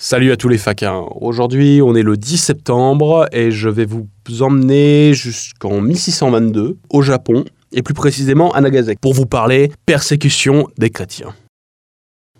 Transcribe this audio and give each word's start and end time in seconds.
Salut 0.00 0.30
à 0.30 0.36
tous 0.36 0.48
les 0.48 0.58
faquins. 0.58 1.04
Aujourd'hui, 1.20 1.82
on 1.82 1.96
est 1.96 2.04
le 2.04 2.16
10 2.16 2.36
septembre 2.36 3.26
et 3.32 3.50
je 3.50 3.68
vais 3.68 3.84
vous 3.84 4.06
emmener 4.42 5.12
jusqu'en 5.12 5.80
1622 5.80 6.78
au 6.90 7.02
Japon 7.02 7.44
et 7.72 7.82
plus 7.82 7.94
précisément 7.94 8.52
à 8.52 8.60
Nagasaki 8.60 8.96
pour 9.02 9.12
vous 9.12 9.26
parler 9.26 9.72
persécution 9.86 10.68
des 10.78 10.90
chrétiens. 10.90 11.34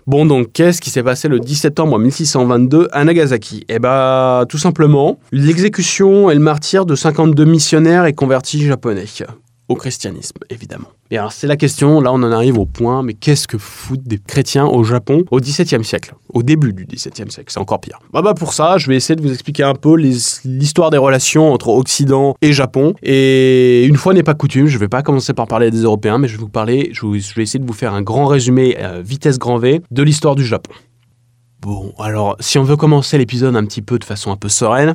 Bon, 0.06 0.24
donc, 0.24 0.52
qu'est-ce 0.52 0.80
qui 0.80 0.90
s'est 0.90 1.02
passé 1.02 1.26
le 1.26 1.40
10 1.40 1.56
septembre 1.56 1.98
1622 1.98 2.90
à 2.92 3.02
Nagasaki? 3.02 3.64
Eh 3.68 3.80
bah, 3.80 4.44
tout 4.48 4.56
simplement, 4.56 5.18
l'exécution 5.32 6.30
et 6.30 6.34
le 6.34 6.40
martyr 6.40 6.86
de 6.86 6.94
52 6.94 7.44
missionnaires 7.44 8.06
et 8.06 8.12
convertis 8.12 8.64
japonais 8.64 9.06
au 9.68 9.74
christianisme, 9.74 10.38
évidemment. 10.48 10.88
Et 11.10 11.16
alors 11.16 11.32
c'est 11.32 11.46
la 11.46 11.56
question, 11.56 12.00
là 12.00 12.12
on 12.12 12.22
en 12.22 12.32
arrive 12.32 12.58
au 12.58 12.66
point, 12.66 13.02
mais 13.02 13.14
qu'est-ce 13.14 13.48
que 13.48 13.56
foutent 13.56 14.06
des 14.06 14.18
chrétiens 14.18 14.66
au 14.66 14.84
Japon 14.84 15.24
au 15.30 15.40
XVIIe 15.40 15.82
siècle 15.82 16.14
Au 16.34 16.42
début 16.42 16.74
du 16.74 16.84
XVIIe 16.84 17.30
siècle, 17.30 17.46
c'est 17.48 17.58
encore 17.58 17.80
pire. 17.80 17.98
Bah, 18.12 18.20
bah 18.20 18.34
pour 18.34 18.52
ça, 18.52 18.76
je 18.76 18.88
vais 18.88 18.96
essayer 18.96 19.16
de 19.16 19.22
vous 19.22 19.32
expliquer 19.32 19.62
un 19.62 19.74
peu 19.74 19.96
l'histoire 19.96 20.90
des 20.90 20.98
relations 20.98 21.52
entre 21.52 21.68
Occident 21.68 22.34
et 22.42 22.52
Japon. 22.52 22.94
Et 23.02 23.84
une 23.84 23.96
fois 23.96 24.12
n'est 24.12 24.22
pas 24.22 24.34
coutume, 24.34 24.66
je 24.66 24.76
vais 24.78 24.88
pas 24.88 25.02
commencer 25.02 25.32
par 25.32 25.46
parler 25.46 25.70
des 25.70 25.82
Européens, 25.82 26.18
mais 26.18 26.28
je 26.28 26.36
vais 26.36 26.42
vous 26.42 26.48
parler, 26.48 26.90
je 26.92 27.06
vais 27.06 27.42
essayer 27.42 27.60
de 27.60 27.66
vous 27.66 27.72
faire 27.72 27.94
un 27.94 28.02
grand 28.02 28.26
résumé 28.26 28.76
euh, 28.78 29.00
vitesse 29.02 29.38
grand 29.38 29.58
V 29.58 29.80
de 29.90 30.02
l'histoire 30.02 30.36
du 30.36 30.44
Japon. 30.44 30.72
Bon, 31.60 31.92
alors 31.98 32.36
si 32.38 32.58
on 32.58 32.62
veut 32.62 32.76
commencer 32.76 33.18
l'épisode 33.18 33.56
un 33.56 33.64
petit 33.64 33.82
peu 33.82 33.98
de 33.98 34.04
façon 34.04 34.30
un 34.30 34.36
peu 34.36 34.48
sereine, 34.48 34.94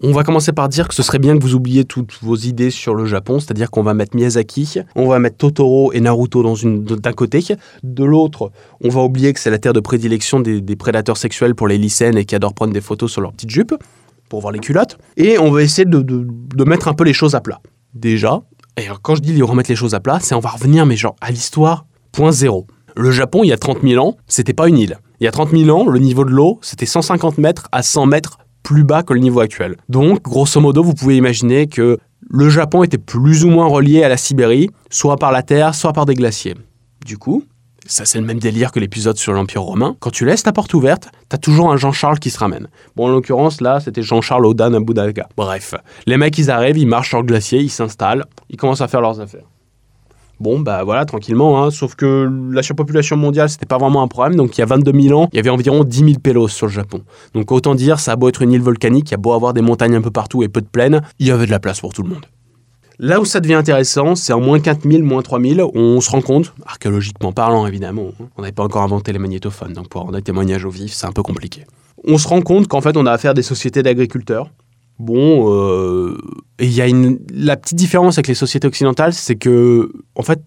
on 0.00 0.12
va 0.12 0.24
commencer 0.24 0.52
par 0.52 0.68
dire 0.68 0.88
que 0.88 0.94
ce 0.94 1.02
serait 1.02 1.18
bien 1.18 1.36
que 1.36 1.42
vous 1.42 1.54
oubliez 1.54 1.84
toutes 1.84 2.18
vos 2.22 2.36
idées 2.36 2.70
sur 2.70 2.94
le 2.94 3.04
Japon, 3.04 3.40
c'est-à-dire 3.40 3.70
qu'on 3.70 3.82
va 3.82 3.92
mettre 3.92 4.16
Miyazaki, 4.16 4.78
on 4.94 5.06
va 5.06 5.18
mettre 5.18 5.36
Totoro 5.36 5.92
et 5.92 6.00
Naruto 6.00 6.42
dans 6.42 6.54
une 6.54 6.82
d'un 6.84 7.12
côté, 7.12 7.42
de 7.82 8.04
l'autre, 8.04 8.50
on 8.82 8.88
va 8.88 9.02
oublier 9.02 9.32
que 9.32 9.40
c'est 9.40 9.50
la 9.50 9.58
terre 9.58 9.72
de 9.72 9.80
prédilection 9.80 10.40
des, 10.40 10.76
prédateurs 10.76 11.16
sexuels 11.16 11.54
pour 11.54 11.68
les 11.68 11.76
lycéennes 11.76 12.16
et 12.16 12.24
qui 12.24 12.34
adorent 12.34 12.54
prendre 12.54 12.72
des 12.72 12.80
photos 12.80 13.12
sur 13.12 13.20
leurs 13.20 13.32
petites 13.32 13.50
jupes 13.50 13.74
pour 14.28 14.40
voir 14.40 14.52
les 14.52 14.60
culottes, 14.60 14.96
et 15.18 15.38
on 15.38 15.50
va 15.50 15.62
essayer 15.62 15.84
de, 15.84 16.64
mettre 16.64 16.88
un 16.88 16.94
peu 16.94 17.04
les 17.04 17.12
choses 17.12 17.34
à 17.34 17.40
plat. 17.40 17.60
Déjà, 17.94 18.42
et 18.78 18.86
quand 19.02 19.14
je 19.14 19.20
dis 19.20 19.42
remettre 19.42 19.68
les 19.68 19.76
choses 19.76 19.94
à 19.94 20.00
plat, 20.00 20.18
c'est 20.20 20.34
on 20.34 20.40
va 20.40 20.48
revenir 20.48 20.86
mais 20.86 20.96
genre 20.96 21.16
à 21.20 21.30
l'histoire 21.30 21.84
point 22.12 22.32
zéro. 22.32 22.66
Le 22.96 23.10
Japon, 23.10 23.40
il 23.42 23.48
y 23.48 23.52
a 23.52 23.58
30 23.58 23.82
000 23.82 24.04
ans, 24.04 24.16
c'était 24.26 24.52
pas 24.52 24.68
une 24.68 24.78
île. 24.78 24.98
Il 25.20 25.24
y 25.24 25.26
a 25.26 25.30
30 25.30 25.50
000 25.50 25.70
ans, 25.70 25.88
le 25.88 25.98
niveau 25.98 26.24
de 26.24 26.30
l'eau, 26.30 26.58
c'était 26.62 26.86
150 26.86 27.38
mètres 27.38 27.68
à 27.72 27.82
100 27.82 28.06
mètres 28.06 28.38
plus 28.62 28.84
bas 28.84 29.02
que 29.02 29.12
le 29.12 29.20
niveau 29.20 29.40
actuel. 29.40 29.76
Donc, 29.88 30.22
grosso 30.22 30.60
modo, 30.60 30.82
vous 30.82 30.94
pouvez 30.94 31.16
imaginer 31.16 31.66
que 31.66 31.98
le 32.28 32.48
Japon 32.48 32.82
était 32.82 32.98
plus 32.98 33.44
ou 33.44 33.50
moins 33.50 33.66
relié 33.66 34.04
à 34.04 34.08
la 34.08 34.16
Sibérie, 34.16 34.70
soit 34.90 35.16
par 35.16 35.32
la 35.32 35.42
terre, 35.42 35.74
soit 35.74 35.92
par 35.92 36.06
des 36.06 36.14
glaciers. 36.14 36.54
Du 37.04 37.18
coup, 37.18 37.44
ça 37.86 38.04
c'est 38.04 38.18
le 38.18 38.24
même 38.24 38.38
délire 38.38 38.70
que 38.70 38.78
l'épisode 38.78 39.16
sur 39.16 39.32
l'Empire 39.32 39.62
romain. 39.62 39.96
Quand 39.98 40.10
tu 40.10 40.24
laisses 40.24 40.44
ta 40.44 40.52
porte 40.52 40.72
ouverte, 40.72 41.08
t'as 41.28 41.38
toujours 41.38 41.72
un 41.72 41.76
Jean-Charles 41.76 42.20
qui 42.20 42.30
se 42.30 42.38
ramène. 42.38 42.68
Bon, 42.96 43.06
en 43.06 43.08
l'occurrence, 43.08 43.60
là, 43.60 43.80
c'était 43.80 44.02
Jean-Charles 44.02 44.46
Odan 44.46 44.72
Abudaga. 44.74 45.28
Bref, 45.36 45.74
les 46.06 46.16
mecs, 46.16 46.38
ils 46.38 46.50
arrivent, 46.50 46.78
ils 46.78 46.86
marchent 46.86 47.10
sur 47.10 47.18
le 47.18 47.26
glacier, 47.26 47.60
ils 47.60 47.70
s'installent, 47.70 48.24
ils 48.48 48.56
commencent 48.56 48.80
à 48.80 48.88
faire 48.88 49.00
leurs 49.00 49.20
affaires. 49.20 49.44
Bon, 50.42 50.58
bah 50.58 50.82
voilà, 50.82 51.04
tranquillement. 51.04 51.62
Hein. 51.62 51.70
Sauf 51.70 51.94
que 51.94 52.28
la 52.50 52.64
surpopulation 52.64 53.16
mondiale, 53.16 53.48
c'était 53.48 53.64
pas 53.64 53.78
vraiment 53.78 54.02
un 54.02 54.08
problème. 54.08 54.34
Donc 54.34 54.58
il 54.58 54.60
y 54.60 54.64
a 54.64 54.66
22 54.66 54.92
000 55.00 55.20
ans, 55.20 55.28
il 55.32 55.36
y 55.36 55.38
avait 55.38 55.50
environ 55.50 55.84
10 55.84 55.98
000 55.98 56.10
pélos 56.20 56.48
sur 56.48 56.66
le 56.66 56.72
Japon. 56.72 57.02
Donc 57.32 57.52
autant 57.52 57.76
dire, 57.76 58.00
ça 58.00 58.12
a 58.12 58.16
beau 58.16 58.28
être 58.28 58.42
une 58.42 58.50
île 58.50 58.60
volcanique, 58.60 59.10
il 59.10 59.12
y 59.12 59.14
a 59.14 59.18
beau 59.18 59.34
avoir 59.34 59.54
des 59.54 59.60
montagnes 59.60 59.94
un 59.94 60.00
peu 60.00 60.10
partout 60.10 60.42
et 60.42 60.48
peu 60.48 60.60
de 60.60 60.66
plaines, 60.66 61.02
il 61.20 61.28
y 61.28 61.30
avait 61.30 61.46
de 61.46 61.52
la 61.52 61.60
place 61.60 61.80
pour 61.80 61.92
tout 61.92 62.02
le 62.02 62.08
monde. 62.08 62.26
Là 62.98 63.20
où 63.20 63.24
ça 63.24 63.38
devient 63.38 63.54
intéressant, 63.54 64.16
c'est 64.16 64.32
en 64.32 64.40
moins 64.40 64.58
4000, 64.58 65.04
moins 65.04 65.22
3000, 65.22 65.62
on 65.74 66.00
se 66.00 66.10
rend 66.10 66.22
compte, 66.22 66.52
archéologiquement 66.66 67.30
parlant 67.30 67.64
évidemment, 67.68 68.08
hein, 68.20 68.24
on 68.36 68.42
n'avait 68.42 68.52
pas 68.52 68.64
encore 68.64 68.82
inventé 68.82 69.12
les 69.12 69.20
magnétophones, 69.20 69.74
donc 69.74 69.88
pour 69.88 70.00
avoir 70.00 70.12
des 70.14 70.22
témoignages 70.22 70.64
au 70.64 70.70
vif, 70.70 70.92
c'est 70.92 71.06
un 71.06 71.12
peu 71.12 71.22
compliqué. 71.22 71.64
On 72.04 72.18
se 72.18 72.26
rend 72.26 72.42
compte 72.42 72.66
qu'en 72.66 72.80
fait 72.80 72.96
on 72.96 73.06
a 73.06 73.12
affaire 73.12 73.30
à 73.30 73.34
des 73.34 73.42
sociétés 73.42 73.84
d'agriculteurs, 73.84 74.50
Bon, 74.98 75.52
euh, 75.52 76.16
il 76.60 76.72
y 76.72 76.80
a 76.80 76.86
une, 76.86 77.18
la 77.32 77.56
petite 77.56 77.78
différence 77.78 78.18
avec 78.18 78.28
les 78.28 78.34
sociétés 78.34 78.68
occidentales, 78.68 79.12
c'est 79.12 79.36
que, 79.36 79.90
en 80.14 80.22
fait, 80.22 80.40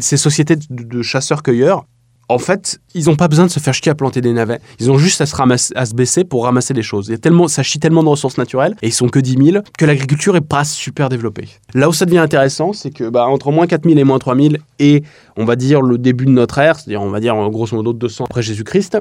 ces 0.00 0.16
sociétés 0.16 0.56
de, 0.70 1.02
chasseurs-cueilleurs, 1.02 1.84
en 2.28 2.38
fait, 2.38 2.80
ils 2.94 3.06
n'ont 3.06 3.14
pas 3.16 3.28
besoin 3.28 3.46
de 3.46 3.50
se 3.50 3.60
faire 3.60 3.72
chier 3.72 3.90
à 3.90 3.94
planter 3.94 4.20
des 4.20 4.32
navets. 4.32 4.60
Ils 4.80 4.90
ont 4.90 4.98
juste 4.98 5.20
à 5.20 5.26
se, 5.26 5.36
à 5.76 5.86
se 5.86 5.94
baisser 5.94 6.24
pour 6.24 6.44
ramasser 6.44 6.74
des 6.74 6.82
choses. 6.82 7.06
Il 7.08 7.12
y 7.12 7.14
a 7.14 7.18
tellement, 7.18 7.46
ça 7.46 7.62
chie 7.62 7.78
tellement 7.78 8.02
de 8.02 8.08
ressources 8.08 8.36
naturelles, 8.36 8.74
et 8.82 8.88
ils 8.88 8.92
sont 8.92 9.08
que 9.08 9.20
10 9.20 9.52
000, 9.52 9.64
que 9.78 9.84
l'agriculture 9.84 10.36
est 10.36 10.40
pas 10.40 10.64
super 10.64 11.08
développée. 11.08 11.48
Là 11.74 11.88
où 11.88 11.92
ça 11.92 12.04
devient 12.04 12.18
intéressant, 12.18 12.72
c'est 12.72 12.90
que 12.90 13.08
bah, 13.08 13.26
entre 13.26 13.52
moins 13.52 13.66
4 13.66 13.84
000 13.84 13.98
et 13.98 14.04
moins 14.04 14.18
3 14.18 14.36
000, 14.36 14.54
et 14.80 15.02
on 15.36 15.44
va 15.44 15.56
dire 15.56 15.82
le 15.82 15.98
début 15.98 16.26
de 16.26 16.30
notre 16.30 16.58
ère, 16.58 16.76
c'est-à-dire 16.78 17.02
on 17.02 17.10
va 17.10 17.20
dire 17.20 17.34
grosso 17.50 17.76
modo 17.76 17.92
200 17.92 18.24
après 18.24 18.42
Jésus-Christ, 18.42 18.98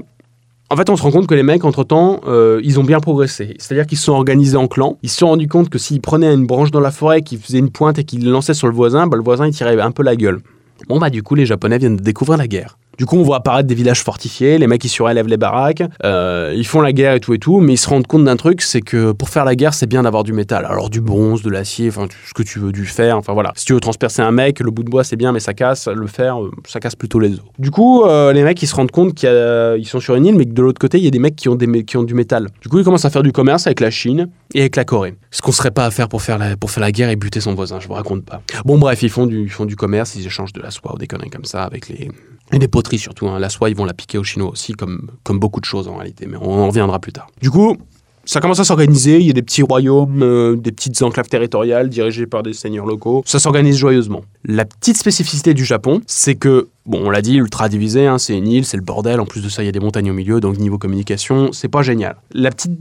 en 0.70 0.76
fait, 0.76 0.90
on 0.90 0.96
se 0.96 1.04
rend 1.04 1.12
compte 1.12 1.28
que 1.28 1.36
les 1.36 1.44
mecs, 1.44 1.64
entre-temps, 1.64 2.22
euh, 2.28 2.60
ils 2.64 2.80
ont 2.80 2.84
bien 2.84 3.00
progressé. 3.00 3.56
C'est-à-dire 3.60 3.86
qu'ils 3.86 4.00
se 4.00 4.06
sont 4.06 4.14
organisés 4.14 4.58
en 4.58 4.68
clans. 4.68 4.98
Ils 5.04 5.10
se 5.10 5.18
sont 5.18 5.28
rendus 5.28 5.48
compte 5.48 5.70
que 5.70 5.78
s'ils 5.78 6.02
prenaient 6.02 6.34
une 6.34 6.48
branche 6.48 6.72
dans 6.72 6.80
la 6.80 6.92
forêt, 6.92 7.22
qu'ils 7.22 7.40
faisaient 7.40 7.60
une 7.60 7.70
pointe 7.70 8.00
et 8.00 8.04
qu'ils 8.04 8.28
lançaient 8.28 8.56
sur 8.56 8.68
le 8.68 8.74
voisin, 8.74 9.06
bah, 9.06 9.16
le 9.16 9.24
voisin, 9.24 9.46
il 9.46 9.54
tirait 9.54 9.80
un 9.80 9.92
peu 9.92 10.02
la 10.02 10.16
gueule. 10.16 10.42
Bon, 10.88 11.00
bah, 11.00 11.12
du 11.12 11.22
coup, 11.22 11.36
les 11.36 11.46
Japonais 11.46 11.78
viennent 11.78 11.98
de 11.98 12.04
découvrir 12.04 12.38
la 12.38 12.48
guerre. 12.48 12.78
Du 12.98 13.06
coup, 13.06 13.18
on 13.18 13.24
voit 13.24 13.38
apparaître 13.38 13.68
des 13.68 13.76
villages 13.76 14.02
fortifiés, 14.02 14.58
les 14.58 14.68
mecs 14.68 14.84
ils 14.84 14.90
surélèvent 14.90 15.28
les 15.28 15.38
baraques, 15.38 15.84
euh, 16.04 16.54
ils 16.56 16.66
font 16.66 16.82
la 16.82 16.94
guerre 16.94 17.14
et 17.14 17.20
tout 17.20 17.34
et 17.34 17.40
tout, 17.40 17.60
mais 17.60 17.74
ils 17.74 17.78
se 17.78 17.90
rendent 17.90 18.08
compte 18.08 18.24
d'un 18.24 18.38
truc, 18.38 18.62
c'est 18.62 18.82
que 18.82 19.12
pour 19.12 19.30
faire 19.30 19.46
la 19.46 19.56
guerre, 19.56 19.74
c'est 19.74 19.88
bien 19.88 20.04
d'avoir 20.04 20.24
du 20.24 20.34
métal. 20.34 20.66
Alors 20.66 20.90
du 20.90 21.02
bronze, 21.02 21.42
de 21.42 21.50
l'acier, 21.50 21.90
enfin 21.90 22.08
ce 22.28 22.34
que 22.34 22.44
tu 22.44 22.60
veux, 22.60 22.72
du 22.72 22.86
fer, 22.86 23.18
enfin 23.18 23.34
voilà. 23.34 23.52
Si 23.56 23.66
tu 23.66 23.74
veux 23.74 23.80
transpercer 23.80 24.22
un 24.22 24.32
mec, 24.32 24.60
le 24.60 24.72
bout 24.72 24.84
de 24.84 24.90
bois 24.90 25.04
c'est 25.04 25.16
bien, 25.16 25.32
mais 25.32 25.40
ça 25.40 25.54
casse, 25.54 25.88
le 25.88 26.08
fer, 26.08 26.42
euh, 26.42 26.52
ça 26.68 26.80
casse 26.80 26.96
plutôt 26.96 27.20
les 27.20 27.34
os. 27.34 27.42
Du 27.60 27.72
coup, 27.72 28.04
euh, 28.04 28.32
les 28.34 28.44
mecs 28.44 28.62
ils 28.62 28.68
se 28.68 28.76
rendent 28.76 28.92
compte 28.92 29.14
qu'ils 29.14 29.88
sont 29.88 30.00
sur 30.00 30.16
une 30.16 30.26
île, 30.26 30.36
mais 30.36 30.46
que 30.46 30.54
de 30.54 30.62
l'autre 30.62 30.80
côté 30.80 30.98
il 30.98 31.04
y 31.04 31.08
a 31.08 31.12
des 31.12 31.20
mecs 31.20 31.36
qui 31.36 31.50
ont, 31.50 31.56
du 31.56 32.14
métal. 32.14 32.48
Du 32.62 32.70
coup, 32.70 32.80
ils 32.80 32.84
commencent 32.84 33.06
à 33.06 33.10
faire 33.10 33.24
du 33.24 33.32
commerce 33.32 33.68
avec 33.68 33.80
la 33.80 33.90
Chine 33.90 34.30
et 34.54 34.62
avec 34.62 34.76
la 34.76 34.84
Corée. 34.84 35.16
Ce 35.32 35.42
qu'on 35.42 35.52
serait 35.52 35.72
pas 35.72 35.86
à 35.86 35.92
faire 35.92 36.08
pour 36.08 36.22
faire 36.22 36.38
la, 36.38 36.92
guerre 36.92 37.10
et 37.10 37.16
buter 37.16 37.42
son 37.42 37.56
voisin, 37.56 37.80
je 37.80 37.88
vous 37.88 37.94
raconte 37.94 38.24
pas. 38.24 38.42
Bon 38.64 38.78
bref, 38.78 39.02
ils 39.04 39.10
font 39.10 39.26
du, 39.26 39.50
font 39.50 39.66
du 39.66 39.76
commerce, 39.76 40.16
ils 40.16 40.26
échangent 40.26 40.54
de 40.54 40.62
la 40.62 40.72
soie 40.72 40.94
ou 40.94 40.98
des 40.98 41.08
conneries 41.08 41.30
comme 41.30 41.46
ça 41.46 41.64
avec 41.64 41.90
les, 41.90 42.10
et 42.52 42.60
des 42.60 42.68
poteries 42.68 43.00
surtout. 43.00 43.28
Hein. 43.28 43.40
La 43.40 43.50
soie, 43.50 43.70
ils 43.70 43.76
vont 43.76 43.86
la 43.86 43.94
piquer 43.94 44.18
aux 44.18 44.24
Chinois 44.24 44.50
aussi, 44.50 44.74
comme, 44.74 45.10
comme 45.24 45.40
beaucoup 45.40 45.60
de 45.60 45.66
choses 45.66 45.88
en 45.88 45.96
réalité, 45.96 46.26
mais 46.28 46.38
on 46.38 46.60
en 46.60 46.68
reviendra 46.68 47.00
plus 47.00 47.12
tard. 47.12 47.28
Du 47.42 47.50
coup, 47.50 47.78
ça 48.26 48.40
commence 48.42 48.60
à 48.60 48.64
s'organiser, 48.64 49.20
il 49.20 49.28
y 49.28 49.30
a 49.30 49.34
des 49.34 49.44
petits 49.44 49.62
royaumes, 49.62 50.24
euh, 50.24 50.56
des 50.56 50.72
petites 50.72 51.00
enclaves 51.04 51.28
territoriales 51.28 51.90
dirigées 51.90 52.26
par 52.26 52.42
des 52.42 52.54
seigneurs 52.54 52.88
locaux. 52.88 53.22
Ça 53.26 53.40
s'organise 53.40 53.78
joyeusement. 53.78 54.24
La 54.44 54.66
petite 54.66 54.98
spécificité 54.98 55.54
du 55.54 55.64
Japon, 55.64 56.02
c'est 56.08 56.36
que, 56.36 56.70
bon, 56.88 57.06
on 57.06 57.10
l'a 57.12 57.22
dit, 57.22 57.36
ultra 57.36 57.70
divisé, 57.70 58.08
hein, 58.08 58.18
c'est 58.18 58.36
une 58.36 58.48
île, 58.48 58.66
c'est 58.66 58.78
le 58.78 58.84
bordel. 58.84 59.20
En 59.20 59.26
plus 59.26 59.44
de 59.44 59.50
ça, 59.50 59.62
il 59.62 59.68
y 59.68 59.70
a 59.70 59.72
des 59.72 59.80
montagnes 59.80 60.10
au 60.10 60.14
milieu, 60.16 60.40
donc 60.40 60.58
niveau 60.58 60.80
communication, 60.80 61.52
c'est 61.52 61.68
pas 61.68 61.84
génial. 61.84 62.18
La 62.32 62.50
petite 62.50 62.80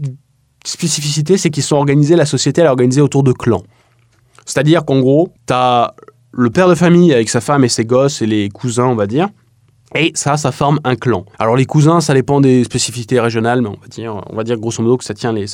spécificité, 0.65 1.37
c'est 1.37 1.51
qu'ils 1.51 1.63
sont 1.63 1.77
organisés, 1.77 2.17
la 2.17 2.27
société 2.27 2.63
est 2.63 2.67
organisée 2.67 3.03
autour 3.03 3.23
de 3.23 3.33
clans. 3.33 3.65
C'est-à-dire 4.47 4.85
qu'en 4.87 5.01
gros, 5.01 5.29
t'as 5.45 5.93
le 6.33 6.51
père 6.51 6.69
de 6.69 6.75
famille 6.75 7.13
avec 7.13 7.29
sa 7.29 7.41
femme 7.41 7.65
et 7.65 7.69
ses 7.69 7.85
gosses 7.85 8.23
et 8.23 8.27
les 8.27 8.49
cousins, 8.49 8.87
on 8.87 8.95
va 8.95 9.07
dire. 9.07 9.29
Et 9.97 10.11
ça, 10.15 10.37
ça 10.37 10.51
forme 10.51 10.81
un 10.85 10.97
clan. 10.97 11.25
Alors 11.39 11.57
les 11.57 11.67
cousins, 11.67 12.01
ça 12.01 12.15
dépend 12.15 12.41
des 12.41 12.65
spécificités 12.65 13.21
régionales, 13.21 13.63
mais 13.63 13.69
on 13.69 13.79
va 13.81 13.89
dire, 13.89 14.21
on 14.29 14.37
va 14.37 14.43
dire 14.43 14.59
grosso 14.59 14.83
modo 14.83 14.97
que 14.97 15.05
ça 15.05 15.15
tient 15.15 15.33
les, 15.33 15.47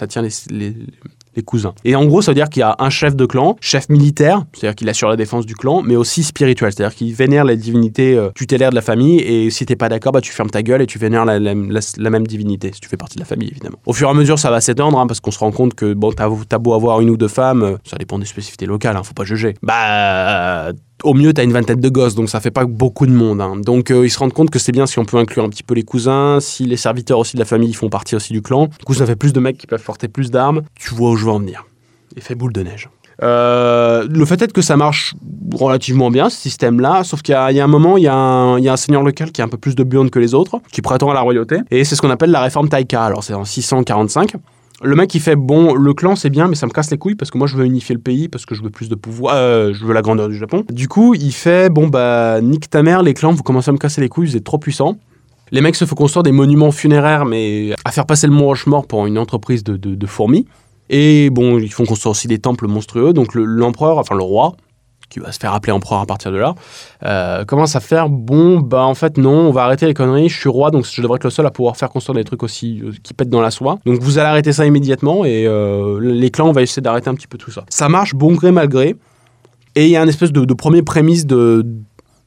cousins. 1.44 1.74
Et 1.84 1.94
en 1.96 2.04
gros, 2.04 2.20
ça 2.20 2.32
veut 2.32 2.34
dire 2.34 2.48
qu'il 2.50 2.60
y 2.60 2.64
a 2.64 2.76
un 2.78 2.90
chef 2.90 3.16
de 3.16 3.24
clan, 3.24 3.56
chef 3.60 3.88
militaire, 3.88 4.44
c'est-à-dire 4.52 4.74
qu'il 4.74 4.88
assure 4.88 5.08
la 5.08 5.16
défense 5.16 5.46
du 5.46 5.54
clan, 5.54 5.80
mais 5.80 5.96
aussi 5.96 6.22
spirituel, 6.22 6.72
c'est-à-dire 6.72 6.94
qu'il 6.94 7.14
vénère 7.14 7.44
la 7.44 7.56
divinité 7.56 8.14
euh, 8.14 8.30
tutélaire 8.34 8.70
de 8.70 8.74
la 8.74 8.82
famille, 8.82 9.20
et 9.20 9.48
si 9.50 9.64
t'es 9.64 9.76
pas 9.76 9.88
d'accord, 9.88 10.12
bah, 10.12 10.20
tu 10.20 10.32
fermes 10.32 10.50
ta 10.50 10.62
gueule 10.62 10.82
et 10.82 10.86
tu 10.86 10.98
vénères 10.98 11.24
la, 11.24 11.38
même 11.38 12.26
divinité, 12.26 12.72
si 12.74 12.80
tu 12.80 12.88
fais 12.88 12.98
partie 12.98 13.16
de 13.16 13.20
la 13.20 13.26
famille, 13.26 13.48
évidemment. 13.48 13.78
Au 13.86 13.94
fur 13.94 14.08
et 14.08 14.10
à 14.10 14.14
mesure, 14.14 14.38
ça 14.38 14.50
va 14.50 14.60
s'étendre, 14.60 14.98
hein, 14.98 15.06
parce 15.06 15.20
qu'on 15.20 15.30
se 15.30 15.38
rend 15.38 15.52
compte 15.52 15.74
que, 15.74 15.94
bon, 15.94 16.12
t'as 16.12 16.58
beau 16.58 16.74
avoir 16.74 17.00
une 17.00 17.10
ou 17.10 17.16
deux 17.16 17.28
femmes, 17.28 17.62
euh, 17.62 17.76
ça 17.84 17.96
dépend 17.96 18.18
des 18.18 18.26
spécificités 18.26 18.66
locales, 18.66 18.96
hein, 18.96 19.02
faut 19.02 19.14
pas 19.14 19.24
juger. 19.24 19.54
Bah, 19.62 20.72
au 21.04 21.14
mieux, 21.14 21.32
tu 21.32 21.40
as 21.40 21.44
une 21.44 21.52
vingtaine 21.52 21.80
de 21.80 21.88
gosses, 21.88 22.14
donc 22.14 22.28
ça 22.28 22.40
fait 22.40 22.50
pas 22.50 22.64
beaucoup 22.64 23.06
de 23.06 23.12
monde. 23.12 23.40
Hein. 23.40 23.56
Donc 23.56 23.90
euh, 23.90 24.06
ils 24.06 24.10
se 24.10 24.18
rendent 24.18 24.32
compte 24.32 24.50
que 24.50 24.58
c'est 24.58 24.72
bien 24.72 24.86
si 24.86 24.98
on 24.98 25.04
peut 25.04 25.16
inclure 25.16 25.44
un 25.44 25.48
petit 25.48 25.62
peu 25.62 25.74
les 25.74 25.82
cousins, 25.82 26.38
si 26.40 26.64
les 26.64 26.76
serviteurs 26.76 27.18
aussi 27.18 27.36
de 27.36 27.40
la 27.40 27.46
famille 27.46 27.72
font 27.72 27.88
partie 27.88 28.16
aussi 28.16 28.32
du 28.32 28.42
clan. 28.42 28.66
Du 28.66 28.84
coup, 28.84 28.94
ça 28.94 29.06
fait 29.06 29.16
plus 29.16 29.32
de 29.32 29.40
mecs 29.40 29.58
qui 29.58 29.66
peuvent 29.66 29.82
porter 29.82 30.08
plus 30.08 30.30
d'armes. 30.30 30.62
Tu 30.74 30.94
vois 30.94 31.10
où 31.10 31.16
je 31.16 31.24
veux 31.24 31.32
en 31.32 31.38
venir 31.38 31.64
effet 32.16 32.34
boule 32.34 32.52
de 32.52 32.62
neige. 32.62 32.88
Euh, 33.22 34.06
le 34.08 34.24
fait 34.24 34.40
est 34.40 34.52
que 34.52 34.62
ça 34.62 34.76
marche 34.76 35.14
relativement 35.54 36.10
bien, 36.10 36.30
ce 36.30 36.38
système-là, 36.38 37.04
sauf 37.04 37.20
qu'il 37.20 37.34
y, 37.34 37.60
a 37.60 37.64
un 37.64 37.66
moment, 37.66 37.98
il 37.98 38.04
y 38.04 38.08
a 38.08 38.14
un, 38.14 38.76
seigneur 38.76 39.02
local 39.02 39.30
qui 39.30 39.42
a 39.42 39.44
un 39.44 39.48
peu 39.48 39.58
plus 39.58 39.74
de 39.74 39.84
burnes 39.84 40.08
que 40.08 40.18
les 40.18 40.32
autres, 40.32 40.60
qui 40.72 40.80
prétend 40.80 41.10
à 41.10 41.14
la 41.14 41.20
royauté, 41.20 41.58
et 41.70 41.84
c'est 41.84 41.96
ce 41.96 42.00
qu'on 42.00 42.10
appelle 42.10 42.30
la 42.30 42.40
réforme 42.40 42.70
Taika. 42.70 43.04
Alors 43.04 43.22
c'est 43.22 43.34
en 43.34 43.44
645. 43.44 44.36
Le 44.82 44.96
mec, 44.96 45.14
il 45.14 45.20
fait 45.20 45.36
bon, 45.36 45.74
le 45.74 45.92
clan 45.92 46.16
c'est 46.16 46.30
bien, 46.30 46.48
mais 46.48 46.54
ça 46.54 46.66
me 46.66 46.72
casse 46.72 46.90
les 46.90 46.96
couilles 46.96 47.14
parce 47.14 47.30
que 47.30 47.36
moi 47.36 47.46
je 47.46 47.56
veux 47.56 47.66
unifier 47.66 47.94
le 47.94 48.00
pays, 48.00 48.28
parce 48.28 48.46
que 48.46 48.54
je 48.54 48.62
veux 48.62 48.70
plus 48.70 48.88
de 48.88 48.94
pouvoir, 48.94 49.34
euh, 49.36 49.74
je 49.74 49.84
veux 49.84 49.92
la 49.92 50.00
grandeur 50.00 50.28
du 50.28 50.36
Japon. 50.36 50.64
Du 50.70 50.88
coup, 50.88 51.14
il 51.14 51.32
fait 51.32 51.68
bon, 51.68 51.88
bah, 51.88 52.40
nique 52.40 52.70
ta 52.70 52.82
mère, 52.82 53.02
les 53.02 53.12
clans, 53.12 53.32
vous 53.32 53.42
commencez 53.42 53.68
à 53.68 53.72
me 53.72 53.78
casser 53.78 54.00
les 54.00 54.08
couilles, 54.08 54.28
vous 54.28 54.36
êtes 54.36 54.44
trop 54.44 54.58
puissants. 54.58 54.96
Les 55.50 55.60
mecs 55.60 55.76
se 55.76 55.84
font 55.84 55.96
construire 55.96 56.22
des 56.22 56.32
monuments 56.32 56.70
funéraires, 56.70 57.26
mais 57.26 57.74
à 57.84 57.90
faire 57.90 58.06
passer 58.06 58.26
le 58.26 58.32
mont 58.32 58.46
Rochemort 58.46 58.86
pour 58.86 59.06
une 59.06 59.18
entreprise 59.18 59.64
de, 59.64 59.76
de 59.76 60.06
fourmis. 60.06 60.46
Et 60.88 61.28
bon, 61.30 61.58
ils 61.58 61.72
font 61.72 61.84
construire 61.84 62.12
aussi 62.12 62.28
des 62.28 62.38
temples 62.38 62.66
monstrueux. 62.66 63.12
Donc 63.12 63.34
l'empereur, 63.34 63.98
enfin 63.98 64.16
le 64.16 64.22
roi, 64.22 64.56
qui 65.10 65.18
va 65.18 65.32
se 65.32 65.38
faire 65.38 65.52
appeler 65.52 65.72
empereur 65.72 66.00
à 66.00 66.06
partir 66.06 66.32
de 66.32 66.38
là, 66.38 66.54
euh, 67.04 67.44
commence 67.44 67.76
à 67.76 67.80
faire 67.80 68.08
bon, 68.08 68.60
bah 68.60 68.84
en 68.84 68.94
fait 68.94 69.18
non, 69.18 69.48
on 69.48 69.50
va 69.50 69.64
arrêter 69.64 69.86
les 69.86 69.94
conneries, 69.94 70.28
je 70.28 70.38
suis 70.38 70.48
roi, 70.48 70.70
donc 70.70 70.86
je 70.90 71.02
devrais 71.02 71.16
être 71.16 71.24
le 71.24 71.30
seul 71.30 71.44
à 71.44 71.50
pouvoir 71.50 71.76
faire 71.76 71.90
construire 71.90 72.14
des 72.14 72.24
trucs 72.24 72.42
aussi 72.42 72.80
euh, 72.82 72.92
qui 73.02 73.12
pètent 73.12 73.28
dans 73.28 73.42
la 73.42 73.50
soie. 73.50 73.78
Donc 73.84 74.00
vous 74.00 74.18
allez 74.18 74.28
arrêter 74.28 74.52
ça 74.52 74.64
immédiatement 74.64 75.24
et 75.24 75.46
euh, 75.46 75.98
les 76.00 76.30
clans, 76.30 76.48
on 76.48 76.52
va 76.52 76.62
essayer 76.62 76.80
d'arrêter 76.80 77.10
un 77.10 77.14
petit 77.14 77.26
peu 77.26 77.36
tout 77.36 77.50
ça. 77.50 77.64
Ça 77.68 77.88
marche 77.88 78.14
bon 78.14 78.34
gré 78.34 78.52
mal 78.52 78.68
gré. 78.68 78.96
Et 79.76 79.84
il 79.84 79.90
y 79.90 79.96
a 79.96 80.02
une 80.02 80.08
espèce 80.08 80.32
de, 80.32 80.44
de 80.44 80.54
premier 80.54 80.82
prémisse 80.82 81.26
de 81.26 81.64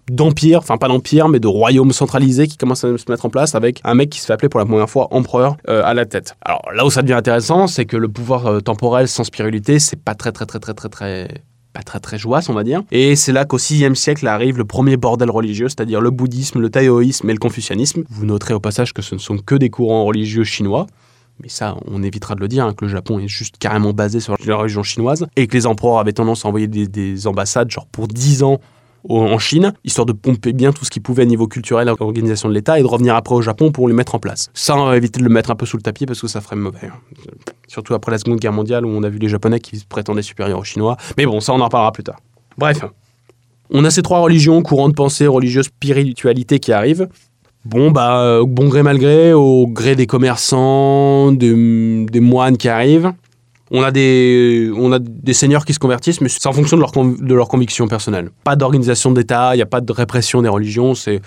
d'empire, 0.10 0.60
enfin 0.60 0.76
pas 0.78 0.90
d'empire, 0.90 1.30
mais 1.30 1.40
de 1.40 1.48
royaume 1.48 1.94
centralisé 1.94 2.46
qui 2.48 2.58
commence 2.58 2.84
à 2.84 2.98
se 2.98 3.10
mettre 3.10 3.26
en 3.26 3.30
place 3.30 3.56
avec 3.56 3.80
un 3.86 3.96
mec 3.96 4.10
qui 4.10 4.20
se 4.20 4.26
fait 4.26 4.34
appeler 4.34 4.50
pour 4.50 4.60
la 4.60 4.66
première 4.66 4.90
fois 4.90 5.08
empereur 5.12 5.56
euh, 5.70 5.82
à 5.86 5.94
la 5.94 6.06
tête. 6.06 6.36
Alors 6.42 6.62
là 6.74 6.86
où 6.86 6.90
ça 6.90 7.02
devient 7.02 7.14
intéressant, 7.14 7.68
c'est 7.68 7.86
que 7.86 7.96
le 7.96 8.10
pouvoir 8.10 8.62
temporel 8.62 9.08
sans 9.08 9.24
spiritualité, 9.24 9.80
c'est 9.80 10.02
pas 10.02 10.14
très 10.14 10.34
très 10.34 10.46
très 10.46 10.60
très 10.60 10.74
très 10.74 10.90
très 10.90 11.28
pas 11.74 11.82
très 11.82 12.00
très 12.00 12.18
joyeux, 12.18 12.46
on 12.50 12.54
va 12.54 12.64
dire. 12.64 12.84
Et 12.92 13.16
c'est 13.16 13.32
là 13.32 13.46
qu'au 13.46 13.58
6 13.58 13.96
siècle 13.96 14.28
arrive 14.28 14.58
le 14.58 14.66
premier 14.66 14.96
bordel 14.96 15.30
religieux, 15.30 15.70
c'est-à-dire 15.70 16.02
le 16.02 16.12
bouddhisme, 16.12 16.60
le 16.60 16.70
taoïsme 16.70 17.30
et 17.30 17.34
le 17.34 17.40
confucianisme. 17.40 18.04
Vous 18.10 18.26
noterez 18.26 18.54
au 18.54 18.60
passage 18.60 18.94
que 18.94 19.02
ce 19.02 19.16
ne 19.16 19.20
sont 19.20 19.38
que 19.38 19.56
des 19.56 19.70
courants 19.70 20.06
religieux 20.06 20.44
chinois. 20.44 20.88
Mais 21.42 21.50
ça, 21.50 21.76
on 21.88 22.04
évitera 22.04 22.36
de 22.36 22.42
le 22.42 22.48
dire, 22.48 22.66
hein, 22.66 22.74
que 22.74 22.86
le 22.86 22.92
Japon 22.92 23.18
est 23.18 23.28
juste 23.28 23.58
carrément 23.58 23.92
basé 23.92 24.20
sur 24.20 24.36
la 24.46 24.56
religion 24.56 24.84
chinoise 24.84 25.26
et 25.36 25.48
que 25.48 25.58
les 25.58 25.66
empereurs 25.66 25.98
avaient 25.98 26.14
tendance 26.14 26.46
à 26.46 26.48
envoyer 26.48 26.68
des, 26.68 26.88
des 26.88 27.26
ambassades, 27.26 27.72
genre 27.72 27.88
pour 27.88 28.08
10 28.08 28.44
ans, 28.44 28.60
en 29.10 29.38
Chine, 29.38 29.74
histoire 29.84 30.06
de 30.06 30.14
pomper 30.14 30.54
bien 30.54 30.72
tout 30.72 30.86
ce 30.86 30.90
qu'ils 30.90 31.02
pouvaient 31.02 31.24
à 31.24 31.26
niveau 31.26 31.48
culturel, 31.48 31.90
à 31.90 31.94
l'organisation 32.00 32.48
de 32.50 32.54
l'État, 32.54 32.80
et 32.80 32.82
de 32.82 32.88
revenir 32.88 33.16
après 33.16 33.36
au 33.36 33.42
Japon 33.42 33.72
pour 33.72 33.88
les 33.88 33.94
mettre 33.94 34.16
en 34.16 34.20
place. 34.20 34.50
Ça, 34.54 34.76
on 34.76 34.86
va 34.86 34.98
éviter 34.98 35.20
de 35.20 35.24
le 35.26 35.30
mettre 35.30 35.52
un 35.52 35.56
peu 35.56 35.66
sous 35.66 35.78
le 35.78 35.84
tapis 35.84 36.06
parce 36.06 36.22
que 36.22 36.28
ça 36.28 36.42
ferait 36.42 36.56
mauvais. 36.56 36.88
hein. 36.88 37.34
Surtout 37.68 37.94
après 37.94 38.12
la 38.12 38.18
Seconde 38.18 38.40
Guerre 38.40 38.54
mondiale 38.54 38.86
où 38.86 38.90
on 38.90 39.04
a 39.04 39.10
vu 39.10 39.18
les 39.20 39.30
Japonais 39.30 39.60
qui 39.60 39.78
se 39.78 39.86
prétendaient 39.86 40.22
supérieurs 40.22 40.60
aux 40.60 40.64
Chinois. 40.64 40.98
Mais 41.18 41.26
bon, 41.26 41.40
ça, 41.40 41.54
on 41.54 41.60
en 41.60 41.66
reparlera 41.66 41.92
plus 41.92 42.04
tard. 42.04 42.20
Bref. 42.58 42.84
On 43.72 43.84
a 43.86 43.90
ces 43.90 44.04
trois 44.04 44.20
religions, 44.20 44.62
courants 44.62 44.90
de 44.90 44.94
pensée, 44.94 45.26
religieux, 45.26 45.64
spiritualité 45.64 46.60
qui 46.60 46.72
arrivent. 46.72 47.08
Bon, 47.66 47.92
bah, 47.92 48.22
euh, 48.22 48.46
bon 48.46 48.68
gré 48.68 48.84
mal 48.84 49.00
gré, 49.00 49.34
au 49.34 49.68
gré 49.68 49.96
des 49.96 50.06
commerçants, 50.06 51.32
des 51.32 52.20
moines 52.20 52.58
qui 52.58 52.68
arrivent. 52.70 53.14
On 53.76 53.82
a, 53.82 53.90
des, 53.92 54.72
on 54.78 54.92
a 54.92 55.00
des 55.00 55.34
seigneurs 55.34 55.66
qui 55.66 55.74
se 55.74 55.80
convertissent, 55.80 56.22
mais 56.22 56.30
c'est 56.30 56.46
en 56.46 56.54
fonction 56.54 56.78
de 56.78 56.82
leur, 56.82 56.92
de 56.92 57.34
leur 57.34 57.48
conviction 57.48 57.88
personnelle. 57.88 58.30
Pas 58.44 58.56
d'organisation 58.56 59.12
d'État, 59.12 59.54
il 59.54 59.58
n'y 59.58 59.64
a 59.64 59.68
pas 59.68 59.82
de 59.82 59.92
répression 59.92 60.42
des 60.44 60.50
religions, 60.50 60.94
c'est... 60.94 61.22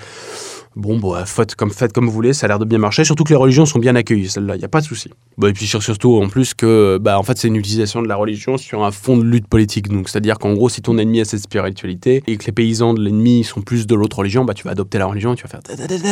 Bon, 0.76 0.98
bah, 0.98 1.24
faites 1.24 1.54
comme, 1.54 1.70
faites 1.70 1.94
comme 1.94 2.04
vous 2.04 2.12
voulez, 2.12 2.34
ça 2.34 2.44
a 2.44 2.48
l'air 2.48 2.58
de 2.58 2.66
bien 2.66 2.76
marcher, 2.76 3.02
surtout 3.02 3.24
que 3.24 3.30
les 3.30 3.36
religions 3.36 3.64
sont 3.64 3.78
bien 3.78 3.96
accueillies, 3.96 4.28
celle-là, 4.28 4.56
il 4.56 4.58
n'y 4.58 4.64
a 4.64 4.68
pas 4.68 4.82
de 4.82 4.84
souci. 4.84 5.10
Bon, 5.38 5.48
et 5.48 5.54
puis 5.54 5.66
sur- 5.66 5.82
surtout, 5.82 6.20
en 6.22 6.28
plus, 6.28 6.52
que 6.52 6.98
bah, 7.00 7.18
en 7.18 7.22
fait, 7.22 7.38
c'est 7.38 7.48
une 7.48 7.56
utilisation 7.56 8.02
de 8.02 8.06
la 8.08 8.14
religion 8.14 8.58
sur 8.58 8.84
un 8.84 8.90
fond 8.90 9.16
de 9.16 9.22
lutte 9.24 9.48
politique. 9.48 9.88
Donc, 9.88 10.10
c'est-à-dire 10.10 10.38
qu'en 10.38 10.52
gros, 10.52 10.68
si 10.68 10.82
ton 10.82 10.98
ennemi 10.98 11.22
a 11.22 11.24
cette 11.24 11.40
spiritualité 11.40 12.22
et 12.26 12.36
que 12.36 12.44
les 12.44 12.52
paysans 12.52 12.92
de 12.92 13.00
l'ennemi 13.02 13.42
sont 13.42 13.62
plus 13.62 13.86
de 13.86 13.94
l'autre 13.94 14.18
religion, 14.18 14.44
bah, 14.44 14.52
tu 14.52 14.64
vas 14.64 14.72
adopter 14.72 14.98
la 14.98 15.06
religion 15.06 15.32
et 15.32 15.36
tu 15.36 15.44
vas 15.44 15.48
faire 15.48 15.60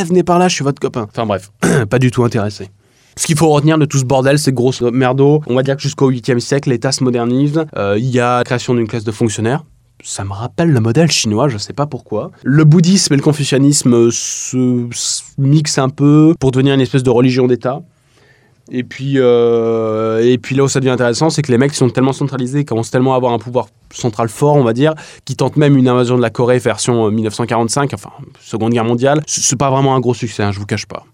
venez 0.06 0.22
par 0.22 0.38
là, 0.38 0.48
je 0.48 0.54
suis 0.54 0.64
votre 0.64 0.80
copain. 0.80 1.06
Enfin 1.10 1.26
bref, 1.26 1.52
pas 1.90 1.98
du 1.98 2.10
tout 2.10 2.24
intéressé. 2.24 2.68
Ce 3.16 3.26
qu'il 3.26 3.36
faut 3.36 3.48
retenir 3.48 3.78
de 3.78 3.84
tout 3.84 3.98
ce 3.98 4.04
bordel, 4.04 4.38
c'est 4.38 4.52
grosse 4.52 4.82
merdo. 4.82 5.40
On 5.46 5.54
va 5.54 5.62
dire 5.62 5.76
que 5.76 5.82
jusqu'au 5.82 6.10
8e 6.10 6.40
siècle, 6.40 6.70
l'État 6.70 6.92
se 6.92 7.04
modernise. 7.04 7.64
Euh, 7.76 7.96
Il 7.98 8.10
y 8.10 8.20
a 8.20 8.38
la 8.38 8.44
création 8.44 8.74
d'une 8.74 8.88
classe 8.88 9.04
de 9.04 9.12
fonctionnaires. 9.12 9.64
Ça 10.02 10.24
me 10.24 10.32
rappelle 10.32 10.70
le 10.70 10.80
modèle 10.80 11.10
chinois, 11.10 11.48
je 11.48 11.56
sais 11.56 11.72
pas 11.72 11.86
pourquoi. 11.86 12.30
Le 12.42 12.64
bouddhisme 12.64 13.14
et 13.14 13.16
le 13.16 13.22
confucianisme 13.22 14.10
se, 14.10 14.88
mixent 15.38 15.78
un 15.78 15.88
peu 15.88 16.34
pour 16.38 16.50
devenir 16.50 16.74
une 16.74 16.80
espèce 16.80 17.02
de 17.02 17.10
religion 17.10 17.46
d'État. 17.46 17.80
Et 18.70 18.82
puis, 18.82 19.14
euh, 19.16 20.22
et 20.22 20.38
puis 20.38 20.56
là 20.56 20.64
où 20.64 20.68
ça 20.68 20.80
devient 20.80 20.90
intéressant, 20.90 21.30
c'est 21.30 21.42
que 21.42 21.52
les 21.52 21.58
mecs 21.58 21.74
sont 21.74 21.90
tellement 21.90 22.12
centralisés, 22.12 22.60
ils 22.60 22.64
commencent 22.64 22.90
tellement 22.90 23.12
à 23.12 23.16
avoir 23.16 23.32
un 23.32 23.38
pouvoir 23.38 23.68
central 23.92 24.28
fort, 24.28 24.56
on 24.56 24.64
va 24.64 24.72
dire, 24.72 24.94
qui 25.24 25.36
tentent 25.36 25.56
même 25.56 25.76
une 25.76 25.88
invasion 25.88 26.16
de 26.16 26.22
la 26.22 26.30
Corée 26.30 26.58
version 26.58 27.06
euh, 27.06 27.10
1945, 27.10 27.92
enfin, 27.94 28.10
Seconde 28.40 28.72
Guerre 28.72 28.84
mondiale. 28.84 29.22
C'est 29.26 29.58
pas 29.58 29.70
vraiment 29.70 29.94
un 29.94 30.00
gros 30.00 30.14
succès, 30.14 30.42
hein, 30.42 30.52
je 30.52 30.58
vous 30.58 30.66
cache 30.66 30.86
pas. 30.86 31.04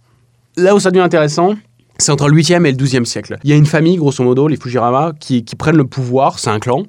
Là 0.57 0.75
où 0.75 0.81
ça 0.81 0.91
devient 0.91 1.03
intéressant, 1.03 1.55
c'est 2.01 2.13
entre 2.13 2.29
le 2.29 2.37
8e 2.37 2.67
et 2.67 2.73
le 2.73 2.77
12e 2.77 3.05
siècle. 3.05 3.39
Il 3.45 3.51
y 3.51 3.53
a 3.53 3.57
une 3.57 3.67
famille, 3.67 3.97
grosso 3.97 4.23
modo, 4.25 4.49
les 4.49 4.57
Fujiwara, 4.57 5.13
qui, 5.19 5.45
qui 5.45 5.57
prennent 5.57 5.77
le 5.77 5.87
pouvoir, 5.87 6.39
c'est 6.39 6.51
un 6.51 6.59
clan. 6.59 6.85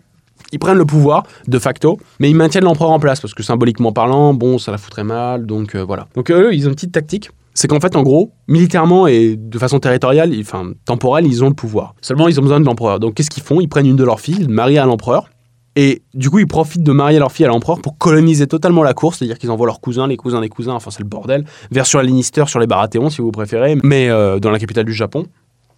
Ils 0.51 0.59
prennent 0.59 0.77
le 0.77 0.85
pouvoir, 0.85 1.23
de 1.47 1.59
facto, 1.59 1.97
mais 2.19 2.29
ils 2.29 2.35
maintiennent 2.35 2.65
l'empereur 2.65 2.91
en 2.91 2.99
place, 2.99 3.21
parce 3.21 3.33
que 3.33 3.43
symboliquement 3.43 3.93
parlant, 3.93 4.33
bon, 4.33 4.57
ça 4.57 4.71
la 4.71 4.77
foutrait 4.77 5.03
mal, 5.03 5.45
donc 5.45 5.75
euh, 5.75 5.83
voilà. 5.83 6.07
Donc 6.15 6.29
eux, 6.31 6.53
ils 6.53 6.65
ont 6.65 6.69
une 6.69 6.75
petite 6.75 6.91
tactique, 6.91 7.29
c'est 7.53 7.67
qu'en 7.67 7.79
fait, 7.79 7.95
en 7.95 8.03
gros, 8.03 8.31
militairement 8.47 9.07
et 9.07 9.35
de 9.37 9.59
façon 9.59 9.79
territoriale, 9.79 10.33
enfin 10.39 10.71
temporelle, 10.85 11.25
ils 11.27 11.43
ont 11.43 11.49
le 11.49 11.53
pouvoir. 11.53 11.95
Seulement, 12.01 12.27
ils 12.27 12.39
ont 12.39 12.43
besoin 12.43 12.59
de 12.59 12.65
l'empereur. 12.65 12.99
Donc 12.99 13.15
qu'est-ce 13.15 13.29
qu'ils 13.29 13.43
font? 13.43 13.59
Ils 13.59 13.67
prennent 13.67 13.87
une 13.87 13.95
de 13.95 14.03
leurs 14.03 14.19
filles, 14.19 14.47
marient 14.47 14.77
à 14.77 14.85
l'empereur, 14.85 15.29
et 15.75 16.01
du 16.13 16.29
coup, 16.29 16.39
ils 16.39 16.47
profitent 16.47 16.83
de 16.83 16.91
marier 16.91 17.19
leur 17.19 17.31
fille 17.31 17.45
à 17.45 17.49
l'empereur 17.49 17.79
pour 17.81 17.97
coloniser 17.97 18.47
totalement 18.47 18.83
la 18.83 18.93
cour, 18.93 19.15
c'est-à-dire 19.15 19.37
qu'ils 19.37 19.51
envoient 19.51 19.67
leurs 19.67 19.81
cousins, 19.81 20.07
les 20.07 20.17
cousins 20.17 20.41
des 20.41 20.49
cousins, 20.49 20.73
enfin 20.73 20.91
c'est 20.91 21.01
le 21.01 21.07
bordel, 21.07 21.45
vers 21.71 21.85
sur 21.85 22.01
la 22.01 22.09
sur 22.47 22.59
les 22.59 22.67
Baratheons 22.67 23.09
si 23.09 23.21
vous 23.21 23.31
préférez, 23.31 23.77
mais 23.83 24.09
euh, 24.09 24.39
dans 24.39 24.51
la 24.51 24.59
capitale 24.59 24.85
du 24.85 24.93
Japon. 24.93 25.25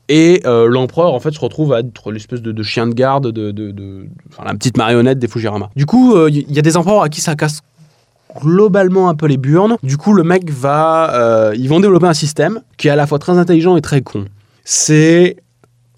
Et 0.09 0.41
euh, 0.45 0.67
l'empereur, 0.67 1.13
en 1.13 1.19
fait, 1.19 1.31
se 1.31 1.39
retrouve 1.39 1.73
à 1.73 1.79
être 1.79 2.11
l'espèce 2.11 2.41
de, 2.41 2.63
chien 2.63 2.87
de 2.87 2.93
garde, 2.93 3.29
de, 3.31 4.07
la 4.43 4.53
petite 4.53 4.77
marionnette 4.77 5.19
des 5.19 5.27
Fujiwara. 5.27 5.69
Du 5.75 5.85
coup, 5.85 6.15
euh, 6.15 6.29
il 6.29 6.51
y 6.51 6.59
a 6.59 6.61
des 6.61 6.75
empereurs 6.75 7.03
à 7.03 7.09
qui 7.09 7.21
ça 7.21 7.35
casse 7.35 7.61
globalement 8.41 9.09
un 9.09 9.15
peu 9.15 9.27
les 9.27 9.37
burnes. 9.37 9.77
Du 9.83 9.97
coup, 9.97 10.13
le 10.13 10.23
mec 10.23 10.49
va... 10.49 11.13
euh, 11.13 11.55
ils 11.57 11.69
vont 11.69 11.79
développer 11.79 12.07
un 12.07 12.13
système 12.13 12.61
qui 12.77 12.87
est 12.87 12.91
à 12.91 12.95
la 12.95 13.07
fois 13.07 13.19
très 13.19 13.37
intelligent 13.37 13.77
et 13.77 13.81
très 13.81 14.01
con. 14.01 14.25
C'est... 14.65 15.37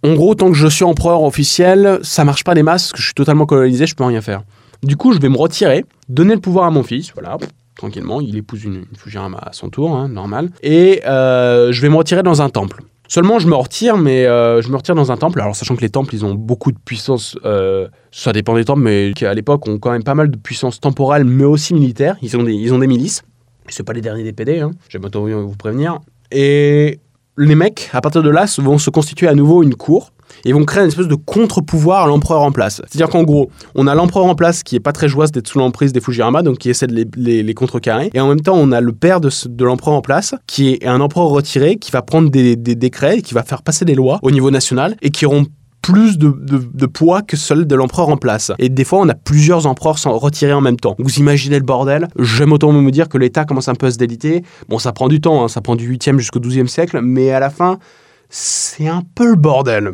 En 0.05 0.13
gros, 0.13 0.35
tant 0.35 0.49
que 0.49 0.55
je 0.55 0.67
suis 0.67 0.83
empereur 0.83 1.23
officiel, 1.23 1.97
ça 2.03 2.23
marche 2.23 2.43
pas 2.43 2.53
des 2.53 2.61
masses, 2.61 2.91
que 2.91 2.99
je 2.99 3.05
suis 3.05 3.15
totalement 3.15 3.47
colonisé, 3.47 3.87
je 3.87 3.95
peux 3.95 4.03
rien 4.03 4.21
faire. 4.21 4.43
Du 4.83 4.97
coup, 4.97 5.13
je 5.13 5.19
vais 5.19 5.29
me 5.29 5.37
retirer, 5.37 5.83
donner 6.09 6.35
le 6.35 6.39
pouvoir 6.39 6.65
à 6.65 6.69
mon 6.69 6.83
fils, 6.83 7.11
voilà, 7.13 7.39
tranquillement, 7.75 8.21
il 8.21 8.37
épouse 8.37 8.65
une, 8.65 8.85
une 8.85 9.35
à 9.41 9.49
son 9.51 9.69
tour, 9.69 9.95
hein, 9.95 10.07
normal, 10.07 10.51
et 10.61 11.01
euh, 11.07 11.71
je 11.71 11.81
vais 11.81 11.89
me 11.89 11.95
retirer 11.95 12.21
dans 12.21 12.43
un 12.43 12.49
temple. 12.49 12.83
Seulement, 13.07 13.39
je 13.39 13.47
me 13.47 13.55
retire, 13.55 13.97
mais 13.97 14.27
euh, 14.27 14.61
je 14.61 14.69
me 14.69 14.75
retire 14.75 14.93
dans 14.93 15.11
un 15.11 15.17
temple. 15.17 15.41
Alors, 15.41 15.55
sachant 15.55 15.75
que 15.75 15.81
les 15.81 15.89
temples, 15.89 16.13
ils 16.13 16.23
ont 16.23 16.35
beaucoup 16.35 16.71
de 16.71 16.77
puissance, 16.77 17.35
euh, 17.43 17.87
ça 18.11 18.31
dépend 18.31 18.53
des 18.53 18.65
temples, 18.65 18.81
mais 18.81 19.11
à 19.23 19.33
l'époque 19.33 19.67
ont 19.67 19.79
quand 19.79 19.91
même 19.91 20.03
pas 20.03 20.13
mal 20.13 20.29
de 20.29 20.37
puissance 20.37 20.79
temporelle, 20.79 21.23
mais 21.23 21.45
aussi 21.45 21.73
militaire. 21.73 22.15
Ils 22.21 22.37
ont 22.37 22.43
des, 22.43 22.53
ils 22.53 22.75
ont 22.75 22.79
des 22.79 22.87
milices. 22.87 23.23
C'est 23.69 23.81
pas 23.81 23.93
les 23.93 24.01
derniers 24.01 24.23
des 24.23 24.33
PD, 24.33 24.59
hein. 24.59 24.69
j'aime 24.87 25.05
autant 25.05 25.21
vous 25.21 25.55
prévenir. 25.55 25.99
Et 26.31 26.99
les 27.37 27.55
mecs, 27.55 27.89
à 27.93 28.01
partir 28.01 28.23
de 28.23 28.29
là, 28.29 28.45
vont 28.59 28.77
se 28.77 28.89
constituer 28.89 29.27
à 29.27 29.33
nouveau 29.33 29.63
une 29.63 29.75
cour 29.75 30.11
et 30.43 30.53
vont 30.53 30.63
créer 30.63 30.83
une 30.83 30.89
espèce 30.89 31.07
de 31.07 31.15
contre-pouvoir 31.15 32.03
à 32.03 32.07
l'empereur 32.07 32.41
en 32.41 32.51
place. 32.51 32.81
C'est-à-dire 32.87 33.09
qu'en 33.09 33.23
gros, 33.23 33.49
on 33.75 33.87
a 33.87 33.95
l'empereur 33.95 34.25
en 34.25 34.35
place 34.35 34.63
qui 34.63 34.75
est 34.75 34.79
pas 34.79 34.91
très 34.91 35.07
joyeuse 35.07 35.31
d'être 35.31 35.47
sous 35.47 35.59
l'emprise 35.59 35.93
des 35.93 36.01
Fujiwara, 36.01 36.43
donc 36.43 36.57
qui 36.57 36.69
essaie 36.69 36.87
de 36.87 37.05
les, 37.15 37.53
contrecarrer. 37.53 38.09
Et 38.13 38.19
en 38.19 38.27
même 38.27 38.41
temps, 38.41 38.55
on 38.55 38.71
a 38.71 38.81
le 38.81 38.91
père 38.91 39.21
de, 39.21 39.29
l'empereur 39.63 39.95
en 39.95 40.01
place, 40.01 40.35
qui 40.47 40.73
est 40.73 40.85
un 40.85 40.99
empereur 40.99 41.27
retiré, 41.27 41.77
qui 41.77 41.91
va 41.91 42.01
prendre 42.01 42.29
des, 42.29 42.55
des 42.55 42.75
décrets, 42.75 43.21
qui 43.21 43.33
va 43.33 43.43
faire 43.43 43.61
passer 43.61 43.85
des 43.85 43.95
lois 43.95 44.19
au 44.23 44.31
niveau 44.31 44.51
national, 44.51 44.97
et 45.01 45.09
qui 45.09 45.25
auront 45.25 45.45
plus 45.85 46.17
de, 46.17 46.85
poids 46.87 47.21
que 47.21 47.37
celle 47.37 47.67
de 47.67 47.75
l'empereur 47.75 48.09
en 48.09 48.17
place. 48.17 48.51
Et 48.57 48.69
des 48.69 48.83
fois, 48.83 49.01
on 49.01 49.07
a 49.07 49.13
plusieurs 49.13 49.67
empereurs 49.67 49.99
sans 49.99 50.17
retirés 50.17 50.51
en 50.53 50.61
même 50.61 50.77
temps. 50.77 50.95
Vous 50.97 51.19
imaginez 51.19 51.59
le 51.59 51.63
bordel? 51.63 52.07
J'aime 52.17 52.53
autant 52.53 52.71
me 52.71 52.89
dire 52.89 53.07
que 53.07 53.19
l'État 53.19 53.45
commence 53.45 53.67
un 53.67 53.75
peu 53.75 53.85
à 53.85 53.91
se 53.91 53.97
déliter. 53.97 54.43
Bon, 54.67 54.79
ça 54.79 54.93
prend 54.93 55.07
du 55.07 55.21
temps, 55.21 55.43
hein, 55.43 55.47
ça 55.47 55.61
prend 55.61 55.75
du 55.75 55.95
8e 55.95 56.17
jusqu'au 56.17 56.39
12e 56.39 56.65
siècle, 56.65 57.01
mais 57.03 57.29
à 57.29 57.39
la 57.39 57.51
fin, 57.51 57.77
c'est 58.29 58.87
un 58.87 59.03
peu 59.13 59.29
le 59.29 59.35
bordel. 59.35 59.91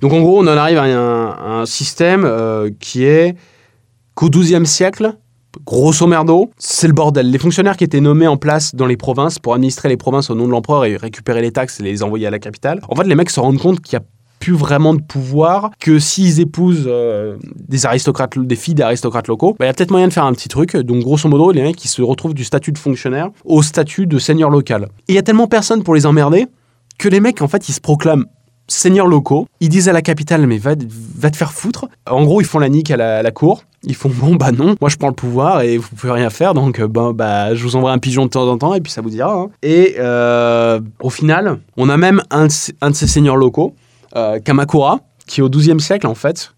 Donc 0.00 0.14
en 0.14 0.22
gros, 0.22 0.42
on 0.42 0.46
en 0.46 0.56
arrive 0.56 0.78
à 0.78 0.84
un, 0.84 1.60
un 1.60 1.66
système 1.66 2.24
euh, 2.24 2.70
qui 2.80 3.04
est 3.04 3.36
qu'au 4.14 4.30
XIIe 4.30 4.64
siècle, 4.64 5.18
grosso 5.66 6.06
merdo, 6.06 6.50
c'est 6.56 6.86
le 6.86 6.94
bordel. 6.94 7.30
Les 7.30 7.38
fonctionnaires 7.38 7.76
qui 7.76 7.84
étaient 7.84 8.00
nommés 8.00 8.26
en 8.26 8.38
place 8.38 8.74
dans 8.74 8.86
les 8.86 8.96
provinces 8.96 9.38
pour 9.38 9.52
administrer 9.52 9.90
les 9.90 9.98
provinces 9.98 10.30
au 10.30 10.34
nom 10.34 10.46
de 10.46 10.50
l'empereur 10.50 10.86
et 10.86 10.96
récupérer 10.96 11.42
les 11.42 11.52
taxes 11.52 11.80
et 11.80 11.82
les 11.82 12.02
envoyer 12.02 12.26
à 12.26 12.30
la 12.30 12.38
capitale, 12.38 12.80
en 12.88 12.96
fait, 12.96 13.04
les 13.04 13.14
mecs 13.14 13.28
se 13.28 13.40
rendent 13.40 13.60
compte 13.60 13.80
qu'il 13.80 13.92
y 13.92 13.96
a 13.96 14.04
plus 14.44 14.52
vraiment 14.52 14.92
de 14.92 15.00
pouvoir 15.00 15.70
que 15.80 15.98
s'ils 15.98 16.38
épousent 16.38 16.84
euh, 16.86 17.36
des 17.66 17.86
aristocrates, 17.86 18.38
des 18.38 18.56
filles 18.56 18.74
d'aristocrates 18.74 19.26
locaux, 19.26 19.56
bah, 19.58 19.64
il 19.64 19.68
y 19.68 19.70
a 19.70 19.72
peut-être 19.72 19.90
moyen 19.90 20.06
de 20.08 20.12
faire 20.12 20.26
un 20.26 20.34
petit 20.34 20.48
truc. 20.48 20.76
Donc 20.76 21.02
grosso 21.02 21.26
modo, 21.30 21.50
les 21.50 21.62
mecs 21.62 21.76
qui 21.76 21.88
se 21.88 22.02
retrouvent 22.02 22.34
du 22.34 22.44
statut 22.44 22.70
de 22.70 22.76
fonctionnaire 22.78 23.30
au 23.46 23.62
statut 23.62 24.06
de 24.06 24.18
seigneur 24.18 24.50
local. 24.50 24.88
Et 25.08 25.12
il 25.12 25.14
y 25.14 25.18
a 25.18 25.22
tellement 25.22 25.46
personne 25.46 25.82
pour 25.82 25.94
les 25.94 26.04
emmerder 26.04 26.46
que 26.98 27.08
les 27.08 27.20
mecs 27.20 27.40
en 27.40 27.48
fait 27.48 27.70
ils 27.70 27.72
se 27.72 27.80
proclament 27.80 28.26
seigneurs 28.66 29.06
locaux. 29.06 29.46
Ils 29.60 29.70
disent 29.70 29.88
à 29.88 29.92
la 29.92 30.02
capitale, 30.02 30.46
mais 30.46 30.58
va, 30.58 30.74
va 31.16 31.30
te 31.30 31.36
faire 31.36 31.52
foutre. 31.52 31.86
En 32.10 32.24
gros, 32.24 32.40
ils 32.40 32.46
font 32.46 32.58
la 32.58 32.68
nique 32.68 32.90
à 32.90 32.96
la, 33.22 33.30
cour. 33.30 33.64
Ils 33.82 33.94
font, 33.94 34.10
bon, 34.10 34.36
bah 34.36 34.52
non, 34.52 34.74
moi 34.80 34.88
je 34.90 34.96
prends 34.96 35.08
le 35.08 35.14
pouvoir 35.14 35.62
et 35.62 35.76
vous 35.78 35.88
pouvez 35.94 36.12
rien 36.12 36.30
faire, 36.30 36.54
donc 36.54 36.80
euh, 36.80 36.88
ben, 36.88 37.12
bah, 37.12 37.54
je 37.54 37.62
vous 37.62 37.76
envoie 37.76 37.92
un 37.92 37.98
pigeon 37.98 38.24
de 38.24 38.30
temps 38.30 38.48
en 38.48 38.56
temps 38.56 38.74
et 38.74 38.80
puis 38.80 38.90
ça 38.90 39.02
vous 39.02 39.10
dira. 39.10 39.34
hein. 39.34 39.50
Et 39.62 39.96
euh, 39.98 40.80
au 41.02 41.10
final, 41.10 41.58
on 41.76 41.90
a 41.90 41.98
même 41.98 42.22
un 42.30 42.46
de 42.46 42.94
ces 42.94 43.06
seigneurs 43.06 43.36
locaux, 43.36 43.74
euh, 44.16 44.38
Kamakura, 44.38 45.00
qui 45.26 45.42
au 45.42 45.48
XIIe 45.48 45.80
siècle, 45.80 46.06
en 46.06 46.14
fait, 46.14 46.54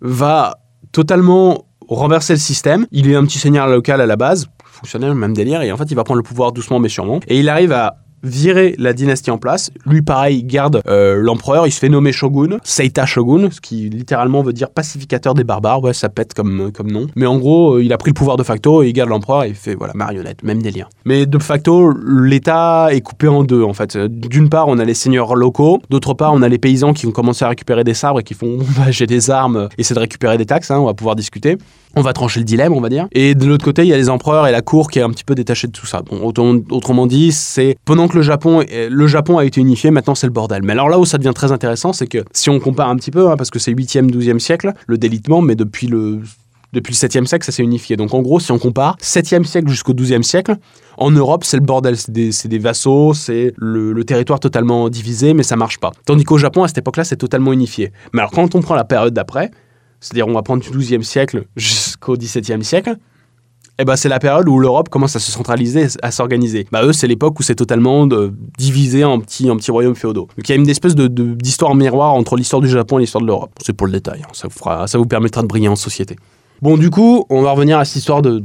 va 0.00 0.58
totalement 0.92 1.66
renverser 1.88 2.34
le 2.34 2.38
système. 2.38 2.86
Il 2.92 3.10
est 3.10 3.14
un 3.14 3.24
petit 3.24 3.38
seigneur 3.38 3.66
local 3.66 4.00
à 4.00 4.06
la 4.06 4.16
base, 4.16 4.48
fonctionnaire, 4.64 5.14
même 5.14 5.34
délire, 5.34 5.62
et 5.62 5.72
en 5.72 5.76
fait, 5.76 5.90
il 5.90 5.94
va 5.94 6.04
prendre 6.04 6.18
le 6.18 6.24
pouvoir 6.24 6.52
doucement 6.52 6.78
mais 6.78 6.88
sûrement. 6.88 7.20
Et 7.28 7.38
il 7.38 7.48
arrive 7.48 7.72
à 7.72 7.96
virer 8.24 8.74
la 8.78 8.92
dynastie 8.92 9.30
en 9.30 9.38
place. 9.38 9.70
Lui, 9.86 10.02
pareil, 10.02 10.38
il 10.38 10.46
garde 10.46 10.82
euh, 10.88 11.20
l'empereur, 11.20 11.66
il 11.66 11.70
se 11.70 11.78
fait 11.78 11.88
nommer 11.88 12.12
shogun, 12.12 12.58
Seita 12.64 13.06
shogun, 13.06 13.48
ce 13.50 13.60
qui 13.60 13.88
littéralement 13.90 14.42
veut 14.42 14.52
dire 14.52 14.70
pacificateur 14.70 15.34
des 15.34 15.44
barbares. 15.44 15.82
Ouais, 15.82 15.92
ça 15.92 16.08
pète 16.08 16.34
comme, 16.34 16.72
comme 16.72 16.90
nom. 16.90 17.06
Mais 17.14 17.26
en 17.26 17.38
gros, 17.38 17.74
euh, 17.74 17.84
il 17.84 17.92
a 17.92 17.98
pris 17.98 18.10
le 18.10 18.14
pouvoir 18.14 18.36
de 18.36 18.42
facto 18.42 18.82
et 18.82 18.88
il 18.88 18.92
garde 18.92 19.10
l'empereur 19.10 19.44
et 19.44 19.48
il 19.48 19.54
fait, 19.54 19.74
voilà, 19.74 19.92
marionnette, 19.94 20.42
même 20.42 20.62
délire. 20.62 20.88
Mais 21.04 21.26
de 21.26 21.38
facto, 21.38 21.92
l'État 22.06 22.88
est 22.90 23.00
coupé 23.02 23.28
en 23.28 23.44
deux, 23.44 23.62
en 23.62 23.74
fait. 23.74 23.96
D'une 23.96 24.48
part, 24.48 24.68
on 24.68 24.78
a 24.78 24.84
les 24.84 24.94
seigneurs 24.94 25.34
locaux, 25.34 25.80
d'autre 25.90 26.14
part, 26.14 26.32
on 26.32 26.42
a 26.42 26.48
les 26.48 26.58
paysans 26.58 26.92
qui 26.92 27.06
ont 27.06 27.12
commencé 27.12 27.44
à 27.44 27.48
récupérer 27.48 27.84
des 27.84 27.94
sabres 27.94 28.20
et 28.20 28.22
qui 28.24 28.34
font, 28.34 28.58
j'ai 28.88 29.06
des 29.06 29.30
armes, 29.30 29.68
essayer 29.78 29.94
de 29.94 30.00
récupérer 30.00 30.38
des 30.38 30.46
taxes, 30.46 30.70
hein, 30.70 30.78
on 30.78 30.86
va 30.86 30.94
pouvoir 30.94 31.16
discuter. 31.16 31.58
On 31.96 32.02
va 32.02 32.12
trancher 32.12 32.40
le 32.40 32.44
dilemme, 32.44 32.72
on 32.72 32.80
va 32.80 32.88
dire. 32.88 33.06
Et 33.12 33.34
de 33.34 33.46
l'autre 33.46 33.64
côté, 33.64 33.82
il 33.82 33.88
y 33.88 33.92
a 33.92 33.96
les 33.96 34.10
empereurs 34.10 34.46
et 34.46 34.52
la 34.52 34.62
cour 34.62 34.90
qui 34.90 34.98
est 34.98 35.02
un 35.02 35.10
petit 35.10 35.24
peu 35.24 35.34
détachée 35.34 35.66
de 35.66 35.72
tout 35.72 35.86
ça. 35.86 36.02
Bon, 36.02 36.32
autrement 36.70 37.06
dit, 37.06 37.32
c'est 37.32 37.76
pendant 37.84 38.08
que 38.08 38.16
le 38.16 38.22
Japon, 38.22 38.64
le 38.70 39.06
Japon 39.06 39.38
a 39.38 39.44
été 39.44 39.60
unifié, 39.60 39.90
maintenant 39.90 40.14
c'est 40.14 40.26
le 40.26 40.32
bordel. 40.32 40.62
Mais 40.62 40.72
alors 40.72 40.88
là 40.88 40.98
où 40.98 41.04
ça 41.04 41.18
devient 41.18 41.34
très 41.34 41.52
intéressant, 41.52 41.92
c'est 41.92 42.06
que 42.06 42.24
si 42.32 42.50
on 42.50 42.58
compare 42.58 42.88
un 42.88 42.96
petit 42.96 43.10
peu, 43.10 43.30
hein, 43.30 43.36
parce 43.36 43.50
que 43.50 43.58
c'est 43.58 43.72
8e, 43.72 44.10
12e 44.10 44.38
siècle, 44.38 44.72
le 44.86 44.98
délitement, 44.98 45.40
mais 45.40 45.54
depuis 45.54 45.86
le 45.86 46.20
depuis 46.74 46.92
le 46.92 46.96
7e 47.08 47.24
siècle, 47.24 47.46
ça 47.46 47.52
s'est 47.52 47.62
unifié. 47.62 47.96
Donc 47.96 48.12
en 48.12 48.20
gros, 48.20 48.40
si 48.40 48.52
on 48.52 48.58
compare 48.58 48.96
7e 49.00 49.44
siècle 49.44 49.68
jusqu'au 49.68 49.94
12e 49.94 50.22
siècle, 50.22 50.56
en 50.98 51.10
Europe, 51.10 51.44
c'est 51.44 51.56
le 51.56 51.62
bordel. 51.62 51.96
C'est 51.96 52.10
des, 52.12 52.58
vassaux, 52.58 53.14
c'est 53.14 53.54
le, 53.56 54.04
territoire 54.04 54.40
totalement 54.40 54.88
divisé, 54.90 55.32
mais 55.32 55.44
ça 55.44 55.56
marche 55.56 55.78
pas. 55.78 55.92
Tandis 56.04 56.24
qu'au 56.24 56.38
Japon, 56.38 56.64
à 56.64 56.68
cette 56.68 56.78
époque-là, 56.78 57.04
c'est 57.04 57.16
totalement 57.16 57.52
unifié. 57.52 57.92
Mais 58.12 58.20
alors 58.20 58.32
quand 58.32 58.54
on 58.54 58.60
prend 58.60 58.74
la 58.74 58.84
période 58.84 59.14
d'après, 59.14 59.50
c'est-à-dire 60.00 60.28
on 60.28 60.34
va 60.34 60.42
prendre 60.42 60.62
du 60.62 60.68
12e 60.68 61.02
siècle 61.02 61.46
jusqu'au 62.04 62.16
17e 62.16 62.62
siècle, 62.62 62.96
eh 63.78 63.84
ben, 63.84 63.96
c'est 63.96 64.08
la 64.08 64.20
période 64.20 64.48
où 64.48 64.60
l'Europe 64.60 64.88
commence 64.88 65.16
à 65.16 65.18
se 65.18 65.32
centraliser, 65.32 65.88
à 66.02 66.10
s'organiser. 66.12 66.66
Bah, 66.70 66.84
eux, 66.84 66.92
c'est 66.92 67.08
l'époque 67.08 67.40
où 67.40 67.42
c'est 67.42 67.56
totalement 67.56 68.06
divisé 68.56 69.04
en 69.04 69.18
petits, 69.18 69.50
en 69.50 69.56
petits 69.56 69.72
royaumes 69.72 69.96
féodaux. 69.96 70.28
Donc 70.36 70.48
il 70.48 70.50
y 70.50 70.52
a 70.52 70.56
une 70.56 70.68
espèce 70.68 70.94
de, 70.94 71.08
d'histoire 71.08 71.74
miroir 71.74 72.12
entre 72.12 72.36
l'histoire 72.36 72.62
du 72.62 72.68
Japon 72.68 72.98
et 72.98 73.02
l'histoire 73.02 73.22
de 73.22 73.26
l'Europe. 73.26 73.50
C'est 73.60 73.72
pour 73.72 73.86
le 73.86 73.92
détail, 73.92 74.22
hein. 74.22 74.30
ça, 74.32 74.46
vous 74.46 74.56
fera, 74.56 74.86
ça 74.86 74.98
vous 74.98 75.06
permettra 75.06 75.42
de 75.42 75.48
briller 75.48 75.68
en 75.68 75.76
société. 75.76 76.16
Bon, 76.62 76.76
du 76.76 76.90
coup, 76.90 77.26
on 77.30 77.42
va 77.42 77.50
revenir 77.50 77.78
à 77.78 77.84
cette 77.84 77.96
histoire 77.96 78.22
de, 78.22 78.42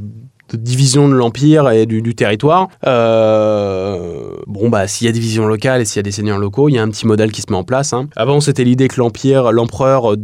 division 0.52 1.08
de 1.08 1.14
l'empire 1.14 1.70
et 1.70 1.86
du, 1.86 2.16
territoire. 2.16 2.70
Euh, 2.88 4.36
bon, 4.48 4.70
bah, 4.70 4.88
s'il 4.88 5.06
y 5.06 5.10
a 5.10 5.14
des 5.14 5.20
divisions 5.20 5.46
locales 5.46 5.82
et 5.82 5.86
s'il 5.86 5.98
y 5.98 6.00
a 6.00 6.04
des 6.04 6.12
seigneurs 6.12 6.40
locaux, 6.40 6.70
il 6.70 6.74
y 6.74 6.80
a 6.80 6.82
un 6.82 6.90
petit 6.90 7.06
modèle 7.06 7.32
qui 7.32 7.42
se 7.42 7.52
met 7.52 7.58
en 7.58 7.64
place. 7.64 7.94
Hein. 7.94 8.10
Avant, 8.16 8.42
c'était 8.42 8.64
l'idée 8.64 8.88
que 8.88 9.00
l'empire, 9.00 9.52
l'empereur 9.52 10.16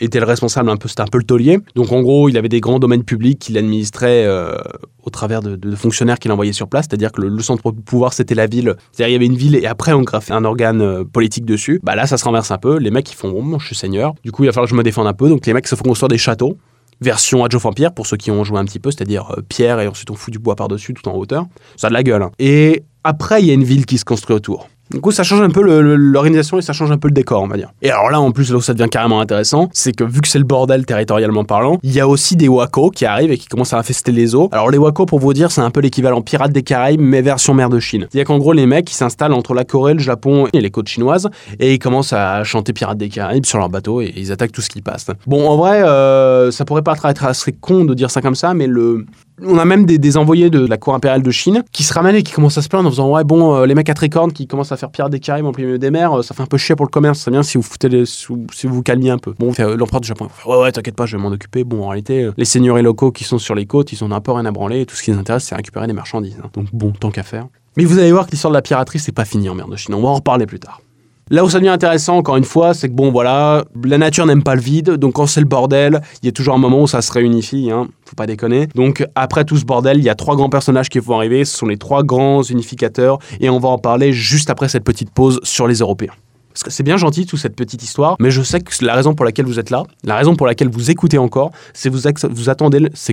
était 0.00 0.20
le 0.20 0.26
responsable 0.26 0.68
un 0.70 0.76
peu, 0.76 0.88
c'était 0.88 1.02
un 1.02 1.06
peu 1.06 1.18
le 1.18 1.24
taulier. 1.24 1.58
Donc 1.74 1.92
en 1.92 2.02
gros, 2.02 2.28
il 2.28 2.36
avait 2.36 2.48
des 2.48 2.60
grands 2.60 2.78
domaines 2.78 3.04
publics 3.04 3.38
qu'il 3.38 3.56
administrait 3.58 4.24
euh, 4.24 4.56
au 5.02 5.10
travers 5.10 5.42
de, 5.42 5.76
fonctionnaires 5.76 6.18
qu'il 6.18 6.32
envoyait 6.32 6.52
sur 6.52 6.68
place, 6.68 6.86
c'est-à-dire 6.88 7.12
que 7.12 7.20
le, 7.22 7.42
centre 7.42 7.72
de 7.72 7.80
pouvoir 7.80 8.12
c'était 8.12 8.34
la 8.34 8.46
ville. 8.46 8.74
C'est-à-dire 8.92 9.10
il 9.10 9.12
y 9.12 9.16
avait 9.16 9.26
une 9.26 9.36
ville 9.36 9.56
et 9.56 9.66
après 9.66 9.92
on 9.92 10.02
graffait 10.02 10.32
un 10.32 10.44
organe 10.44 10.80
euh, 10.80 11.04
politique 11.04 11.44
dessus. 11.44 11.80
Bah 11.82 11.94
là, 11.94 12.06
ça 12.06 12.16
se 12.16 12.24
renverse 12.24 12.50
un 12.50 12.58
peu. 12.58 12.78
Les 12.78 12.90
mecs 12.90 13.10
ils 13.10 13.16
font 13.16 13.30
bon, 13.30 13.58
je 13.58 13.66
suis 13.66 13.76
seigneur. 13.76 14.14
Du 14.24 14.32
coup, 14.32 14.44
il 14.44 14.46
va 14.46 14.52
falloir 14.52 14.66
que 14.66 14.70
je 14.70 14.76
me 14.76 14.82
défende 14.82 15.06
un 15.06 15.14
peu. 15.14 15.28
Donc 15.28 15.46
les 15.46 15.52
mecs 15.52 15.66
se 15.66 15.76
font 15.76 15.84
construire 15.84 16.08
des 16.08 16.18
châteaux. 16.18 16.56
Version 17.00 17.44
Age 17.44 17.54
of 17.54 17.66
Empire 17.66 17.92
pour 17.92 18.06
ceux 18.06 18.16
qui 18.16 18.30
ont 18.30 18.42
joué 18.42 18.58
un 18.58 18.64
petit 18.64 18.78
peu, 18.78 18.90
c'est-à-dire 18.90 19.30
euh, 19.36 19.42
pierre 19.46 19.80
et 19.80 19.86
ensuite 19.86 20.10
on 20.10 20.14
fout 20.14 20.32
du 20.32 20.38
bois 20.38 20.56
par-dessus 20.56 20.94
tout 20.94 21.06
en 21.08 21.14
hauteur. 21.14 21.46
Ça 21.76 21.88
a 21.88 21.90
de 21.90 21.94
la 21.94 22.02
gueule. 22.02 22.22
Hein. 22.22 22.30
Et 22.38 22.84
après, 23.04 23.42
il 23.42 23.46
y 23.46 23.50
a 23.50 23.54
une 23.54 23.64
ville 23.64 23.86
qui 23.86 23.98
se 23.98 24.04
construit 24.04 24.34
autour. 24.34 24.68
Du 24.90 25.00
coup, 25.00 25.10
ça 25.10 25.22
change 25.22 25.40
un 25.40 25.50
peu 25.50 25.62
l'organisation 25.62 26.58
et 26.58 26.62
ça 26.62 26.72
change 26.72 26.90
un 26.90 26.98
peu 26.98 27.08
le 27.08 27.14
décor, 27.14 27.42
on 27.42 27.48
va 27.48 27.56
dire. 27.56 27.70
Et 27.82 27.90
alors 27.90 28.10
là, 28.10 28.20
en 28.20 28.30
plus, 28.30 28.50
là 28.50 28.58
où 28.58 28.60
ça 28.60 28.72
devient 28.72 28.88
carrément 28.88 29.20
intéressant, 29.20 29.68
c'est 29.72 29.92
que 29.92 30.04
vu 30.04 30.20
que 30.20 30.28
c'est 30.28 30.38
le 30.38 30.44
bordel 30.44 30.86
territorialement 30.86 31.44
parlant, 31.44 31.78
il 31.82 31.92
y 31.92 32.00
a 32.00 32.06
aussi 32.06 32.36
des 32.36 32.48
wako 32.48 32.90
qui 32.90 33.04
arrivent 33.04 33.32
et 33.32 33.38
qui 33.38 33.48
commencent 33.48 33.72
à 33.72 33.78
infester 33.78 34.12
les 34.12 34.34
eaux. 34.34 34.48
Alors 34.52 34.70
les 34.70 34.78
wako, 34.78 35.06
pour 35.06 35.18
vous 35.18 35.32
dire, 35.32 35.50
c'est 35.50 35.60
un 35.60 35.70
peu 35.70 35.80
l'équivalent 35.80 36.22
pirate 36.22 36.52
des 36.52 36.62
Caraïbes, 36.62 37.00
mais 37.00 37.22
version 37.22 37.52
mer 37.54 37.68
de 37.68 37.80
Chine. 37.80 38.06
C'est-à-dire 38.10 38.26
qu'en 38.26 38.38
gros, 38.38 38.52
les 38.52 38.66
mecs, 38.66 38.90
ils 38.90 38.94
s'installent 38.94 39.32
entre 39.32 39.54
la 39.54 39.64
Corée, 39.64 39.94
le 39.94 40.00
Japon 40.00 40.46
et 40.52 40.60
les 40.60 40.70
côtes 40.70 40.88
chinoises 40.88 41.28
et 41.58 41.74
ils 41.74 41.78
commencent 41.78 42.12
à 42.12 42.44
chanter 42.44 42.72
pirates 42.72 42.98
des 42.98 43.08
Caraïbes 43.08 43.46
sur 43.46 43.58
leur 43.58 43.68
bateau 43.68 44.00
et 44.00 44.12
ils 44.16 44.32
attaquent 44.32 44.52
tout 44.52 44.62
ce 44.62 44.70
qui 44.70 44.82
passe. 44.82 45.06
Bon, 45.26 45.48
en 45.48 45.56
vrai, 45.56 45.82
euh, 45.82 46.50
ça 46.50 46.64
pourrait 46.64 46.82
pas 46.82 46.94
être 47.08 47.24
assez 47.24 47.52
con 47.52 47.84
de 47.84 47.94
dire 47.94 48.10
ça 48.10 48.22
comme 48.22 48.34
ça, 48.34 48.54
mais 48.54 48.66
le, 48.66 49.06
on 49.42 49.58
a 49.58 49.64
même 49.64 49.84
des, 49.84 50.16
envoyés 50.16 50.50
de 50.50 50.66
la 50.66 50.76
cour 50.76 50.94
impériale 50.94 51.22
de 51.22 51.30
Chine 51.30 51.62
qui 51.72 51.82
se 51.82 51.92
ramènent 51.92 52.16
et 52.16 52.22
qui 52.22 52.32
commencent 52.32 52.58
à 52.58 52.62
se 52.62 52.68
plaindre 52.68 52.86
en 52.86 52.90
disant 52.90 53.10
ouais 53.10 53.24
bon 53.24 53.54
euh, 53.54 53.66
les 53.66 53.74
mecs 53.74 53.88
à 53.88 53.94
tricorne 53.94 54.32
qui 54.32 54.46
commencent 54.46 54.72
à 54.72 54.76
faire 54.76 54.90
pire 54.90 55.10
des 55.10 55.20
Caraïbes 55.20 55.46
en 55.46 55.52
plein 55.52 55.78
des 55.78 55.90
mers 55.90 56.18
euh, 56.18 56.22
ça 56.22 56.34
fait 56.34 56.42
un 56.42 56.46
peu 56.46 56.56
chier 56.56 56.74
pour 56.74 56.86
le 56.86 56.90
commerce. 56.90 57.20
C'est 57.20 57.30
bien 57.30 57.42
si 57.42 57.58
vous 57.58 57.62
foutez 57.62 57.88
les, 57.88 58.06
si 58.06 58.26
vous 58.28 58.46
vous 58.62 58.82
calmiez 58.82 59.10
un 59.10 59.18
peu. 59.18 59.34
Bon 59.38 59.52
euh, 59.58 59.76
l'empereur 59.76 60.00
du 60.00 60.08
Japon 60.08 60.28
ouais 60.46 60.56
ouais 60.56 60.72
t'inquiète 60.72 60.96
pas 60.96 61.06
je 61.06 61.16
vais 61.16 61.22
m'en 61.22 61.28
occuper. 61.28 61.64
Bon 61.64 61.84
en 61.84 61.88
réalité 61.88 62.30
les 62.36 62.44
seigneuries 62.44 62.82
locaux 62.82 63.12
qui 63.12 63.24
sont 63.24 63.38
sur 63.38 63.54
les 63.54 63.66
côtes 63.66 63.92
ils 63.92 64.02
ont 64.04 64.10
un 64.10 64.20
peu 64.20 64.32
rien 64.32 64.46
à 64.46 64.50
branler. 64.50 64.80
Et 64.80 64.86
tout 64.86 64.96
ce 64.96 65.02
qui 65.02 65.10
les 65.10 65.18
intéresse 65.18 65.44
c'est 65.44 65.54
récupérer 65.54 65.86
des 65.86 65.92
marchandises 65.92 66.36
hein. 66.42 66.50
donc 66.54 66.66
bon 66.72 66.92
tant 66.92 67.10
qu'à 67.10 67.22
faire. 67.22 67.46
Mais 67.76 67.84
vous 67.84 67.98
allez 67.98 68.12
voir 68.12 68.26
que 68.26 68.30
l'histoire 68.30 68.50
de 68.50 68.56
la 68.56 68.62
piraterie 68.62 68.98
c'est 68.98 69.12
pas 69.12 69.24
fini 69.24 69.48
en 69.48 69.54
mer 69.54 69.68
de 69.68 69.76
Chine. 69.76 69.94
On 69.94 70.02
va 70.02 70.08
en 70.08 70.14
reparler 70.14 70.46
plus 70.46 70.60
tard 70.60 70.80
Là 71.28 71.44
où 71.44 71.50
ça 71.50 71.58
devient 71.58 71.70
intéressant, 71.70 72.16
encore 72.16 72.36
une 72.36 72.44
fois, 72.44 72.72
c'est 72.72 72.88
que 72.88 72.94
bon, 72.94 73.10
voilà, 73.10 73.64
la 73.84 73.98
nature 73.98 74.26
n'aime 74.26 74.44
pas 74.44 74.54
le 74.54 74.60
vide, 74.60 74.92
donc 74.92 75.14
quand 75.14 75.26
c'est 75.26 75.40
le 75.40 75.46
bordel, 75.46 76.00
il 76.22 76.26
y 76.26 76.28
a 76.28 76.32
toujours 76.32 76.54
un 76.54 76.58
moment 76.58 76.82
où 76.82 76.86
ça 76.86 77.02
se 77.02 77.10
réunifie, 77.10 77.68
hein, 77.72 77.88
faut 78.04 78.14
pas 78.14 78.26
déconner. 78.26 78.68
Donc 78.76 79.04
après 79.16 79.44
tout 79.44 79.56
ce 79.56 79.64
bordel, 79.64 79.98
il 79.98 80.04
y 80.04 80.08
a 80.08 80.14
trois 80.14 80.36
grands 80.36 80.48
personnages 80.48 80.88
qui 80.88 81.00
vont 81.00 81.16
arriver, 81.16 81.44
ce 81.44 81.56
sont 81.56 81.66
les 81.66 81.78
trois 81.78 82.04
grands 82.04 82.44
unificateurs, 82.44 83.18
et 83.40 83.50
on 83.50 83.58
va 83.58 83.68
en 83.68 83.78
parler 83.78 84.12
juste 84.12 84.50
après 84.50 84.68
cette 84.68 84.84
petite 84.84 85.10
pause 85.10 85.40
sur 85.42 85.66
les 85.66 85.78
Européens. 85.78 86.12
Parce 86.50 86.62
que 86.62 86.70
c'est 86.70 86.84
bien 86.84 86.96
gentil 86.96 87.26
toute 87.26 87.40
cette 87.40 87.56
petite 87.56 87.82
histoire, 87.82 88.14
mais 88.20 88.30
je 88.30 88.42
sais 88.42 88.60
que 88.60 88.84
la 88.84 88.94
raison 88.94 89.14
pour 89.14 89.24
laquelle 89.24 89.46
vous 89.46 89.58
êtes 89.58 89.70
là, 89.70 89.82
la 90.04 90.14
raison 90.14 90.36
pour 90.36 90.46
laquelle 90.46 90.68
vous 90.68 90.92
écoutez 90.92 91.18
encore, 91.18 91.50
c'est 91.74 91.88
vous, 91.88 91.98
c'est 91.98 92.12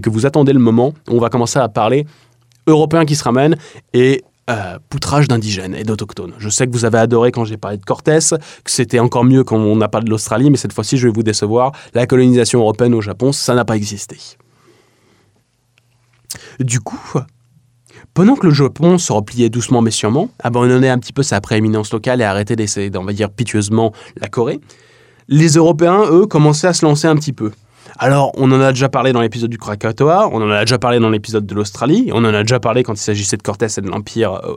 que 0.01 0.09
vous 0.11 0.25
attendez 0.27 0.53
le 0.53 0.59
moment 0.59 0.93
où 1.09 1.15
on 1.15 1.19
va 1.19 1.29
commencer 1.29 1.57
à 1.57 1.67
parler 1.67 2.05
européens 2.67 3.05
qui 3.05 3.15
se 3.15 3.23
ramènent 3.23 3.57
et 3.93 4.23
euh, 4.49 4.77
poutrage 4.89 5.27
d'indigènes 5.27 5.73
et 5.75 5.83
d'autochtones. 5.83 6.33
Je 6.37 6.49
sais 6.49 6.67
que 6.67 6.71
vous 6.71 6.85
avez 6.85 6.97
adoré 6.97 7.31
quand 7.31 7.45
j'ai 7.45 7.57
parlé 7.57 7.77
de 7.77 7.85
Cortés, 7.85 8.19
que 8.63 8.71
c'était 8.71 8.99
encore 8.99 9.23
mieux 9.23 9.43
quand 9.43 9.57
on 9.57 9.75
n'a 9.75 9.87
pas 9.87 10.01
de 10.01 10.09
l'Australie, 10.09 10.49
mais 10.49 10.57
cette 10.57 10.73
fois-ci, 10.73 10.97
je 10.97 11.07
vais 11.07 11.13
vous 11.13 11.23
décevoir. 11.23 11.71
La 11.93 12.05
colonisation 12.07 12.59
européenne 12.59 12.93
au 12.93 13.01
Japon, 13.01 13.31
ça 13.31 13.53
n'a 13.53 13.63
pas 13.63 13.77
existé. 13.77 14.17
Du 16.59 16.81
coup, 16.81 17.19
pendant 18.13 18.35
que 18.35 18.47
le 18.47 18.53
Japon 18.53 18.97
se 18.97 19.13
repliait 19.13 19.49
doucement 19.49 19.81
mais 19.81 19.91
sûrement, 19.91 20.29
abandonnait 20.39 20.89
un 20.89 20.99
petit 20.99 21.13
peu 21.13 21.23
sa 21.23 21.41
prééminence 21.41 21.91
locale 21.93 22.21
et 22.21 22.25
arrêtait 22.25 22.55
d'essayer 22.55 22.89
d'envahir 22.89 23.29
piteusement 23.29 23.93
la 24.19 24.27
Corée, 24.27 24.59
les 25.29 25.53
Européens, 25.53 26.03
eux, 26.11 26.25
commençaient 26.25 26.67
à 26.67 26.73
se 26.73 26.85
lancer 26.85 27.07
un 27.07 27.15
petit 27.15 27.33
peu. 27.33 27.51
Alors, 27.97 28.31
on 28.35 28.51
en 28.51 28.61
a 28.61 28.71
déjà 28.71 28.89
parlé 28.89 29.13
dans 29.13 29.21
l'épisode 29.21 29.49
du 29.49 29.57
Krakatoa, 29.57 30.29
on 30.31 30.41
en 30.41 30.49
a 30.49 30.61
déjà 30.61 30.79
parlé 30.79 30.99
dans 30.99 31.09
l'épisode 31.09 31.45
de 31.45 31.55
l'Australie, 31.55 32.09
on 32.13 32.25
en 32.25 32.33
a 32.33 32.41
déjà 32.41 32.59
parlé 32.59 32.83
quand 32.83 32.93
il 32.93 32.97
s'agissait 32.97 33.37
de 33.37 33.43
Cortés 33.43 33.67
et 33.77 33.81
de 33.81 33.87
l'Empire 33.87 34.33
euh, 34.33 34.55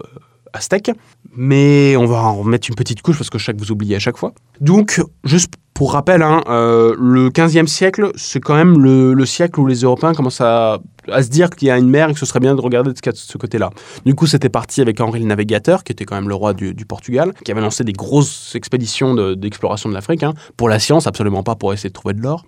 aztèque, 0.53 0.91
mais 1.35 1.97
on 1.97 2.07
va 2.07 2.19
en 2.19 2.37
remettre 2.37 2.69
une 2.69 2.75
petite 2.75 3.03
couche 3.03 3.19
parce 3.19 3.31
que 3.31 3.39
je 3.39 3.45
sais 3.45 3.53
que 3.53 3.59
vous 3.59 3.73
oubliez 3.73 3.97
à 3.97 3.99
chaque 3.99 4.17
fois. 4.17 4.33
Donc, 4.61 5.03
juste 5.25 5.53
pour 5.75 5.93
rappel, 5.93 6.23
hein, 6.23 6.43
euh, 6.49 6.95
le 6.99 7.29
15e 7.29 7.67
siècle, 7.67 8.11
c'est 8.15 8.41
quand 8.41 8.55
même 8.55 8.79
le, 8.79 9.27
siècle 9.27 9.61
où 9.61 9.67
les 9.67 9.83
Européens 9.83 10.15
commencent 10.15 10.41
à, 10.41 10.79
se 11.07 11.29
dire 11.29 11.51
qu'il 11.51 11.69
y 11.69 11.71
a 11.71 11.77
une 11.77 11.91
mer 11.91 12.09
et 12.09 12.15
que 12.15 12.19
ce 12.19 12.25
serait 12.25 12.41
bien 12.41 12.55
de 12.55 12.61
regarder 12.63 12.91
de 12.91 12.99
ce, 13.15 13.37
côté-là. 13.37 13.69
Du 14.07 14.15
coup, 14.15 14.27
c'était 14.27 14.49
parti 14.49 14.81
avec 14.81 14.99
Henri 15.03 15.21
le 15.21 15.27
Navigateur, 15.27 15.85
qui 15.85 15.93
était 15.93 16.07
quand 16.07 16.15
même 16.15 16.31
le 16.31 16.35
roi 16.35 16.55
du, 16.55 16.75
Portugal, 16.89 17.35
qui 17.45 17.53
avait 17.53 17.61
lancé 17.61 17.85
des 17.85 17.93
grosses 17.93 18.55
expéditions 18.55 19.35
d'exploration 19.35 19.91
de, 19.91 19.95
l'Afrique, 19.95 20.23
hein, 20.23 20.33
pour 20.57 20.71
la 20.71 20.79
science, 20.79 21.07
absolument 21.07 21.43
pas 21.43 21.57
pour 21.57 21.75
essayer 21.75 21.91
de 21.91 21.95
trouver 21.95 22.15
de 22.15 22.23
l'or. 22.23 22.47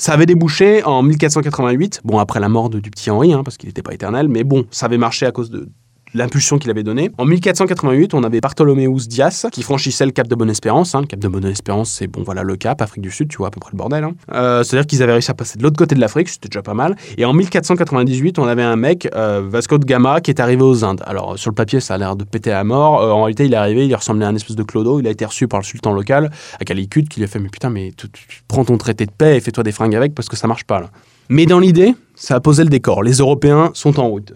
Ça 0.00 0.14
avait 0.14 0.24
débouché 0.24 0.82
en 0.82 1.02
1488, 1.02 2.00
bon 2.04 2.18
après 2.18 2.40
la 2.40 2.48
mort 2.48 2.70
du 2.70 2.90
petit 2.90 3.10
Henri, 3.10 3.34
hein, 3.34 3.42
parce 3.44 3.58
qu'il 3.58 3.68
n'était 3.68 3.82
pas 3.82 3.92
éternel, 3.92 4.28
mais 4.28 4.44
bon, 4.44 4.64
ça 4.70 4.86
avait 4.86 4.96
marché 4.96 5.26
à 5.26 5.30
cause 5.30 5.50
de, 5.50 5.68
l'impulsion 6.14 6.58
qu'il 6.58 6.70
avait 6.70 6.82
donnée. 6.82 7.10
En 7.18 7.24
1488, 7.24 8.14
on 8.14 8.24
avait 8.24 8.40
Bartholoméus 8.40 9.08
Dias 9.08 9.46
qui 9.52 9.62
franchissait 9.62 10.06
le 10.06 10.12
cap 10.12 10.28
de 10.28 10.34
Bonne-Espérance. 10.34 10.94
Hein. 10.94 11.02
Le 11.02 11.06
cap 11.06 11.20
de 11.20 11.28
Bonne-Espérance, 11.28 11.90
c'est 11.90 12.06
bon, 12.06 12.22
voilà 12.22 12.42
le 12.42 12.56
cap, 12.56 12.82
Afrique 12.82 13.02
du 13.02 13.10
Sud, 13.10 13.28
tu 13.28 13.38
vois 13.38 13.48
à 13.48 13.50
peu 13.50 13.60
près 13.60 13.70
le 13.72 13.78
bordel. 13.78 14.04
Hein. 14.04 14.14
Euh, 14.32 14.62
c'est-à-dire 14.62 14.86
qu'ils 14.86 15.02
avaient 15.02 15.12
réussi 15.12 15.30
à 15.30 15.34
passer 15.34 15.58
de 15.58 15.62
l'autre 15.62 15.76
côté 15.76 15.94
de 15.94 16.00
l'Afrique, 16.00 16.28
c'était 16.28 16.48
déjà 16.48 16.62
pas 16.62 16.74
mal. 16.74 16.96
Et 17.16 17.24
en 17.24 17.32
1498, 17.32 18.38
on 18.38 18.46
avait 18.46 18.62
un 18.62 18.76
mec, 18.76 19.08
euh, 19.14 19.42
Vasco 19.46 19.78
de 19.78 19.84
Gama, 19.84 20.20
qui 20.20 20.30
est 20.30 20.40
arrivé 20.40 20.62
aux 20.62 20.84
Indes. 20.84 21.02
Alors 21.06 21.38
sur 21.38 21.50
le 21.50 21.54
papier, 21.54 21.80
ça 21.80 21.94
a 21.94 21.98
l'air 21.98 22.16
de 22.16 22.24
péter 22.24 22.52
à 22.52 22.64
mort. 22.64 23.02
Euh, 23.02 23.10
en 23.10 23.22
réalité, 23.22 23.46
il 23.46 23.52
est 23.52 23.56
arrivé, 23.56 23.86
il 23.86 23.94
ressemblait 23.94 24.26
à 24.26 24.28
un 24.28 24.34
espèce 24.34 24.56
de 24.56 24.62
clodo. 24.62 25.00
Il 25.00 25.06
a 25.06 25.10
été 25.10 25.24
reçu 25.24 25.48
par 25.48 25.60
le 25.60 25.64
sultan 25.64 25.92
local 25.92 26.30
à 26.58 26.64
Calicut, 26.64 27.04
qui 27.04 27.20
lui 27.20 27.24
a 27.24 27.28
fait 27.28 27.38
Mais 27.38 27.48
putain, 27.48 27.70
mais 27.70 27.92
prends 28.48 28.64
ton 28.64 28.78
traité 28.78 29.06
de 29.06 29.12
paix 29.12 29.36
et 29.36 29.40
fais-toi 29.40 29.64
des 29.64 29.72
fringues 29.72 29.94
avec 29.94 30.14
parce 30.14 30.28
que 30.28 30.36
ça 30.36 30.48
marche 30.48 30.64
pas 30.64 30.80
là. 30.80 30.90
Mais 31.28 31.46
dans 31.46 31.60
l'idée, 31.60 31.94
ça 32.14 32.34
a 32.34 32.40
posé 32.40 32.64
le 32.64 32.70
décor. 32.70 33.02
Les 33.02 33.18
Européens 33.18 33.70
sont 33.74 34.00
en 34.00 34.08
route 34.08 34.34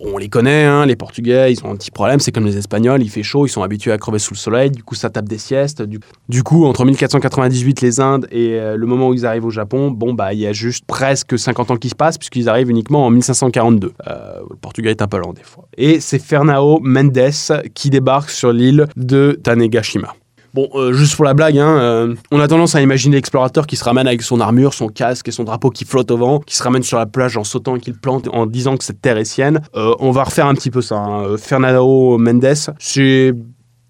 on 0.00 0.18
les 0.18 0.28
connaît, 0.28 0.64
hein, 0.64 0.86
les 0.86 0.96
Portugais, 0.96 1.52
ils 1.52 1.64
ont 1.64 1.70
un 1.70 1.76
petit 1.76 1.90
problème, 1.90 2.20
c'est 2.20 2.32
comme 2.32 2.46
les 2.46 2.56
Espagnols, 2.56 3.02
il 3.02 3.08
fait 3.08 3.22
chaud, 3.22 3.46
ils 3.46 3.50
sont 3.50 3.62
habitués 3.62 3.92
à 3.92 3.98
crever 3.98 4.18
sous 4.18 4.34
le 4.34 4.38
soleil, 4.38 4.70
du 4.70 4.82
coup 4.82 4.94
ça 4.94 5.10
tape 5.10 5.28
des 5.28 5.38
siestes. 5.38 5.82
Du, 5.82 6.42
coup, 6.42 6.64
entre 6.64 6.84
1498 6.84 7.80
les 7.80 8.00
Indes 8.00 8.26
et 8.30 8.54
euh, 8.54 8.76
le 8.76 8.86
moment 8.86 9.08
où 9.08 9.14
ils 9.14 9.26
arrivent 9.26 9.44
au 9.44 9.50
Japon, 9.50 9.90
bon 9.90 10.14
bah 10.14 10.32
il 10.32 10.40
y 10.40 10.46
a 10.46 10.52
juste 10.52 10.84
presque 10.86 11.38
50 11.38 11.72
ans 11.72 11.76
qui 11.76 11.88
se 11.88 11.94
passent 11.94 12.18
puisqu'ils 12.18 12.48
arrivent 12.48 12.70
uniquement 12.70 13.06
en 13.06 13.10
1542. 13.10 13.92
Euh, 14.06 14.40
le 14.48 14.56
Portugais 14.56 14.90
est 14.90 15.02
un 15.02 15.08
peu 15.08 15.18
lent 15.18 15.32
des 15.32 15.42
fois. 15.42 15.66
Et 15.76 16.00
c'est 16.00 16.18
Fernao 16.18 16.80
Mendes 16.80 17.30
qui 17.74 17.90
débarque 17.90 18.30
sur 18.30 18.52
l'île 18.52 18.86
de 18.96 19.38
Tanegashima. 19.42 20.14
Bon, 20.54 20.68
euh, 20.74 20.92
juste 20.92 21.16
pour 21.16 21.24
la 21.24 21.32
blague, 21.32 21.56
hein, 21.58 21.78
euh, 21.78 22.14
on 22.30 22.38
a 22.38 22.46
tendance 22.46 22.74
à 22.74 22.82
imaginer 22.82 23.16
l'explorateur 23.16 23.66
qui 23.66 23.76
se 23.76 23.84
ramène 23.84 24.06
avec 24.06 24.20
son 24.20 24.38
armure, 24.38 24.74
son 24.74 24.88
casque 24.88 25.28
et 25.28 25.30
son 25.30 25.44
drapeau 25.44 25.70
qui 25.70 25.86
flotte 25.86 26.10
au 26.10 26.18
vent, 26.18 26.40
qui 26.40 26.56
se 26.56 26.62
ramène 26.62 26.82
sur 26.82 26.98
la 26.98 27.06
plage 27.06 27.38
en 27.38 27.44
sautant 27.44 27.76
et 27.76 27.80
qui 27.80 27.90
le 27.90 27.96
plante 27.96 28.28
en 28.30 28.44
disant 28.44 28.76
que 28.76 28.84
cette 28.84 29.00
terre 29.00 29.16
est 29.16 29.24
sienne. 29.24 29.62
Euh, 29.74 29.94
on 29.98 30.10
va 30.10 30.24
refaire 30.24 30.46
un 30.46 30.54
petit 30.54 30.70
peu 30.70 30.82
ça. 30.82 30.96
hein. 30.96 31.36
Fernando 31.38 32.18
Mendes, 32.18 32.54
c'est 32.78 33.32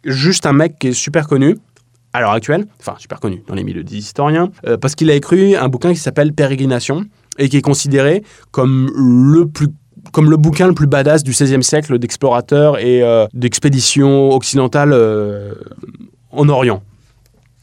juste 0.05 0.47
un 0.47 0.53
mec 0.53 0.79
qui 0.79 0.89
est 0.89 0.93
super 0.93 1.27
connu 1.27 1.57
à 2.13 2.21
l'heure 2.21 2.31
actuelle, 2.31 2.67
enfin 2.79 2.95
super 2.99 3.19
connu 3.19 3.43
dans 3.49 3.55
les 3.55 3.65
milieux 3.65 3.83
des 3.83 3.97
historiens, 3.97 4.51
parce 4.83 4.95
qu'il 4.95 5.11
a 5.11 5.15
écrit 5.15 5.57
un 5.57 5.69
bouquin 5.69 5.93
qui 5.95 5.99
s'appelle 5.99 6.35
Pérégrination 6.35 7.07
et 7.39 7.49
qui 7.49 7.57
est 7.57 7.63
considéré 7.63 8.23
comme 8.51 8.91
le 8.95 10.37
bouquin 10.37 10.67
le 10.67 10.75
plus 10.75 10.87
badass 10.87 11.23
du 11.23 11.31
XVIe 11.31 11.63
siècle 11.63 11.99
d'explorateurs 11.99 12.79
et 12.79 13.03
d'expéditions 13.33 14.31
occidentales 14.33 14.93
en 16.33 16.49
Orient. 16.49 16.83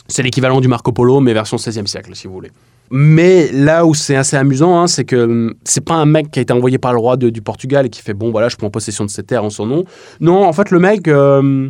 C'est 0.07 0.23
l'équivalent 0.23 0.61
du 0.61 0.67
Marco 0.67 0.91
Polo, 0.91 1.19
mais 1.19 1.33
version 1.33 1.57
XVIe 1.57 1.87
siècle, 1.87 2.15
si 2.15 2.27
vous 2.27 2.33
voulez. 2.33 2.51
Mais 2.91 3.51
là 3.51 3.85
où 3.85 3.93
c'est 3.93 4.15
assez 4.15 4.35
amusant, 4.35 4.79
hein, 4.79 4.87
c'est 4.87 5.05
que 5.05 5.15
hum, 5.15 5.53
c'est 5.63 5.83
pas 5.83 5.93
un 5.93 6.05
mec 6.05 6.31
qui 6.31 6.39
a 6.39 6.41
été 6.41 6.53
envoyé 6.53 6.79
par 6.79 6.93
le 6.93 6.99
roi 6.99 7.17
du 7.17 7.41
Portugal 7.41 7.85
et 7.85 7.89
qui 7.89 8.01
fait 8.01 8.15
bon 8.15 8.31
voilà, 8.31 8.49
je 8.49 8.55
prends 8.55 8.71
possession 8.71 9.05
de 9.05 9.09
cette 9.09 9.27
terre 9.27 9.43
en 9.43 9.51
son 9.51 9.67
nom. 9.67 9.83
Non, 10.19 10.43
en 10.43 10.53
fait, 10.53 10.71
le 10.71 10.79
mec, 10.79 11.07
euh, 11.07 11.69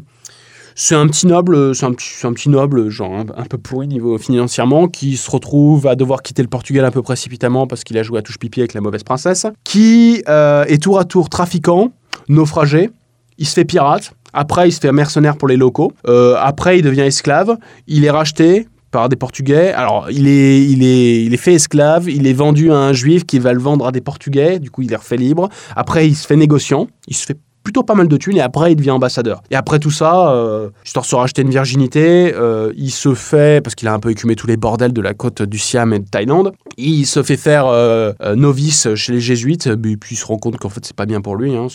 c'est 0.76 0.96
un 0.96 1.08
petit 1.08 1.28
noble, 1.28 1.76
c'est 1.76 1.86
un 1.86 1.92
petit, 1.92 2.50
noble, 2.50 2.90
genre 2.90 3.14
un, 3.14 3.26
un 3.36 3.44
peu 3.44 3.58
pourri 3.58 3.88
niveau 3.88 4.18
financièrement, 4.18 4.88
qui 4.88 5.18
se 5.18 5.30
retrouve 5.30 5.88
à 5.88 5.96
devoir 5.96 6.22
quitter 6.22 6.42
le 6.42 6.48
Portugal 6.48 6.86
un 6.86 6.92
peu 6.92 7.02
précipitamment 7.02 7.68
parce 7.68 7.84
qu'il 7.84 7.98
a 7.98 8.04
joué 8.04 8.20
à 8.20 8.22
touche 8.22 8.40
pipi 8.40 8.62
avec 8.62 8.74
la 8.74 8.80
mauvaise 8.80 9.04
princesse, 9.04 9.46
qui 9.66 10.24
euh, 10.30 10.64
est 10.66 10.82
tour 10.82 11.00
à 11.00 11.04
tour 11.04 11.28
trafiquant, 11.28 11.92
naufragé, 12.30 12.92
il 13.38 13.46
se 13.46 13.54
fait 13.54 13.66
pirate. 13.66 14.14
Après, 14.34 14.70
il 14.70 14.72
se 14.72 14.80
fait 14.80 14.92
mercenaire 14.92 15.38
pour 15.38 15.48
les 15.48 15.58
locaux. 15.58 15.92
Euh, 16.08 16.36
après, 16.40 16.80
il 16.80 16.82
devient 16.84 17.02
esclave. 17.02 17.58
Il 17.88 18.06
est 18.06 18.12
racheté 18.12 18.68
par 18.92 19.10
des 19.10 19.16
Portugais. 19.16 19.72
Alors, 19.74 20.08
il 20.10 20.28
est, 20.28 20.64
il, 20.66 20.84
est, 20.84 21.24
il 21.24 21.34
est 21.34 21.38
fait 21.38 21.54
esclave. 21.54 22.10
Il 22.10 22.28
est 22.28 22.34
vendu 22.34 22.72
à 22.72 22.78
un 22.78 22.94
juif 22.94 23.26
qui 23.26 23.40
va 23.40 23.54
le 23.54 23.60
vendre 23.60 23.88
à 23.88 23.92
des 23.92 24.02
Portugais. 24.02 24.60
Du 24.60 24.72
coup, 24.72 24.82
il 24.82 24.92
est 24.92 24.96
refait 24.96 25.18
libre. 25.18 25.50
Après, 25.76 26.08
il 26.08 26.16
se 26.16 26.26
fait 26.26 26.36
négociant. 26.36 26.88
Il 27.08 27.16
se 27.16 27.26
fait 27.26 27.38
plutôt 27.64 27.84
pas 27.84 27.94
mal 27.96 28.08
de 28.08 28.18
thunes 28.18 28.38
et 28.38 28.42
après 28.42 28.72
il 28.72 28.76
devient 28.76 28.92
ambassadeur. 28.92 29.42
Et 29.52 29.56
après 29.56 29.80
tout 29.80 29.92
ça, 29.92 30.32
euh, 30.32 30.70
histoire 30.86 31.04
de 31.04 31.10
se 31.10 31.16
racheter 31.16 31.42
une 31.42 31.50
virginité, 31.50 32.34
euh, 32.36 32.72
il 32.78 32.92
se 32.92 33.14
fait, 33.14 33.64
parce 33.64 33.76
qu'il 33.76 33.88
a 33.88 33.94
un 33.94 34.00
peu 34.00 34.10
écumé 34.12 34.36
tous 34.36 34.48
les 34.48 34.58
bordels 34.58 34.94
de 34.94 35.02
la 35.02 35.14
côte 35.14 35.42
du 35.42 35.58
Siam 35.60 35.94
et 35.94 36.00
de 36.00 36.08
Thaïlande, 36.08 36.54
il 36.78 37.06
se 37.06 37.22
fait 37.24 37.38
faire 37.38 37.68
euh, 37.68 38.14
euh, 38.22 38.36
novice 38.36 38.94
chez 38.96 39.12
les 39.14 39.20
jésuites, 39.22 39.74
puis 39.76 39.98
puis 39.98 40.16
il 40.16 40.18
se 40.18 40.26
rend 40.26 40.38
compte 40.38 40.58
qu'en 40.58 40.70
fait 40.70 40.84
c'est 40.86 40.96
pas 40.96 41.06
bien 41.06 41.22
pour 41.22 41.36
lui, 41.36 41.56
hein, 41.56 41.68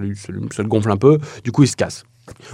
lui- 0.00 0.16
ça 0.16 0.62
le 0.62 0.68
gonfle 0.68 0.90
un 0.90 0.96
peu, 0.96 1.18
du 1.44 1.52
coup 1.52 1.62
il 1.62 1.68
se 1.68 1.76
casse. 1.76 2.04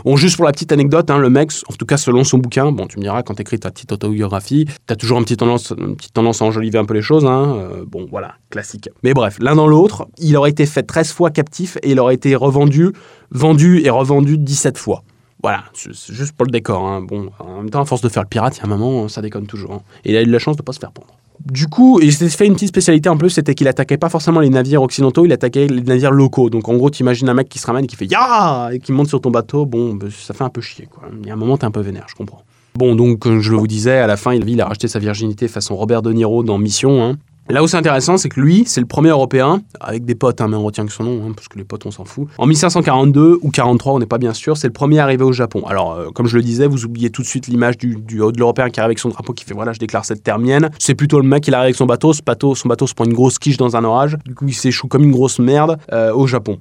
Bon, 0.04 0.16
juste 0.16 0.36
pour 0.36 0.44
la 0.44 0.52
petite 0.52 0.72
anecdote, 0.72 1.10
hein, 1.10 1.18
le 1.18 1.30
mec, 1.30 1.50
en 1.68 1.72
tout 1.74 1.86
cas 1.86 1.96
selon 1.96 2.24
son 2.24 2.38
bouquin, 2.38 2.72
bon, 2.72 2.86
tu 2.86 2.98
me 2.98 3.02
diras, 3.02 3.22
quand 3.22 3.34
t'écris 3.34 3.58
ta 3.58 3.70
petite 3.70 3.92
autobiographie, 3.92 4.66
t'as 4.86 4.96
toujours 4.96 5.18
une 5.18 5.24
petite 5.24 5.40
tendance, 5.40 5.72
une 5.78 5.96
petite 5.96 6.12
tendance 6.12 6.42
à 6.42 6.44
enjoliver 6.44 6.78
un 6.78 6.84
peu 6.84 6.94
les 6.94 7.02
choses, 7.02 7.24
hein, 7.24 7.56
euh, 7.56 7.84
bon, 7.86 8.06
voilà, 8.10 8.34
classique. 8.50 8.88
Mais 9.02 9.14
bref, 9.14 9.38
l'un 9.40 9.54
dans 9.54 9.66
l'autre, 9.66 10.08
il 10.18 10.36
aurait 10.36 10.50
été 10.50 10.66
fait 10.66 10.82
13 10.82 11.12
fois 11.12 11.30
captif 11.30 11.76
et 11.82 11.92
il 11.92 12.00
aurait 12.00 12.14
été 12.14 12.34
revendu, 12.34 12.92
vendu 13.30 13.80
et 13.84 13.90
revendu 13.90 14.38
17 14.38 14.76
fois. 14.78 15.02
Voilà, 15.42 15.64
c'est 15.72 15.92
juste 16.12 16.32
pour 16.32 16.44
le 16.44 16.50
décor. 16.52 16.86
hein. 16.86 17.00
Bon, 17.00 17.30
en 17.38 17.58
même 17.58 17.70
temps, 17.70 17.80
à 17.80 17.84
force 17.86 18.02
de 18.02 18.08
faire 18.10 18.22
le 18.24 18.28
pirate, 18.28 18.56
il 18.56 18.60
y 18.60 18.62
a 18.62 18.66
un 18.66 18.76
moment, 18.76 19.08
ça 19.08 19.22
déconne 19.22 19.46
toujours. 19.46 19.82
Et 20.04 20.10
il 20.10 20.16
a 20.16 20.22
eu 20.22 20.26
de 20.26 20.32
la 20.32 20.38
chance 20.38 20.56
de 20.56 20.62
pas 20.62 20.72
se 20.72 20.78
faire 20.78 20.92
prendre. 20.92 21.14
Du 21.44 21.68
coup, 21.68 22.00
il 22.02 22.12
s'était 22.12 22.28
fait 22.28 22.46
une 22.46 22.54
petite 22.54 22.68
spécialité 22.68 23.08
en 23.08 23.16
plus, 23.16 23.30
c'était 23.30 23.54
qu'il 23.54 23.66
attaquait 23.66 23.96
pas 23.96 24.08
forcément 24.10 24.40
les 24.40 24.50
navires 24.50 24.82
occidentaux, 24.82 25.24
il 25.24 25.32
attaquait 25.32 25.66
les 25.66 25.80
navires 25.82 26.10
locaux. 26.12 26.50
Donc 26.50 26.68
en 26.68 26.76
gros, 26.76 26.90
tu 26.90 27.02
imagines 27.02 27.28
un 27.28 27.34
mec 27.34 27.48
qui 27.48 27.58
se 27.58 27.66
ramène 27.66 27.84
et 27.84 27.86
qui 27.86 27.96
fait 27.96 28.06
Ya 28.06 28.68
et 28.72 28.78
qui 28.78 28.92
monte 28.92 29.08
sur 29.08 29.20
ton 29.20 29.30
bateau, 29.30 29.64
bon, 29.66 29.94
bah, 29.94 30.06
ça 30.10 30.34
fait 30.34 30.44
un 30.44 30.50
peu 30.50 30.60
chier 30.60 30.86
quoi. 30.86 31.04
Il 31.20 31.26
y 31.26 31.30
a 31.30 31.34
un 31.34 31.36
moment, 31.36 31.56
t'es 31.56 31.64
un 31.64 31.70
peu 31.70 31.80
vénère, 31.80 32.06
je 32.08 32.14
comprends. 32.14 32.42
Bon, 32.74 32.94
donc, 32.94 33.18
comme 33.18 33.40
je 33.40 33.52
vous 33.52 33.66
disais, 33.66 33.98
à 33.98 34.06
la 34.06 34.16
fin, 34.16 34.32
il 34.32 34.60
a 34.60 34.66
racheté 34.66 34.86
sa 34.86 34.98
virginité 35.00 35.48
façon 35.48 35.74
Robert 35.74 36.02
De 36.02 36.12
Niro 36.12 36.44
dans 36.44 36.56
Mission. 36.58 37.02
hein. 37.02 37.16
Là 37.50 37.64
où 37.64 37.66
c'est 37.66 37.76
intéressant, 37.76 38.16
c'est 38.16 38.28
que 38.28 38.40
lui, 38.40 38.62
c'est 38.64 38.80
le 38.80 38.86
premier 38.86 39.08
Européen, 39.08 39.62
avec 39.80 40.04
des 40.04 40.14
potes, 40.14 40.40
hein, 40.40 40.46
mais 40.46 40.56
on 40.56 40.62
retient 40.62 40.86
que 40.86 40.92
son 40.92 41.02
nom, 41.02 41.20
hein, 41.26 41.32
parce 41.34 41.48
que 41.48 41.58
les 41.58 41.64
potes, 41.64 41.84
on 41.84 41.90
s'en 41.90 42.04
fout. 42.04 42.28
En 42.38 42.46
1542 42.46 43.40
ou 43.42 43.50
43, 43.50 43.94
on 43.94 43.98
n'est 43.98 44.06
pas 44.06 44.18
bien 44.18 44.32
sûr, 44.32 44.56
c'est 44.56 44.68
le 44.68 44.72
premier 44.72 45.00
arrivé 45.00 45.24
au 45.24 45.32
Japon. 45.32 45.64
Alors, 45.66 45.94
euh, 45.94 46.10
comme 46.14 46.28
je 46.28 46.36
le 46.36 46.44
disais, 46.44 46.68
vous 46.68 46.84
oubliez 46.84 47.10
tout 47.10 47.22
de 47.22 47.26
suite 47.26 47.48
l'image 47.48 47.76
du, 47.76 47.96
de 47.96 48.38
l'Européen 48.38 48.70
qui 48.70 48.78
arrive 48.78 48.90
avec 48.90 49.00
son 49.00 49.08
drapeau, 49.08 49.32
qui 49.32 49.44
fait 49.44 49.54
voilà, 49.54 49.72
je 49.72 49.80
déclare 49.80 50.04
cette 50.04 50.22
terre 50.22 50.38
mienne. 50.38 50.70
C'est 50.78 50.94
plutôt 50.94 51.18
le 51.18 51.26
mec 51.26 51.42
qui 51.42 51.52
arrive 51.52 51.64
avec 51.64 51.76
son 51.76 51.86
bateau, 51.86 52.14
son 52.14 52.68
bateau 52.68 52.86
se 52.86 52.94
prend 52.94 53.04
une 53.04 53.14
grosse 53.14 53.40
quiche 53.40 53.56
dans 53.56 53.76
un 53.76 53.82
orage, 53.82 54.16
du 54.24 54.36
coup, 54.36 54.46
il 54.46 54.54
s'échoue 54.54 54.86
comme 54.86 55.02
une 55.02 55.12
grosse 55.12 55.40
merde 55.40 55.76
euh, 55.92 56.14
au 56.14 56.28
Japon. 56.28 56.58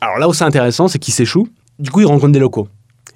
Alors 0.00 0.18
là 0.18 0.28
où 0.28 0.32
c'est 0.32 0.44
intéressant, 0.44 0.88
c'est 0.88 0.98
qu'il 0.98 1.14
s'échoue, 1.14 1.46
du 1.78 1.92
coup, 1.92 2.00
il 2.00 2.06
rencontre 2.06 2.32
des 2.32 2.40
locaux. 2.40 2.66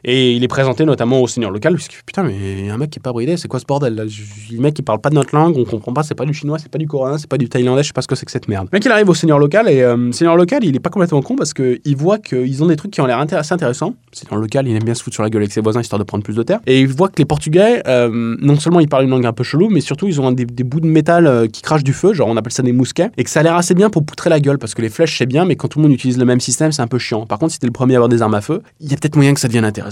Et 0.04 0.32
il 0.32 0.42
est 0.42 0.49
présenté 0.49 0.85
notamment 0.85 1.21
au 1.21 1.28
seigneur 1.28 1.50
local, 1.50 1.75
puisque 1.75 2.02
putain, 2.04 2.25
mais 2.25 2.68
un 2.71 2.76
mec 2.76 2.90
qui 2.90 2.99
est 2.99 3.02
pas 3.02 3.12
bridé, 3.12 3.37
c'est 3.37 3.49
quoi 3.49 3.61
ce 3.61 3.66
bordel 3.66 3.94
là? 3.94 4.04
Le 4.04 4.61
mec 4.61 4.75
qui 4.75 4.82
parle 4.82 5.00
pas 5.00 5.11
de 5.11 5.14
notre 5.14 5.35
langue, 5.35 5.56
on 5.56 5.64
comprend 5.64 5.92
pas, 5.92 6.02
c'est 6.02 6.14
pas 6.14 6.25
du 6.25 6.35
chinois, 6.35 6.59
c'est 6.59 6.70
pas 6.70 6.79
du 6.79 6.87
coréen, 6.87 7.18
c'est 7.18 7.29
pas 7.29 7.38
du 7.38 7.48
thaïlandais, 7.48 7.83
je 7.83 7.88
sais 7.88 7.92
pas 7.92 8.03
ce 8.03 8.09
que 8.09 8.16
c'est 8.16 8.26
que 8.26 8.33
cette 8.33 8.48
merde. 8.48 8.68
Le 8.72 8.76
mec 8.76 8.85
il 8.85 8.90
arrive 8.90 9.09
au 9.09 9.14
seigneur 9.14 9.38
local 9.38 9.68
et 9.68 9.83
euh, 9.83 10.11
seigneur 10.12 10.37
local 10.37 10.64
il 10.64 10.74
est 10.74 10.81
pas 10.81 10.90
complètement 10.90 11.22
con 11.22 11.37
parce 11.37 11.55
qu'il 11.55 11.96
voit 11.96 12.18
qu'ils 12.18 12.62
ont 12.62 12.66
des 12.66 12.76
trucs 12.76 12.90
qui 12.90 13.00
ont 13.00 13.07
l'air 13.07 13.18
assez 13.18 13.53
intéressants. 13.55 13.94
Seigneur 14.12 14.40
local 14.40 14.66
il 14.66 14.76
aime 14.76 14.83
bien 14.83 14.94
se 14.94 15.03
foutre 15.03 15.14
sur 15.14 15.22
la 15.22 15.31
gueule 15.31 15.42
avec 15.42 15.53
ses 15.53 15.61
voisins 15.61 15.81
histoire 15.81 15.98
de 15.98 16.05
prendre 16.05 16.24
plus 16.24 16.35
de 16.35 16.42
terre. 16.42 16.61
Et 16.66 16.81
il 16.81 16.88
voit 16.88 17.09
que 17.09 17.18
les 17.18 17.24
portugais, 17.24 17.83
euh, 17.87 18.37
non 18.40 18.59
seulement 18.59 18.81
ils 18.81 18.88
parlent 18.88 19.05
une 19.05 19.11
langue 19.11 19.26
un 19.26 19.33
peu 19.33 19.44
chelou, 19.44 19.68
mais 19.70 19.81
surtout 19.81 20.09
ils 20.09 20.20
ont 20.20 20.33
des, 20.33 20.44
des 20.44 20.64
bouts 20.64 20.81
de 20.81 20.87
métal 20.87 21.26
euh, 21.26 21.46
qui 21.46 21.62
crachent 21.62 21.85
du 21.85 21.92
feu, 21.92 22.12
genre 22.12 22.29
on 22.29 22.37
appelle 22.37 22.53
ça 22.53 22.62
des 22.62 22.72
mousquets, 22.72 23.11
et 23.16 23.24
que 23.24 23.31
ça 23.31 23.40
a 23.40 23.42
l'air 23.42 23.57
assez 23.57 23.74
bien 23.74 23.90
pour 23.90 24.05
poutrer 24.05 24.31
la 24.31 24.40
gueule 24.40 24.59
parce 24.59 24.74
que 24.74 24.83
les 24.83 24.90
flèches 24.90 25.16
c'est 25.18 25.26
bien, 25.26 25.44
mais 25.44 25.57
quand 25.57 25.68
tout 25.68 25.79
le 25.79 25.85
monde 25.85 25.92
utilise 25.92 26.18
le 26.18 26.24
même 26.24 26.40
système 26.40 26.72
c'est 26.72 26.83
un 26.83 26.88
peu 26.88 26.98
chiant. 26.98 27.26
Par 27.26 27.38
contre 27.38 27.53
si 27.53 27.59
t'es 27.59 27.66
le 27.66 27.72
premier 27.72 27.94
à 27.94 27.98
avoir 27.98 28.09
des 28.09 28.22
armes 28.22 28.35
à 28.35 28.40
feu, 28.40 28.62
il 28.81 28.90
y 28.90 28.94
a 28.94 28.96
peut-être 28.96 29.16
moyen 29.16 29.35
que 29.35 29.40
ça 29.40 29.48
devienne 29.48 29.64
intéressant. 29.64 29.91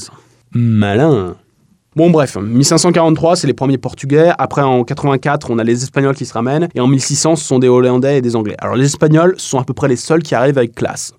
Malin. 0.53 1.37
Bon 1.97 2.11
bref, 2.11 2.37
1543 2.37 3.37
c'est 3.37 3.47
les 3.47 3.53
premiers 3.53 3.79
portugais, 3.79 4.31
après 4.39 4.63
en 4.63 4.85
84 4.85 5.51
on 5.51 5.59
a 5.59 5.65
les 5.65 5.83
espagnols 5.83 6.15
qui 6.15 6.25
se 6.25 6.33
ramènent, 6.33 6.69
et 6.75 6.81
en 6.81 6.87
1600 6.87 7.37
ce 7.37 7.45
sont 7.45 7.59
des 7.59 7.69
hollandais 7.69 8.19
et 8.19 8.23
des 8.23 8.37
anglais. 8.37 8.55
Alors 8.59 8.77
les 8.77 8.87
espagnols 8.87 9.35
sont 9.39 9.59
à 9.59 9.65
peu 9.65 9.75
près 9.75 9.89
les 9.89 9.97
seuls 9.97 10.23
qui 10.23 10.35
arrivent 10.35 10.59
avec 10.59 10.75
classe. 10.75 11.13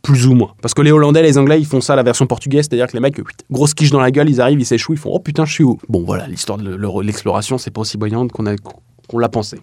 Plus 0.00 0.26
ou 0.26 0.34
moins. 0.34 0.52
Parce 0.60 0.74
que 0.74 0.82
les 0.82 0.92
Hollandais 0.92 1.20
et 1.20 1.22
les 1.22 1.38
Anglais, 1.38 1.58
ils 1.58 1.64
font 1.64 1.80
ça 1.80 1.96
la 1.96 2.02
version 2.02 2.26
portugaise, 2.26 2.66
c'est-à-dire 2.68 2.88
que 2.88 2.92
les 2.92 3.00
mecs, 3.00 3.18
grosse 3.50 3.72
quiche 3.72 3.90
dans 3.90 4.00
la 4.00 4.10
gueule, 4.10 4.28
ils 4.28 4.38
arrivent, 4.38 4.60
ils 4.60 4.66
s'échouent, 4.66 4.92
ils 4.92 4.98
font 4.98 5.08
Oh 5.10 5.18
putain, 5.18 5.46
je 5.46 5.52
suis 5.54 5.64
où? 5.64 5.78
Bon 5.88 6.04
voilà, 6.04 6.26
l'histoire 6.26 6.58
de 6.58 7.00
l'exploration, 7.00 7.56
c'est 7.56 7.70
pas 7.70 7.80
aussi 7.80 7.96
brillante 7.96 8.30
qu'on 8.30 9.18
l'a 9.18 9.28
pensé. 9.30 9.60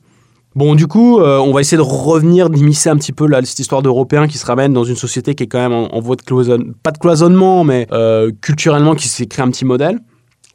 Bon, 0.53 0.75
du 0.75 0.85
coup, 0.87 1.19
euh, 1.19 1.37
on 1.37 1.53
va 1.53 1.61
essayer 1.61 1.77
de 1.77 1.81
revenir, 1.81 2.49
d'immiscer 2.49 2.89
un 2.89 2.97
petit 2.97 3.13
peu 3.13 3.25
cette 3.45 3.59
histoire 3.59 3.81
d'Européens 3.81 4.27
qui 4.27 4.37
se 4.37 4.45
ramènent 4.45 4.73
dans 4.73 4.83
une 4.83 4.97
société 4.97 5.33
qui 5.33 5.43
est 5.43 5.47
quand 5.47 5.59
même 5.59 5.71
en, 5.71 5.95
en 5.95 5.99
voie 6.01 6.17
de 6.17 6.23
cloisonnement, 6.23 6.73
pas 6.83 6.91
de 6.91 6.97
cloisonnement, 6.97 7.63
mais 7.63 7.87
euh, 7.93 8.31
culturellement 8.41 8.93
qui 8.93 9.07
s'est 9.07 9.27
créé 9.27 9.45
un 9.45 9.49
petit 9.49 9.63
modèle. 9.63 9.99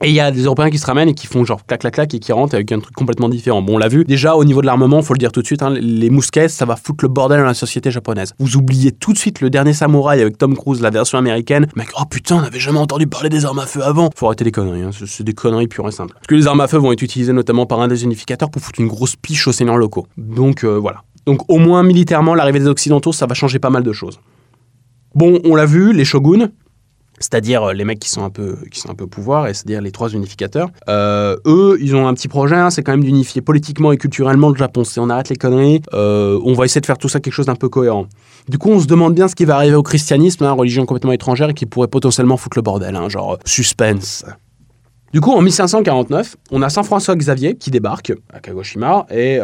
Et 0.02 0.09
il 0.09 0.14
y 0.14 0.20
a 0.20 0.30
des 0.30 0.42
Européens 0.42 0.68
qui 0.68 0.78
se 0.78 0.85
ramènent 0.85 1.09
et 1.09 1.14
qui 1.14 1.26
font 1.26 1.44
genre 1.44 1.64
clac 1.64 1.80
clac 1.80 1.94
clac 1.94 2.12
et 2.12 2.18
qui 2.18 2.30
rentrent 2.30 2.54
avec 2.54 2.70
un 2.70 2.80
truc 2.80 2.94
complètement 2.94 3.30
différent. 3.30 3.62
Bon, 3.62 3.76
on 3.76 3.78
l'a 3.78 3.88
vu. 3.88 4.04
Déjà, 4.04 4.37
au 4.37 4.44
niveau 4.44 4.61
de 4.61 4.66
l'armement, 4.66 5.00
faut 5.00 5.14
le 5.14 5.18
dire 5.18 5.32
tout 5.32 5.40
de 5.40 5.46
suite, 5.46 5.62
hein, 5.62 5.70
les 5.70 6.11
mousquets, 6.11 6.48
ça 6.48 6.66
va 6.66 6.76
foutre 6.76 7.04
le 7.04 7.09
bordel 7.09 7.40
dans 7.40 7.46
la 7.46 7.54
société 7.54 7.90
japonaise. 7.90 8.35
Vous 8.38 8.56
oubliez 8.56 8.92
tout 8.92 9.14
de 9.14 9.18
suite 9.18 9.40
le 9.40 9.48
dernier 9.48 9.72
samouraï 9.72 10.20
avec 10.20 10.37
Tom 10.37 10.54
Cruise, 10.54 10.82
la 10.82 10.90
version 10.90 11.16
américaine. 11.16 11.66
Mec, 11.76 11.88
oh 11.98 12.04
putain, 12.04 12.37
on 12.37 12.40
n'avait 12.42 12.61
jamais 12.61 12.78
entendu 12.78 13.06
parler 13.06 13.30
des 13.30 13.46
armes 13.46 13.59
à 13.59 13.66
feu 13.66 13.82
avant. 13.82 14.11
Faut 14.14 14.26
arrêter 14.26 14.44
les 14.44 14.52
conneries, 14.52 14.82
hein, 14.82 14.90
c'est 15.06 15.24
des 15.24 15.32
conneries 15.32 15.68
pures 15.68 15.88
et 15.88 15.92
simples. 15.92 16.12
Parce 16.12 16.26
que 16.26 16.35
les 16.35 16.46
armes 16.46 16.61
à 16.61 16.68
feu 16.68 16.76
vont 16.76 16.92
être 16.92 17.02
utilisées 17.02 17.32
notamment 17.32 17.64
par 17.64 17.80
un 17.80 17.88
des 17.88 18.04
unificateurs 18.04 18.50
pour 18.50 18.61
foutre 18.61 18.80
une 18.80 18.88
grosse 18.88 19.16
piche 19.16 19.48
aux 19.48 19.52
seigneurs 19.52 19.78
locaux. 19.78 20.06
Donc 20.18 20.64
euh, 20.64 20.78
voilà. 20.78 21.04
Donc 21.26 21.40
au 21.48 21.59
moins 21.59 21.82
militairement, 21.82 22.35
l'arrivée 22.35 22.61
des 22.61 22.68
Occidentaux, 22.68 23.12
ça 23.12 23.26
va 23.26 23.35
changer 23.35 23.59
pas 23.59 23.70
mal 23.70 23.82
de 23.82 23.92
choses. 23.92 24.20
Bon, 25.14 25.40
on 25.44 25.54
l'a 25.54 25.64
vu, 25.64 25.94
les 25.94 26.04
shoguns, 26.04 26.50
c'est-à-dire 27.18 27.62
euh, 27.62 27.72
les 27.72 27.85
mecs 27.85 27.98
qui 27.98 28.11
sont 28.11 28.22
un 28.22 28.31
peu 28.31 28.57
qui 28.70 28.81
sont 28.81 28.90
un 28.90 28.94
peu 28.94 29.05
au 29.05 29.09
pouvoir, 29.09 29.46
et 29.46 29.55
c'est-à-dire 29.55 29.81
les 29.81 29.90
trois 29.90 30.11
unificateurs. 30.11 30.70
Euh, 30.88 31.37
eux, 31.46 31.79
ils 31.81 31.94
ont 31.96 32.07
un 32.07 32.14
petit 32.14 32.29
projet, 32.29 32.57
hein, 32.57 32.70
c'est 32.70 32.83
quand 32.83 32.92
même 32.92 33.05
d'unifier 33.05 33.42
politiquement 33.42 33.92
et 33.92 33.96
culturellement 33.96 34.50
le 34.50 34.57
Japon. 34.57 34.85
Si 34.85 35.00
on 35.00 35.09
arrête 35.09 35.29
les 35.29 35.37
conneries, 35.37 35.83
euh, 35.94 36.38
on 36.44 36.55
va 36.55 36.64
essayer 36.64 36.81
de 36.81 36.87
faire 36.87 36.98
tout 36.98 37.09
ça 37.09 37.20
quelque 37.20 37.33
chose 37.33 37.46
d'un 37.46 37.55
peu 37.55 37.68
cohérent. 37.68 38.07
Du 38.48 38.59
coup, 38.59 38.70
on 38.70 38.81
se 38.81 38.87
demande 38.87 39.14
bien 39.14 39.29
ce 39.29 39.35
qui 39.35 39.44
va 39.44 39.57
arriver 39.57 39.76
au 39.76 39.83
christianisme, 39.83 40.44
hein, 40.44 40.52
religion 40.52 40.87
complètement 40.87 41.12
étrangère 41.12 41.50
et 41.50 41.55
qui 41.55 41.66
pourrait 41.66 41.88
potentiellement 41.88 42.37
foutre 42.37 42.59
le 42.59 42.62
bordel, 42.62 42.94
hein, 42.96 43.09
genre 43.09 43.38
suspense. 43.44 44.24
Du 45.12 45.20
coup, 45.20 45.33
en 45.33 45.40
1549, 45.40 46.37
on 46.50 46.62
a 46.62 46.68
Saint 46.68 46.83
François 46.83 47.16
Xavier 47.16 47.57
qui 47.57 47.70
débarque 47.70 48.12
à 48.33 48.40
Kagoshima 48.40 49.07
et 49.11 49.37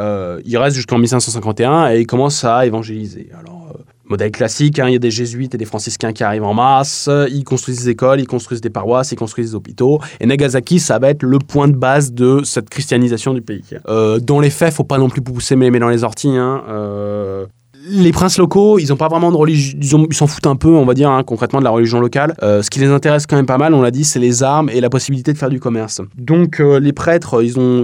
il 0.44 0.58
reste 0.58 0.76
jusqu'en 0.76 0.98
1551 0.98 1.92
et 1.92 2.00
il 2.00 2.06
commence 2.06 2.44
à 2.44 2.66
évangéliser. 2.66 3.30
Alors, 3.38 3.72
modèle 4.12 4.31
classique, 4.31 4.79
hein, 4.79 4.88
il 4.88 4.92
y 4.92 4.96
a 4.96 4.98
des 4.98 5.11
jésuites 5.11 5.55
et 5.55 5.59
des 5.59 5.64
franciscains 5.64 6.12
qui 6.12 6.22
arrivent 6.22 6.44
en 6.44 6.55
masse, 6.55 7.09
ils 7.31 7.44
construisent 7.44 7.85
des 7.85 7.88
écoles, 7.90 8.20
ils 8.20 8.27
construisent 8.27 8.61
des 8.61 8.70
paroisses, 8.70 9.11
ils 9.12 9.16
construisent 9.16 9.51
des 9.51 9.55
hôpitaux. 9.55 10.01
Et 10.20 10.27
Nagasaki, 10.27 10.79
ça 10.81 10.98
va 10.98 11.11
être 11.11 11.22
le 11.22 11.38
point 11.38 11.68
de 11.68 11.77
base 11.77 12.12
de 12.12 12.42
cette 12.44 12.68
christianisation 12.68 13.35
du 13.35 13.42
pays. 13.42 13.64
Euh, 13.88 14.18
dans 14.20 14.40
les 14.40 14.51
faits, 14.51 14.75
faut 14.75 14.85
pas 14.85 14.98
non 14.98 15.09
plus 15.09 15.22
pousser 15.22 15.57
mes 15.57 15.70
dans 15.79 15.88
les 15.88 16.05
orties. 16.05 16.37
hein, 16.37 16.62
euh, 16.68 17.46
les 17.84 18.12
princes 18.12 18.38
locaux, 18.38 18.78
ils 18.78 18.92
ont 18.92 18.96
pas 18.96 19.08
vraiment 19.08 19.30
de 19.32 19.36
religion, 19.36 20.06
ils 20.08 20.14
s'en 20.14 20.26
foutent 20.26 20.46
un 20.46 20.56
peu, 20.56 20.68
on 20.68 20.84
va 20.84 20.94
dire, 20.94 21.10
hein, 21.10 21.22
concrètement 21.24 21.58
de 21.58 21.64
la 21.64 21.70
religion 21.70 22.00
locale. 22.00 22.34
Euh, 22.42 22.62
ce 22.62 22.70
qui 22.70 22.78
les 22.78 22.88
intéresse 22.88 23.26
quand 23.26 23.36
même 23.36 23.46
pas 23.46 23.58
mal, 23.58 23.74
on 23.74 23.82
l'a 23.82 23.90
dit, 23.90 24.04
c'est 24.04 24.18
les 24.18 24.42
armes 24.42 24.70
et 24.70 24.80
la 24.80 24.88
possibilité 24.88 25.32
de 25.32 25.38
faire 25.38 25.50
du 25.50 25.60
commerce. 25.60 26.00
Donc 26.16 26.60
euh, 26.60 26.78
les 26.78 26.92
prêtres, 26.92 27.42
ils 27.42 27.58
ont, 27.58 27.82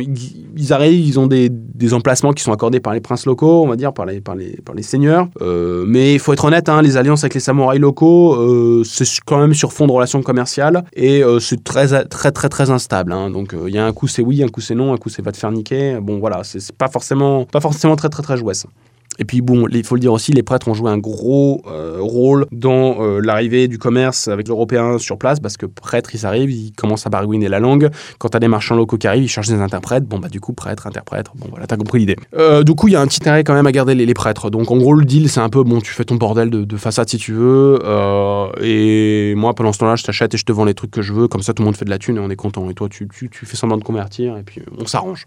arrivent, 0.70 1.06
ils 1.06 1.18
ont 1.18 1.26
des, 1.26 1.50
emplacements 1.92 2.32
qui 2.32 2.42
sont 2.42 2.52
accordés 2.52 2.80
par 2.80 2.92
les 2.92 3.00
princes 3.00 3.26
locaux, 3.26 3.62
on 3.64 3.68
va 3.68 3.76
dire, 3.76 3.92
par 3.92 4.06
les, 4.06 4.22
seigneurs. 4.82 5.28
Euh, 5.40 5.84
mais 5.87 6.14
il 6.14 6.18
faut 6.18 6.32
être 6.32 6.44
honnête, 6.44 6.68
hein, 6.68 6.82
les 6.82 6.96
alliances 6.96 7.24
avec 7.24 7.34
les 7.34 7.40
samouraïs 7.40 7.80
locaux, 7.80 8.84
c'est 8.84 9.06
quand 9.26 9.38
même 9.38 9.54
sur 9.54 9.72
fond 9.72 9.87
de 9.87 9.92
relations 9.92 10.22
commerciales 10.22 10.84
et 10.94 11.22
c'est 11.40 11.64
très, 11.64 12.04
très, 12.04 12.30
très, 12.30 12.48
très 12.48 12.70
instable. 12.70 13.12
Hein. 13.12 13.30
Donc 13.30 13.54
il 13.66 13.74
y 13.74 13.78
a 13.78 13.87
un 13.87 13.92
coup 13.92 14.06
c'est 14.06 14.22
oui, 14.22 14.42
un 14.42 14.48
coup 14.48 14.61
c'est 14.61 14.74
non, 14.74 14.92
un 14.92 14.96
coup 14.96 15.08
c'est 15.08 15.22
va 15.22 15.32
te 15.32 15.37
faire 15.37 15.50
niquer. 15.50 15.98
Bon 16.00 16.18
voilà, 16.18 16.42
c'est 16.44 16.72
pas 16.72 16.88
forcément, 16.88 17.44
pas 17.44 17.61
forcément 17.61 17.96
très, 17.96 18.08
très, 18.08 18.22
très 18.22 18.37
jouesse. 18.37 18.66
Et 19.18 19.24
puis 19.24 19.40
bon, 19.40 19.66
il 19.68 19.85
faut 19.85 19.96
le 19.96 20.00
dire 20.00 20.12
aussi, 20.12 20.33
les 20.33 20.44
prêtres 20.44 20.68
ont 20.68 20.74
joué 20.74 20.90
un 20.90 20.98
gros 20.98 21.61
euh, 21.66 21.98
rôle 22.00 22.46
dans 22.52 23.02
euh, 23.02 23.20
l'arrivée 23.20 23.66
du 23.66 23.78
commerce 23.78 24.28
avec 24.28 24.46
l'européen 24.46 24.98
sur 24.98 25.18
place, 25.18 25.40
parce 25.40 25.57
que 25.57 25.66
prêtres, 25.66 26.14
ils 26.14 26.24
arrivent, 26.24 26.50
ils 26.50 26.72
commencent 26.72 27.07
à 27.07 27.11
baragouiner 27.11 27.48
la 27.48 27.59
langue. 27.59 27.90
Quand 28.18 28.28
t'as 28.28 28.38
des 28.38 28.48
marchands 28.48 28.76
locaux 28.76 28.96
qui 28.96 29.09
arrivent, 29.09 29.24
ils 29.24 29.28
cherchent 29.28 29.48
des 29.48 29.61
interprètes. 29.61 30.04
Bon 30.04 30.18
bah 30.18 30.28
du 30.28 30.40
coup, 30.40 30.52
prêtre, 30.52 30.87
interprète, 30.87 31.26
bon 31.35 31.48
voilà, 31.50 31.66
t'as 31.66 31.76
compris 31.76 31.98
l'idée. 31.98 32.16
Euh, 32.37 32.62
du 32.62 32.74
coup, 32.74 32.87
il 32.88 32.92
y 32.92 32.96
a 32.96 33.00
un 33.00 33.07
petit 33.07 33.20
intérêt 33.22 33.42
quand 33.42 33.54
même 33.54 33.66
à 33.66 33.72
garder 33.72 33.94
les, 33.94 34.14
prêtres. 34.14 34.50
Donc 34.50 34.70
en 34.70 34.76
gros, 34.76 34.94
le 34.94 35.04
deal, 35.04 35.28
c'est 35.28 35.40
un 35.40 35.48
peu, 35.48 35.64
bon, 35.64 35.81
tu 35.81 35.92
fais 35.92 36.04
ton 36.04 36.14
bordel 36.14 36.50
de, 36.50 36.76
façade 36.76 37.09
si 37.09 37.18
tu 37.18 37.33
veux, 37.33 37.78
et 38.62 39.35
moi, 39.37 39.54
pendant 39.54 39.72
ce 39.72 39.78
temps-là, 39.78 39.96
je 39.96 40.04
t'achète 40.04 40.35
et 40.35 40.38
je 40.38 40.44
te 40.44 40.52
vends 40.52 40.64
les 40.64 40.74
trucs 40.74 40.92
que 40.92 41.02
je 41.02 41.12
veux, 41.12 41.26
comme 41.26 41.42
ça 41.42 41.52
tout 41.52 41.62
le 41.62 41.66
monde 41.66 41.76
fait 41.76 41.85
de 41.85 41.90
la 41.90 41.98
thune 41.98 42.16
et 42.16 42.20
on 42.20 42.31
est 42.31 42.37
content. 42.37 42.70
Et 42.70 42.74
toi, 42.74 42.88
tu, 42.88 43.09
tu, 43.09 43.28
tu 43.28 43.46
fais 43.46 43.57
semblant 43.57 43.76
de 43.76 43.85
convertir, 43.85 44.37
et 44.37 44.42
puis 44.42 44.62
on 44.78 44.87
s'arrange. 44.87 45.26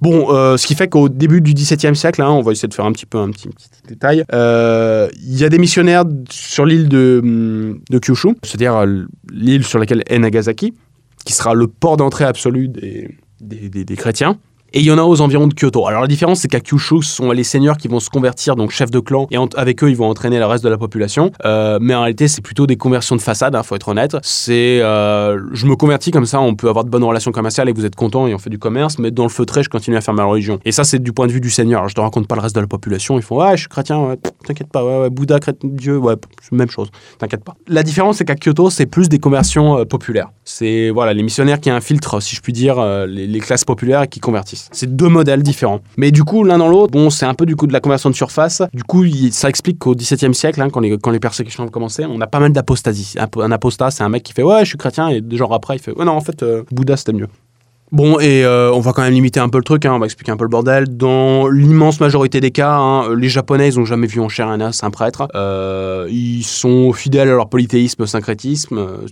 Bon, 0.00 0.32
euh, 0.32 0.56
ce 0.56 0.66
qui 0.66 0.74
fait 0.74 0.88
qu'au 0.88 1.08
début 1.08 1.40
du 1.40 1.54
XVIIe 1.54 1.96
siècle, 1.96 2.22
hein, 2.22 2.30
on 2.30 2.42
va 2.42 2.52
essayer 2.52 2.68
de 2.68 2.74
faire 2.74 2.84
un 2.84 2.92
petit 2.92 3.06
peu 3.06 3.18
un 3.18 3.30
petit, 3.30 3.48
détail, 3.88 4.24
euh, 4.32 5.08
il 5.20 5.36
y 5.36 5.44
a 5.44 5.48
des 5.48 5.58
missionnaires 5.58 6.04
sur 6.30 6.64
l'île 6.64 6.88
de, 6.88 7.80
de 7.90 7.98
Kyushu, 7.98 8.36
c'est-à-dire 8.44 8.76
euh, 8.76 9.06
l'île 9.32 9.64
sur 9.64 9.78
laquelle 9.78 10.04
est 10.06 10.18
Nagasaki, 10.18 10.74
qui 11.24 11.32
sera 11.32 11.54
le 11.54 11.66
port 11.66 11.96
d'entrée 11.96 12.24
absolu 12.24 12.68
des, 12.68 13.16
des, 13.40 13.84
des 13.84 13.96
chrétiens. 13.96 14.38
Et 14.74 14.80
il 14.80 14.84
y 14.84 14.90
en 14.90 14.98
a 14.98 15.02
aux 15.02 15.22
environs 15.22 15.46
de 15.46 15.54
Kyoto. 15.54 15.86
Alors 15.86 16.02
la 16.02 16.06
différence, 16.06 16.40
c'est 16.40 16.48
qu'à 16.48 16.60
Kyushu, 16.60 17.02
ce 17.02 17.16
sont 17.16 17.30
les 17.30 17.42
seigneurs 17.42 17.78
qui 17.78 17.88
vont 17.88 18.00
se 18.00 18.10
convertir, 18.10 18.54
donc 18.54 18.70
chefs 18.70 18.90
de 18.90 19.00
clan, 19.00 19.26
et 19.30 19.38
avec 19.56 19.82
eux, 19.82 19.88
ils 19.88 19.96
vont 19.96 20.10
entraîner 20.10 20.38
le 20.38 20.44
reste 20.44 20.62
de 20.62 20.68
la 20.68 20.76
population. 20.76 21.32
Euh, 21.46 21.78
mais 21.80 21.94
en 21.94 22.02
réalité, 22.02 22.28
c'est 22.28 22.42
plutôt 22.42 22.66
des 22.66 22.76
conversions 22.76 23.16
de 23.16 23.22
façade, 23.22 23.54
hein, 23.54 23.62
faut 23.62 23.76
être 23.76 23.88
honnête. 23.88 24.18
C'est, 24.22 24.82
euh, 24.82 25.40
je 25.52 25.64
me 25.64 25.74
convertis 25.74 26.10
comme 26.10 26.26
ça, 26.26 26.38
on 26.40 26.54
peut 26.54 26.68
avoir 26.68 26.84
de 26.84 26.90
bonnes 26.90 27.04
relations 27.04 27.32
commerciales 27.32 27.70
et 27.70 27.72
vous 27.72 27.86
êtes 27.86 27.96
content 27.96 28.26
et 28.26 28.34
on 28.34 28.38
fait 28.38 28.50
du 28.50 28.58
commerce, 28.58 28.98
mais 28.98 29.10
dans 29.10 29.22
le 29.22 29.30
feutré, 29.30 29.62
je 29.62 29.70
continue 29.70 29.96
à 29.96 30.02
faire 30.02 30.12
ma 30.12 30.24
religion. 30.24 30.58
Et 30.66 30.72
ça, 30.72 30.84
c'est 30.84 30.98
du 30.98 31.14
point 31.14 31.26
de 31.26 31.32
vue 31.32 31.40
du 31.40 31.50
seigneur. 31.50 31.88
je 31.88 31.94
te 31.94 32.00
raconte 32.02 32.28
pas 32.28 32.34
le 32.34 32.42
reste 32.42 32.54
de 32.54 32.60
la 32.60 32.66
population. 32.66 33.18
Ils 33.18 33.22
font, 33.22 33.42
ouais, 33.42 33.56
je 33.56 33.60
suis 33.60 33.68
chrétien, 33.68 34.16
t'inquiète 34.46 34.68
pas, 34.70 34.84
ouais, 34.84 35.00
ouais, 35.00 35.10
Bouddha, 35.10 35.40
chrétien, 35.40 35.70
Dieu, 35.72 35.96
ouais, 35.96 36.16
même 36.52 36.68
chose, 36.68 36.90
t'inquiète 37.18 37.42
pas. 37.42 37.54
La 37.68 37.82
différence, 37.82 38.18
c'est 38.18 38.26
qu'à 38.26 38.36
Kyoto, 38.36 38.68
c'est 38.68 38.86
plus 38.86 39.08
des 39.08 39.18
conversions 39.18 39.78
euh, 39.78 39.84
populaires. 39.86 40.28
C'est, 40.44 40.90
voilà, 40.90 41.14
les 41.14 41.22
missionnaires 41.22 41.58
qui 41.60 41.70
infiltrent, 41.70 42.20
si 42.20 42.36
je 42.36 42.42
puis 42.42 42.52
dire, 42.52 42.84
les, 43.06 43.26
les 43.26 43.40
classes 43.40 43.64
populaires 43.64 44.02
et 44.02 44.08
qui 44.08 44.20
convertissent. 44.20 44.57
C'est 44.72 44.96
deux 44.96 45.08
modèles 45.08 45.42
différents. 45.42 45.80
Mais 45.96 46.10
du 46.10 46.24
coup, 46.24 46.44
l'un 46.44 46.58
dans 46.58 46.68
l'autre, 46.68 46.92
bon, 46.92 47.10
c'est 47.10 47.26
un 47.26 47.34
peu 47.34 47.46
du 47.46 47.56
coup 47.56 47.66
de 47.66 47.72
la 47.72 47.80
conversion 47.80 48.10
de 48.10 48.14
surface. 48.14 48.62
Du 48.72 48.84
coup, 48.84 49.04
ça 49.30 49.48
explique 49.48 49.78
qu'au 49.78 49.94
XVIIe 49.94 50.34
siècle, 50.34 50.60
hein, 50.60 50.70
quand, 50.70 50.80
les, 50.80 50.98
quand 50.98 51.10
les 51.10 51.20
persécutions 51.20 51.64
ont 51.64 51.68
commencé, 51.68 52.04
on 52.04 52.20
a 52.20 52.26
pas 52.26 52.40
mal 52.40 52.52
d'apostasie. 52.52 53.14
Un, 53.18 53.52
apostat, 53.52 53.90
c'est 53.90 54.02
un 54.02 54.08
mec 54.08 54.22
qui 54.22 54.32
fait 54.32 54.42
ouais, 54.42 54.60
je 54.60 54.70
suis 54.70 54.78
chrétien, 54.78 55.08
et 55.08 55.20
deux 55.20 55.36
jours 55.36 55.54
après, 55.54 55.76
il 55.76 55.82
fait 55.82 55.92
ouais, 55.92 56.04
non, 56.04 56.12
en 56.12 56.20
fait, 56.20 56.42
euh, 56.42 56.62
Bouddha, 56.70 56.96
c'était 56.96 57.12
mieux. 57.12 57.28
Bon, 57.90 58.20
et 58.20 58.44
euh, 58.44 58.70
on 58.72 58.80
va 58.80 58.92
quand 58.92 59.00
même 59.00 59.14
limiter 59.14 59.40
un 59.40 59.48
peu 59.48 59.56
le 59.56 59.64
truc, 59.64 59.86
hein, 59.86 59.94
on 59.94 59.98
va 59.98 60.04
expliquer 60.04 60.30
un 60.30 60.36
peu 60.36 60.44
le 60.44 60.50
bordel. 60.50 60.96
Dans 60.96 61.48
l'immense 61.48 62.00
majorité 62.00 62.40
des 62.40 62.50
cas, 62.50 62.76
hein, 62.76 63.14
les 63.14 63.30
Japonais, 63.30 63.68
ils 63.68 63.80
ont 63.80 63.86
jamais 63.86 64.06
vu 64.06 64.20
en 64.20 64.28
chair 64.28 64.48
un 64.48 64.60
as, 64.60 64.84
un 64.84 64.90
prêtre. 64.90 65.26
Euh, 65.34 66.06
ils 66.10 66.42
sont 66.42 66.92
fidèles 66.92 67.30
à 67.30 67.34
leur 67.34 67.48
polythéisme, 67.48 68.06
syncrétisme, 68.06 69.06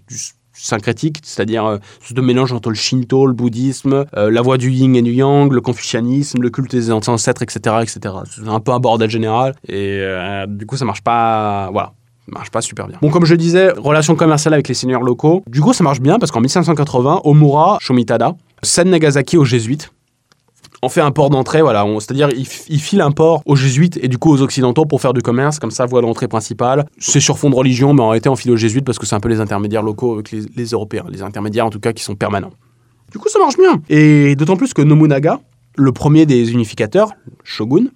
syncrétique, 0.57 1.19
c'est-à-dire 1.23 1.64
euh, 1.64 1.79
ce 2.03 2.19
mélange 2.21 2.53
entre 2.53 2.71
le 2.71 2.75
shinto, 2.75 3.27
le 3.27 3.33
bouddhisme, 3.33 4.05
euh, 4.16 4.31
la 4.31 4.42
voie 4.42 4.59
du 4.59 4.71
yin 4.71 4.95
et 4.97 5.03
du 5.03 5.12
yang, 5.12 5.53
le 5.53 5.61
confucianisme, 5.61 6.40
le 6.40 6.51
culte 6.51 6.73
des 6.73 6.90
ancêtres, 6.90 7.42
etc., 7.42 7.77
etc. 7.83 8.14
C'est 8.35 8.49
un 8.49 8.61
peu 8.61 8.73
un 8.73 8.81
bordel 8.81 9.11
général 9.11 9.55
et 9.69 9.99
euh, 10.01 10.47
du 10.47 10.66
coup 10.66 10.77
ça 10.77 10.85
marche 10.85 11.03
pas, 11.03 11.71
voilà. 11.73 11.92
Marche 12.29 12.51
pas 12.51 12.61
super 12.61 12.88
bien. 12.88 12.99
Bon, 13.01 13.11
comme 13.11 13.25
je 13.25 13.37
disais, 13.37 13.71
relation 13.71 14.16
commerciale 14.16 14.53
avec 14.53 14.66
les 14.66 14.75
seigneurs 14.75 15.03
locaux. 15.03 15.45
Du 15.47 15.61
coup, 15.61 15.73
ça 15.73 15.85
marche 15.85 16.01
bien 16.01 16.19
parce 16.19 16.33
qu'en 16.33 16.40
1580, 16.40 17.21
Omura 17.23 17.79
Shomitada 17.81 18.35
cède 18.62 18.88
Nagasaki 18.88 19.37
aux 19.37 19.45
jésuites 19.45 19.92
on 20.87 20.88
fait 20.88 21.01
un 21.01 21.11
port 21.11 21.31
d'entrée, 21.31 21.62
voilà. 21.62 21.85
C'est-à-dire, 21.99 22.29
il, 22.31 22.46
file 22.46 23.01
un 23.01 23.11
port 23.11 23.42
aux 23.44 23.57
jésuites 23.57 23.99
et 24.03 24.09
du 24.09 24.18
coup 24.18 24.33
aux 24.33 24.40
occidentaux 24.40 24.87
pour 24.87 25.01
faire 25.01 25.12
du 25.12 25.20
commerce, 25.20 25.59
comme 25.59 25.72
ça, 25.72 25.85
voie 25.85 26.01
d'entrée 26.01 26.29
principale. 26.29 26.87
C'est 26.99 27.20
sur 27.20 27.38
fond 27.38 27.51
de 27.51 27.57
religion, 27.57 27.92
mais 27.92 28.03
en 28.03 28.11
réalité, 28.11 28.29
on 28.29 28.37
file 28.37 28.53
aux 28.53 28.57
jésuites 28.57 28.85
parce 28.85 28.99
que 28.99 29.05
c'est 29.05 29.16
un 29.16 29.20
peu 29.20 29.29
les 29.29 29.40
intermédiaires 29.40 29.83
locaux 29.83 30.14
avec 30.14 30.31
les, 30.31 30.64
Européens, 30.66 31.05
les 31.11 31.22
intermédiaires 31.22 31.66
en 31.66 31.70
tout 31.70 31.81
cas 31.81 31.92
qui 31.92 32.05
sont 32.05 32.14
permanents. 32.14 32.53
Du 33.11 33.18
coup, 33.18 33.29
ça 33.29 33.38
marche 33.38 33.57
bien. 33.57 33.81
Et 33.88 34.37
d'autant 34.37 34.57
plus 34.57 34.72
que 34.72 34.83
Nobunaga, 34.83 35.40
le 35.77 35.92
premier 35.92 36.25
des 36.25 36.53
unificateurs, 36.53 37.11
shogun, 37.42 37.87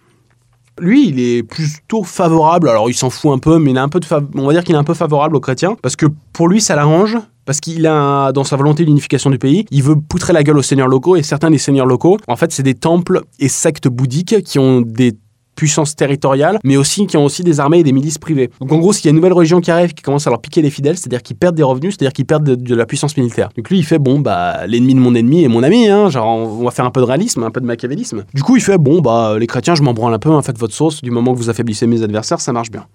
lui, 0.81 1.09
il 1.09 1.21
est 1.21 1.43
plutôt 1.43 2.03
favorable. 2.03 2.69
Alors, 2.69 2.91
il 2.91 2.95
s'en 2.95 3.11
fout 3.11 3.33
un 3.33 3.39
peu, 3.39 3.59
mais 3.59 3.71
il 3.71 3.79
a 3.79 3.83
un 3.83 3.89
peu 3.89 4.01
de 4.01 4.07
on 4.35 4.47
va 4.47 4.53
dire 4.53 4.65
qu'il 4.65 4.75
est 4.75 4.79
un 4.79 4.85
peu 4.85 4.95
favorable 4.95 5.37
aux 5.37 5.41
chrétiens 5.41 5.77
parce 5.81 5.97
que 5.97 6.07
pour 6.33 6.49
lui, 6.49 6.61
ça 6.61 6.75
l'arrange 6.75 7.17
parce 7.51 7.59
qu'il 7.59 7.85
a 7.89 8.31
dans 8.31 8.45
sa 8.45 8.55
volonté 8.55 8.85
d'unification 8.85 9.29
du 9.29 9.37
pays, 9.37 9.67
il 9.73 9.83
veut 9.83 9.97
poutrer 9.97 10.33
la 10.33 10.45
gueule 10.45 10.57
aux 10.57 10.63
seigneurs 10.63 10.87
locaux 10.87 11.17
et 11.17 11.25
certains 11.25 11.51
des 11.51 11.59
seigneurs 11.59 11.85
locaux, 11.85 12.17
en 12.29 12.37
fait, 12.37 12.53
c'est 12.53 12.63
des 12.63 12.75
temples 12.75 13.23
et 13.41 13.49
sectes 13.49 13.89
bouddhiques 13.89 14.45
qui 14.45 14.61
ont 14.61 14.83
des 14.83 15.17
puissance 15.57 15.97
territoriale, 15.97 16.61
mais 16.63 16.77
aussi 16.77 17.09
qui 17.09 17.17
ont 17.17 17.25
aussi 17.25 17.43
des 17.43 17.59
armées 17.59 17.81
et 17.81 17.83
des 17.83 17.91
milices 17.93 18.19
privées. 18.19 18.51
Donc 18.61 18.71
en 18.71 18.79
gros, 18.79 18.93
s'il 18.93 19.07
y 19.07 19.09
a 19.09 19.11
une 19.11 19.17
nouvelle 19.17 19.33
religion 19.33 19.61
qui 19.61 19.73
arrive, 19.73 19.95
qui 19.95 20.03
commence 20.03 20.29
à 20.29 20.31
leur 20.31 20.41
piquer 20.41 20.63
les 20.63 20.71
fidèles, 20.71 20.97
c'est-à-dire 20.97 21.23
qu'ils 21.23 21.37
perdent 21.37 21.57
des 21.57 21.65
revenus, 21.65 21.97
c'est-à-dire 21.99 22.13
qu'ils 22.13 22.25
perdent 22.25 22.45
de, 22.45 22.75
la 22.75 22.87
puissance 22.87 23.17
militaire. 23.17 23.51
Donc 23.57 23.69
lui, 23.69 23.79
il 23.79 23.85
fait 23.85 23.99
bon, 23.99 24.21
bah 24.21 24.67
l'ennemi 24.69 24.95
de 24.95 25.01
mon 25.01 25.15
ennemi 25.17 25.43
est 25.43 25.49
mon 25.49 25.65
ami, 25.65 25.89
hein, 25.89 26.09
genre 26.09 26.29
on 26.29 26.65
va 26.65 26.71
faire 26.71 26.85
un 26.85 26.93
peu 26.93 27.01
de 27.01 27.07
réalisme, 27.07 27.43
un 27.43 27.51
peu 27.51 27.61
de 27.61 27.67
machiavélisme. 27.67 28.25
Du 28.33 28.45
coup, 28.45 28.57
il 28.57 28.63
fait 28.63 28.79
bon, 28.79 29.01
bah 29.01 29.37
les 29.39 29.49
chrétiens, 29.49 29.75
je 29.75 29.83
m'en 29.83 29.93
branle 29.93 30.15
un 30.15 30.21
peu, 30.21 30.31
hein, 30.31 30.41
fait 30.41 30.57
votre 30.57 30.73
sauce, 30.73 31.03
du 31.03 31.11
moment 31.11 31.35
que 31.35 31.39
vous 31.39 31.51
affaiblissez 31.51 31.89
mes 31.89 32.03
adversaires, 32.05 32.41
ça 32.41 32.53
marche 32.53 32.71
bien. 32.71 32.87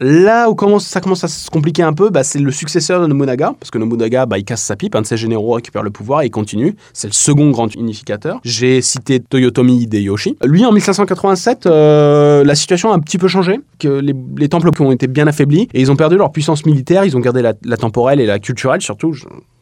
Là 0.00 0.50
où 0.50 0.56
ça 0.80 1.00
commence 1.00 1.24
à 1.24 1.28
se 1.28 1.50
compliquer 1.50 1.82
un 1.82 1.92
peu, 1.92 2.10
bah, 2.10 2.24
c'est 2.24 2.40
le 2.40 2.50
successeur 2.50 3.00
de 3.00 3.06
Nobunaga, 3.06 3.54
parce 3.58 3.70
que 3.70 3.78
Nobunaga, 3.78 4.26
bah, 4.26 4.38
il 4.38 4.44
casse 4.44 4.62
sa 4.62 4.76
pipe, 4.76 4.94
un 4.96 5.02
de 5.02 5.06
ses 5.06 5.16
généraux 5.16 5.52
récupère 5.52 5.82
le 5.82 5.90
pouvoir 5.90 6.22
et 6.22 6.26
il 6.26 6.30
continue. 6.30 6.74
C'est 6.92 7.06
le 7.06 7.12
second 7.12 7.50
grand 7.50 7.72
unificateur. 7.74 8.40
J'ai 8.44 8.82
cité 8.82 9.20
Toyotomi 9.20 9.82
Hideyoshi. 9.82 10.36
Lui, 10.44 10.64
en 10.64 10.72
1587, 10.72 11.66
euh, 11.66 12.44
la 12.44 12.54
situation 12.54 12.92
a 12.92 12.94
un 12.94 13.00
petit 13.00 13.18
peu 13.18 13.28
changé, 13.28 13.60
que 13.78 13.88
les, 13.88 14.48
temples 14.48 14.70
ont 14.80 14.92
été 14.92 15.06
bien 15.06 15.26
affaiblis 15.26 15.68
et 15.72 15.80
ils 15.80 15.90
ont 15.90 15.96
perdu 15.96 16.16
leur 16.16 16.32
puissance 16.32 16.66
militaire, 16.66 17.04
ils 17.04 17.16
ont 17.16 17.20
gardé 17.20 17.42
la, 17.42 17.76
temporelle 17.76 18.20
et 18.20 18.26
la 18.26 18.38
culturelle 18.38 18.80
surtout. 18.80 19.14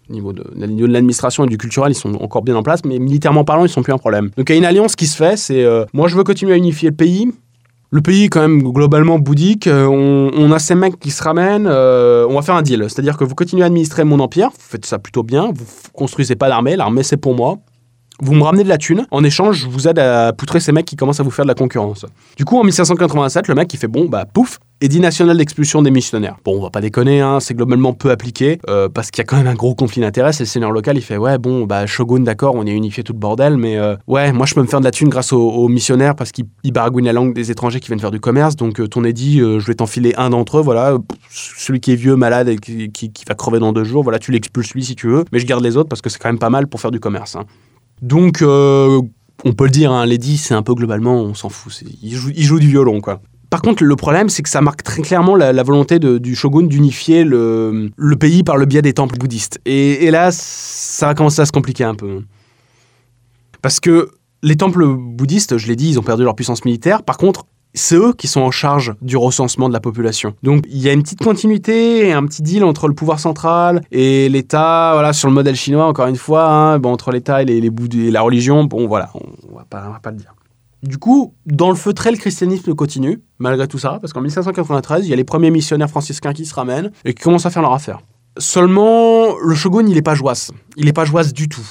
au 0.09 0.13
niveau 0.13 0.33
de, 0.33 0.45
l'administration 0.57 1.45
et 1.45 1.49
du 1.49 1.59
culturel, 1.59 1.93
ils 1.93 1.97
sont 1.97 2.15
encore 2.17 2.43
bien 2.43 2.57
en 2.57 2.63
place, 2.63 2.85
mais 2.85 2.99
militairement 2.99 3.45
parlant, 3.45 3.65
ils 3.65 3.71
sont 3.71 3.83
plus 3.83 3.93
un 3.93 3.99
problème. 3.99 4.31
Donc 4.37 4.49
il 4.49 4.53
y 4.53 4.55
a 4.55 4.59
une 4.59 4.65
alliance 4.65 4.97
qui 4.97 5.07
se 5.07 5.17
fait, 5.17 5.37
c'est 5.37 5.63
euh, 5.63 5.85
moi 5.93 6.09
je 6.09 6.17
veux 6.17 6.25
continuer 6.25 6.55
à 6.55 6.57
unifier 6.57 6.91
le 6.91 6.97
pays, 6.97 7.29
le 7.93 8.01
pays 8.01 8.25
est 8.25 8.29
quand 8.31 8.41
même 8.41 8.63
globalement 8.63 9.19
bouddhique. 9.19 9.67
Euh, 9.67 9.87
on, 9.87 10.51
a 10.51 10.59
ces 10.59 10.75
mecs 10.75 10.99
qui 10.99 11.11
se 11.11 11.23
ramènent. 11.23 11.69
Euh, 11.69 12.27
on 12.27 12.37
va 12.37 12.43
faire 12.43 12.55
un 12.55 12.63
deal. 12.63 12.87
C'est-à-dire 12.89 13.19
que 13.19 13.25
vous 13.25 13.35
continuez 13.35 13.63
à 13.63 13.67
administrer 13.67 14.03
mon 14.05 14.19
empire. 14.19 14.49
Vous 14.49 14.67
faites 14.67 14.87
ça 14.87 14.99
plutôt 14.99 15.23
bien. 15.23 15.53
Vous 15.55 15.67
construisez 15.93 16.35
pas 16.35 16.49
l'armée. 16.49 16.75
L'armée, 16.75 17.03
c'est 17.03 17.19
pour 17.19 17.35
moi. 17.35 17.59
Vous 18.23 18.33
me 18.33 18.43
ramenez 18.43 18.65
de 18.65 18.69
la 18.71 18.79
thune. 18.79 19.07
En 19.11 19.23
échange, 19.23 19.59
je 19.59 19.69
vous 19.69 19.89
aide 19.89 19.99
à 19.99 20.33
poutrer 20.33 20.59
ces 20.59 20.73
mecs 20.73 20.87
qui 20.87 20.97
commencent 20.97 21.21
à 21.21 21.23
vous 21.23 21.31
faire 21.31 21.45
de 21.45 21.49
la 21.49 21.55
concurrence. 21.55 22.07
Du 22.39 22.47
coup, 22.47 22.57
en 22.57 22.65
1587, 22.65 23.49
le 23.49 23.55
mec, 23.55 23.73
il 23.75 23.77
fait 23.77 23.89
bon, 23.89 24.07
bah 24.07 24.25
pouf, 24.25 24.59
Édit 24.83 24.99
national 24.99 25.39
d'expulsion 25.39 25.81
des 25.81 25.93
missionnaires. 25.93 26.39
Bon, 26.45 26.59
on 26.59 26.61
va 26.61 26.71
pas 26.71 26.81
déconner, 26.81 27.21
hein, 27.21 27.39
c'est 27.39 27.55
globalement 27.55 27.93
peu 27.93 28.11
appliqué, 28.11 28.59
euh, 28.69 28.89
parce 28.89 29.13
qu'il 29.13 29.21
y 29.21 29.23
a 29.23 29.25
quand 29.25 29.37
même 29.37 29.47
un 29.47 29.55
gros 29.55 29.77
conflit 29.77 30.01
d'intérêts. 30.01 30.33
C'est 30.33 30.43
le 30.43 30.49
seigneur 30.49 30.73
local, 30.73 30.97
il 30.97 31.03
fait 31.03 31.17
Ouais, 31.17 31.39
bon, 31.39 31.67
bah 31.67 31.87
Shogun, 31.87 32.25
d'accord, 32.25 32.57
on 32.57 32.67
est 32.67 32.73
unifié 32.73 33.05
tout 33.05 33.13
le 33.13 33.21
bordel, 33.21 33.57
mais 33.57 33.79
euh, 33.79 33.95
ouais, 34.09 34.33
moi 34.33 34.45
je 34.45 34.55
peux 34.55 34.61
me 34.61 34.67
faire 34.67 34.81
de 34.81 34.85
la 34.85 34.91
thune 34.91 35.09
grâce 35.09 35.33
aux, 35.33 35.69
missionnaires 35.69 36.17
parce 36.17 36.33
qu'ils 36.33 36.73
baragouinent 36.73 37.05
la 37.05 37.13
langue 37.13 37.33
des 37.33 37.53
étrangers 37.53 37.79
qui 37.79 37.87
viennent 37.87 38.01
faire 38.01 38.11
du 38.11 38.19
commerce. 38.19 38.57
Donc 38.57 38.81
euh, 38.81 38.89
ton 38.89 39.05
édit, 39.05 39.39
je 39.39 39.65
vais 39.65 39.75
t'enfiler 39.75 40.15
un 40.17 40.31
d'entre 40.31 40.59
eux, 40.59 40.63
voilà, 40.63 40.99
celui 41.31 41.79
qui 41.79 41.93
est 41.93 41.97
vieux, 41.97 42.17
malade 42.17 42.49
et 42.49 42.57
qui, 42.57 43.13
va 43.29 43.37
crever 43.37 43.61
dans 43.61 43.73
deux 43.73 43.85
jours, 43.85 44.03
voilà, 44.03 44.19
tu 44.19 44.33
l'expulses 44.33 44.75
lui 44.75 44.83
si 44.83 44.97
tu 44.97 45.07
veux, 45.07 45.25
mais 45.31 45.39
je 45.39 45.47
garde 45.47 45.63
les 45.63 45.77
autres 45.77 45.91
parce 45.91 46.03
que 46.03 46.11
c'est 46.11 46.19
quand 46.19 46.29
même 46.29 46.41
pas 46.41 46.51
mal 46.51 46.67
pour 46.67 46.81
faire 46.81 46.91
du 46.91 46.99
commerce. 46.99 47.37
Hein. 47.37 47.45
Donc, 48.01 48.43
on 49.45 49.53
peut 49.53 49.65
le 49.65 49.71
dire, 49.71 49.93
hein, 49.93 50.07
l'édit, 50.07 50.39
c'est 50.39 50.55
un 50.55 50.63
peu 50.63 50.75
globalement, 50.75 51.15
on 51.15 51.35
s'en 51.35 51.49
fout. 51.49 51.83
Il 52.03 52.15
joue, 52.15 52.59
du 52.59 52.69
violon, 52.69 53.01
quoi. 53.01 53.21
Par 53.53 53.61
contre, 53.61 53.85
le 53.85 53.97
problème, 53.97 54.31
c'est 54.31 54.43
que 54.43 54.49
ça 54.49 54.63
marque 54.63 54.83
très 54.83 55.03
clairement 55.03 55.37
la, 55.37 55.63
volonté 55.63 55.99
du 55.99 56.35
shogun 56.35 56.63
d'unifier 56.63 57.23
le, 57.23 57.91
pays 58.19 58.45
par 58.45 58.57
le 58.57 58.65
biais 58.65 58.81
des 58.81 58.95
temples 58.95 59.19
bouddhistes. 59.19 59.61
Et, 59.67 60.11
là, 60.11 60.31
ça 60.33 61.09
va 61.09 61.15
commencer 61.15 61.43
à 61.43 61.45
se 61.45 61.53
compliquer 61.53 61.85
un 61.85 61.95
peu. 61.95 62.23
Parce 63.61 63.79
que 63.79 64.13
les 64.43 64.57
temples 64.57 64.87
bouddhistes, 64.87 65.59
je 65.59 65.69
l'ai 65.69 65.77
dit, 65.77 65.91
ils 65.91 65.99
ont 65.99 66.03
perdu 66.03 66.25
leur 66.25 66.35
puissance 66.35 66.65
militaire. 66.65 67.03
Par 67.03 67.19
contre, 67.19 67.45
c'est 67.75 67.97
eux 67.97 68.15
qui 68.15 68.27
sont 68.27 68.41
en 68.41 68.51
charge 68.51 68.95
du 69.03 69.19
recensement 69.19 69.69
de 69.69 69.75
la 69.75 69.81
population. 69.81 70.35
Donc 70.43 70.65
il 70.71 70.79
y 70.79 70.89
a 70.89 70.95
une 70.95 71.03
petite 71.03 71.23
continuité 71.23 72.07
et 72.07 72.13
un 72.15 72.25
petit 72.25 72.41
deal 72.41 72.65
entre 72.65 72.89
le 72.89 72.95
pouvoir 72.95 73.21
central 73.21 73.83
et 73.93 74.31
l'État, 74.31 74.93
voilà, 74.95 75.13
sur 75.13 75.29
le 75.29 75.35
modèle 75.35 75.57
chinois, 75.57 75.85
encore 75.85 76.07
une 76.07 76.17
fois, 76.17 76.51
hein, 76.51 76.83
entre 76.85 77.11
l'État 77.11 77.43
et, 77.43 77.45
les, 77.45 77.61
les 77.61 77.71
et 77.97 78.11
la 78.11 78.23
religion, 78.23 78.65
bon 78.65 78.87
voilà, 78.87 79.11
on 79.15 79.21
on 79.51 79.57
va 79.57 79.65
pas 79.65 80.11
le 80.11 80.17
dire. 80.17 80.35
Du 80.83 80.99
coup, 80.99 81.35
dans 81.47 81.71
le 81.71 81.77
feutré, 81.77 82.11
le 82.11 82.17
christianisme 82.17 82.75
continue, 82.75 83.23
malgré 83.39 83.69
tout 83.69 83.79
ça, 83.79 83.99
parce 84.01 84.13
qu'en 84.13 84.21
1593, 84.21 85.07
il 85.07 85.11
y 85.11 85.13
a 85.13 85.17
les 85.17 85.25
premiers 85.25 85.53
missionnaires 85.53 85.89
franciscains 85.89 86.33
qui 86.33 86.45
se 86.45 86.55
ramènent 86.55 86.91
et 87.05 87.15
qui 87.15 87.23
commencent 87.23 87.47
à 87.47 87.51
faire 87.51 87.63
leur 87.63 87.73
affaire. 87.73 88.01
Seulement, 88.39 89.37
le 89.39 89.55
shogun, 89.55 89.87
il 89.87 89.95
n'est 89.95 90.03
pas 90.03 90.15
joasse. 90.15 90.51
Il 90.77 90.87
n'est 90.87 90.93
pas 90.93 91.05
joasse 91.05 91.33
du 91.33 91.49
tout. 91.49 91.67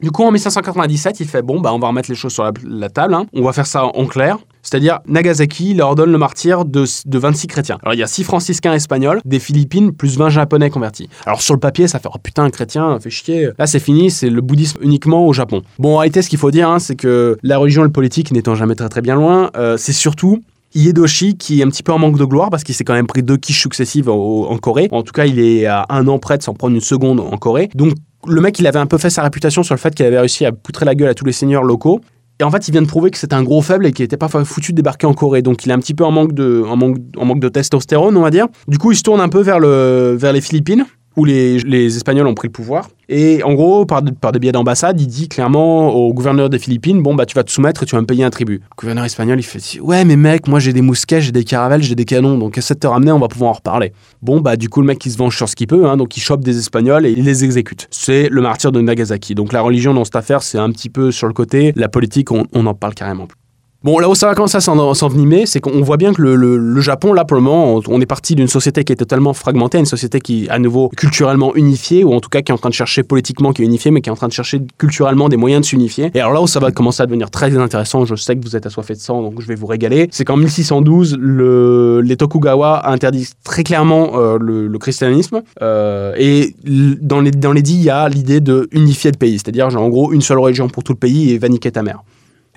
Du 0.00 0.10
coup, 0.10 0.24
en 0.24 0.32
1597, 0.32 1.20
il 1.20 1.28
fait 1.28 1.42
bon, 1.42 1.60
bah, 1.60 1.72
on 1.72 1.78
va 1.78 1.88
remettre 1.88 2.10
les 2.10 2.16
choses 2.16 2.32
sur 2.32 2.50
la, 2.64 2.90
table. 2.90 3.14
Hein. 3.14 3.26
On 3.32 3.42
va 3.42 3.52
faire 3.52 3.66
ça 3.66 3.84
en 3.84 4.04
clair. 4.06 4.38
C'est-à-dire, 4.62 5.00
Nagasaki 5.06 5.74
leur 5.74 5.94
donne 5.94 6.12
le 6.12 6.18
martyr 6.18 6.64
de, 6.64 6.86
26 7.06 7.46
chrétiens. 7.46 7.78
Alors, 7.82 7.94
il 7.94 8.00
y 8.00 8.02
a 8.02 8.06
6 8.06 8.24
franciscains 8.24 8.74
espagnols, 8.74 9.20
des 9.24 9.38
Philippines, 9.38 9.92
plus 9.92 10.16
20 10.16 10.30
japonais 10.30 10.70
convertis. 10.70 11.08
Alors, 11.26 11.42
sur 11.42 11.54
le 11.54 11.60
papier, 11.60 11.88
ça 11.88 11.98
fait 11.98 12.08
oh 12.12 12.18
putain, 12.22 12.44
un 12.44 12.50
chrétien, 12.50 12.98
fait 13.00 13.10
chier. 13.10 13.50
Là, 13.58 13.66
c'est 13.66 13.80
fini, 13.80 14.10
c'est 14.10 14.30
le 14.30 14.40
bouddhisme 14.40 14.78
uniquement 14.82 15.26
au 15.26 15.32
Japon. 15.32 15.62
Bon, 15.78 15.94
en 15.94 15.98
réalité, 15.98 16.22
ce 16.22 16.28
qu'il 16.28 16.38
faut 16.38 16.50
dire, 16.50 16.68
hein, 16.68 16.78
c'est 16.78 16.96
que 16.96 17.36
la 17.42 17.58
religion 17.58 17.82
et 17.82 17.86
le 17.86 17.92
politique 17.92 18.30
n'étant 18.32 18.54
jamais 18.54 18.74
très 18.74 18.88
très 18.88 19.02
bien 19.02 19.16
loin, 19.16 19.50
euh, 19.56 19.76
c'est 19.76 19.92
surtout 19.92 20.40
Iedoshi 20.74 21.36
qui 21.36 21.60
est 21.60 21.64
un 21.64 21.68
petit 21.68 21.82
peu 21.82 21.92
en 21.92 21.98
manque 21.98 22.18
de 22.18 22.24
gloire 22.24 22.50
parce 22.50 22.64
qu'il 22.64 22.74
s'est 22.74 22.84
quand 22.84 22.94
même 22.94 23.06
pris 23.06 23.22
deux 23.22 23.36
quiches 23.36 23.60
successives 23.60 24.08
en, 24.08 24.56
Corée. 24.58 24.88
En 24.90 25.02
tout 25.02 25.12
cas, 25.12 25.26
il 25.26 25.38
est 25.38 25.66
à 25.66 25.86
un 25.88 26.06
an 26.08 26.18
près 26.18 26.38
de 26.38 26.42
s'en 26.42 26.54
prendre 26.54 26.74
une 26.74 26.80
seconde 26.80 27.20
en 27.20 27.36
Corée. 27.36 27.68
Donc 27.74 27.94
le 28.26 28.40
mec, 28.40 28.58
il 28.58 28.66
avait 28.66 28.78
un 28.78 28.86
peu 28.86 28.98
fait 28.98 29.10
sa 29.10 29.22
réputation 29.22 29.62
sur 29.62 29.74
le 29.74 29.80
fait 29.80 29.94
qu'il 29.94 30.06
avait 30.06 30.18
réussi 30.18 30.46
à 30.46 30.52
poutrer 30.52 30.84
la 30.84 30.94
gueule 30.94 31.08
à 31.08 31.14
tous 31.14 31.24
les 31.24 31.32
seigneurs 31.32 31.64
locaux. 31.64 32.00
Et 32.42 32.44
en 32.44 32.50
fait, 32.50 32.66
il 32.66 32.72
vient 32.72 32.82
de 32.82 32.88
prouver 32.88 33.12
que 33.12 33.18
c'était 33.18 33.36
un 33.36 33.44
gros 33.44 33.62
faible 33.62 33.86
et 33.86 33.92
qu'il 33.92 34.02
n'était 34.02 34.16
pas 34.16 34.26
foutu 34.26 34.72
de 34.72 34.76
débarquer 34.76 35.06
en 35.06 35.14
Corée. 35.14 35.42
Donc, 35.42 35.64
il 35.64 35.70
est 35.70 35.74
un 35.74 35.78
petit 35.78 35.94
peu 35.94 36.04
en 36.04 36.10
manque 36.10 36.34
de, 36.34 37.48
testostérone, 37.48 38.16
on 38.16 38.20
va 38.20 38.30
dire. 38.30 38.48
Du 38.66 38.78
coup, 38.78 38.90
il 38.90 38.96
se 38.96 39.04
tourne 39.04 39.20
un 39.20 39.28
peu 39.28 39.40
vers 39.40 39.60
les 39.60 40.40
Philippines 40.40 40.84
où 41.16 41.24
les, 41.24 41.58
les, 41.58 41.96
Espagnols 41.96 42.26
ont 42.26 42.34
pris 42.34 42.48
le 42.48 42.52
pouvoir. 42.52 42.88
Et 43.08 43.42
en 43.42 43.54
gros, 43.54 43.84
par, 43.84 44.02
par 44.20 44.32
des 44.32 44.38
biais 44.38 44.52
d'ambassade, 44.52 45.00
il 45.00 45.06
dit 45.06 45.28
clairement 45.28 45.90
au 45.90 46.14
gouverneur 46.14 46.48
des 46.48 46.58
Philippines 46.58 47.02
Bon, 47.02 47.14
bah, 47.14 47.26
tu 47.26 47.34
vas 47.34 47.44
te 47.44 47.50
soumettre 47.50 47.82
et 47.82 47.86
tu 47.86 47.94
vas 47.94 48.00
me 48.00 48.06
payer 48.06 48.24
un 48.24 48.30
tribut. 48.30 48.60
Le 48.60 48.76
gouverneur 48.76 49.04
espagnol, 49.04 49.38
il 49.38 49.42
fait 49.42 49.80
Ouais, 49.80 50.04
mais 50.04 50.16
mec, 50.16 50.48
moi 50.48 50.60
j'ai 50.60 50.72
des 50.72 50.80
mousquets, 50.80 51.20
j'ai 51.20 51.32
des 51.32 51.44
caravelles, 51.44 51.82
j'ai 51.82 51.94
des 51.94 52.04
canons, 52.04 52.38
donc 52.38 52.56
essaie 52.56 52.74
de 52.74 52.80
te 52.80 52.86
ramener, 52.86 53.12
on 53.12 53.18
va 53.18 53.28
pouvoir 53.28 53.50
en 53.50 53.54
reparler. 53.54 53.92
Bon, 54.22 54.40
bah, 54.40 54.56
du 54.56 54.68
coup, 54.68 54.80
le 54.80 54.86
mec, 54.86 55.04
il 55.04 55.12
se 55.12 55.18
venge 55.18 55.36
sur 55.36 55.48
ce 55.48 55.56
qu'il 55.56 55.66
peut, 55.66 55.86
hein, 55.86 55.96
donc 55.96 56.16
il 56.16 56.20
chope 56.20 56.42
des 56.42 56.58
Espagnols 56.58 57.06
et 57.06 57.10
il 57.10 57.24
les 57.24 57.44
exécute. 57.44 57.88
C'est 57.90 58.28
le 58.30 58.40
martyr 58.40 58.72
de 58.72 58.80
Nagasaki. 58.80 59.34
Donc 59.34 59.52
la 59.52 59.60
religion 59.60 59.94
dans 59.94 60.04
cette 60.04 60.16
affaire, 60.16 60.42
c'est 60.42 60.58
un 60.58 60.70
petit 60.70 60.90
peu 60.90 61.10
sur 61.12 61.26
le 61.26 61.34
côté, 61.34 61.72
la 61.76 61.88
politique, 61.88 62.30
on, 62.30 62.46
on 62.52 62.66
en 62.66 62.74
parle 62.74 62.94
carrément 62.94 63.26
plus. 63.26 63.41
Bon, 63.84 63.98
là 63.98 64.08
où 64.08 64.14
ça 64.14 64.28
va 64.28 64.36
commencer 64.36 64.58
à 64.58 64.60
s'envenimer, 64.60 65.44
c'est 65.44 65.60
qu'on 65.60 65.80
voit 65.80 65.96
bien 65.96 66.12
que 66.14 66.22
le, 66.22 66.80
Japon, 66.80 67.12
là, 67.12 67.24
pour 67.24 67.34
le 67.34 67.42
moment, 67.42 67.80
on, 67.88 68.00
est 68.00 68.06
parti 68.06 68.36
d'une 68.36 68.46
société 68.46 68.84
qui 68.84 68.92
est 68.92 68.96
totalement 68.96 69.32
fragmentée, 69.32 69.78
une 69.78 69.86
société 69.86 70.20
qui 70.20 70.44
est 70.44 70.50
à 70.50 70.60
nouveau 70.60 70.88
culturellement 70.96 71.52
unifiée, 71.56 72.04
ou 72.04 72.12
en 72.12 72.20
tout 72.20 72.28
cas 72.28 72.42
qui 72.42 72.52
est 72.52 72.54
en 72.54 72.58
train 72.58 72.68
de 72.68 72.74
chercher 72.74 73.02
politiquement, 73.02 73.52
qui 73.52 73.62
est 73.62 73.64
unifiée, 73.64 73.90
mais 73.90 74.00
qui 74.00 74.08
est 74.08 74.12
en 74.12 74.16
train 74.16 74.28
de 74.28 74.32
chercher 74.32 74.60
culturellement 74.78 75.28
des 75.28 75.36
moyens 75.36 75.62
de 75.62 75.66
s'unifier. 75.66 76.12
Et 76.14 76.20
alors 76.20 76.32
là 76.32 76.40
où 76.40 76.46
ça 76.46 76.60
va 76.60 76.70
commencer 76.70 77.02
à 77.02 77.06
devenir 77.06 77.28
très 77.28 77.56
intéressant, 77.56 78.04
je 78.04 78.14
sais 78.14 78.36
que 78.36 78.44
vous 78.44 78.54
êtes 78.54 78.66
assoiffé 78.66 78.94
de 78.94 79.00
sang, 79.00 79.20
donc 79.20 79.40
je 79.40 79.48
vais 79.48 79.56
vous 79.56 79.66
régaler, 79.66 80.08
c'est 80.12 80.24
qu'en 80.24 80.36
1612, 80.36 81.16
le, 81.18 82.02
les 82.04 82.16
Tokugawa 82.16 82.88
interdisent 82.88 83.34
très 83.42 83.64
clairement 83.64 84.12
euh, 84.14 84.38
le, 84.38 84.78
christianisme, 84.78 85.42
euh, 85.60 86.14
et 86.16 86.54
dans 86.64 87.20
les, 87.20 87.32
dans 87.32 87.52
les 87.52 87.62
dits, 87.62 87.74
il 87.74 87.84
y 87.84 87.90
a 87.90 88.08
l'idée 88.08 88.40
de 88.40 88.68
unifier 88.70 89.10
le 89.10 89.18
pays, 89.18 89.38
c'est-à-dire, 89.38 89.66
en 89.76 89.88
gros, 89.88 90.12
une 90.12 90.22
seule 90.22 90.38
religion 90.38 90.68
pour 90.68 90.84
tout 90.84 90.92
le 90.92 90.98
pays 90.98 91.32
et 91.32 91.38
va 91.38 91.48
niquer 91.48 91.72
ta 91.72 91.82
mère. 91.82 92.04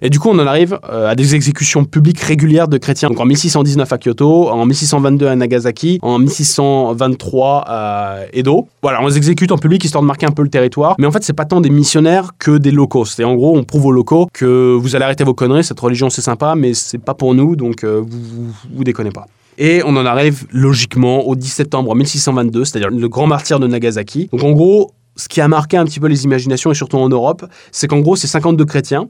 Et 0.01 0.09
du 0.09 0.19
coup, 0.19 0.29
on 0.29 0.37
en 0.39 0.45
arrive 0.45 0.77
euh, 0.89 1.07
à 1.07 1.15
des 1.15 1.35
exécutions 1.35 1.85
publiques 1.85 2.19
régulières 2.19 2.67
de 2.67 2.77
chrétiens. 2.77 3.07
Donc 3.09 3.19
en 3.21 3.25
1619 3.25 3.93
à 3.93 3.97
Kyoto, 3.97 4.49
en 4.49 4.65
1622 4.65 5.27
à 5.27 5.35
Nagasaki, 5.37 5.99
en 6.01 6.19
1623 6.19 7.63
à 7.65 8.17
Edo. 8.33 8.67
Voilà, 8.81 9.01
on 9.01 9.07
les 9.07 9.15
exécute 9.15 9.53
en 9.53 9.57
public 9.57 9.85
histoire 9.85 10.01
de 10.01 10.07
marquer 10.07 10.25
un 10.25 10.31
peu 10.31 10.43
le 10.43 10.49
territoire. 10.49 10.95
Mais 10.99 11.07
en 11.07 11.11
fait, 11.11 11.23
c'est 11.23 11.33
pas 11.33 11.45
tant 11.45 11.61
des 11.61 11.69
missionnaires 11.69 12.31
que 12.37 12.57
des 12.57 12.71
locaux. 12.71 13.05
C'est 13.05 13.23
en 13.23 13.35
gros, 13.35 13.57
on 13.57 13.63
prouve 13.63 13.85
aux 13.85 13.91
locaux 13.93 14.27
que 14.33 14.75
vous 14.75 14.97
allez 14.97 15.05
arrêter 15.05 15.23
vos 15.23 15.33
conneries, 15.33 15.63
cette 15.63 15.79
religion 15.79 16.09
c'est 16.09 16.21
sympa, 16.21 16.55
mais 16.55 16.73
c'est 16.73 16.97
pas 16.97 17.13
pour 17.13 17.33
nous, 17.33 17.55
donc 17.55 17.85
euh, 17.85 18.03
vous, 18.05 18.51
vous, 18.73 18.83
déconnez 18.83 19.11
pas. 19.11 19.27
Et 19.57 19.81
on 19.85 19.95
en 19.95 20.05
arrive 20.05 20.45
logiquement 20.51 21.25
au 21.25 21.37
10 21.37 21.47
septembre 21.47 21.95
1622, 21.95 22.65
c'est-à-dire 22.65 22.89
le 22.89 23.07
grand 23.07 23.27
martyr 23.27 23.61
de 23.61 23.67
Nagasaki. 23.67 24.27
Donc 24.33 24.43
en 24.43 24.51
gros, 24.51 24.91
ce 25.15 25.29
qui 25.29 25.39
a 25.39 25.47
marqué 25.47 25.77
un 25.77 25.85
petit 25.85 26.01
peu 26.01 26.07
les 26.07 26.25
imaginations, 26.25 26.71
et 26.71 26.75
surtout 26.75 26.97
en 26.97 27.07
Europe, 27.07 27.45
c'est 27.71 27.87
qu'en 27.87 27.99
gros, 27.99 28.17
c'est 28.17 28.27
52 28.27 28.65
chrétiens 28.65 29.07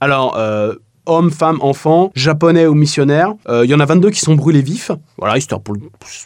alors, 0.00 0.36
euh, 0.36 0.74
hommes, 1.10 1.30
femmes, 1.30 1.58
enfants, 1.60 2.10
japonais 2.14 2.66
ou 2.66 2.74
missionnaires. 2.74 3.34
Euh, 3.48 3.64
il 3.64 3.70
y 3.70 3.74
en 3.74 3.80
a 3.80 3.84
22 3.84 4.10
qui 4.10 4.20
sont 4.20 4.34
brûlés 4.34 4.62
vifs. 4.62 4.90
Voilà, 5.18 5.36
histoire 5.36 5.60
pour 5.60 5.76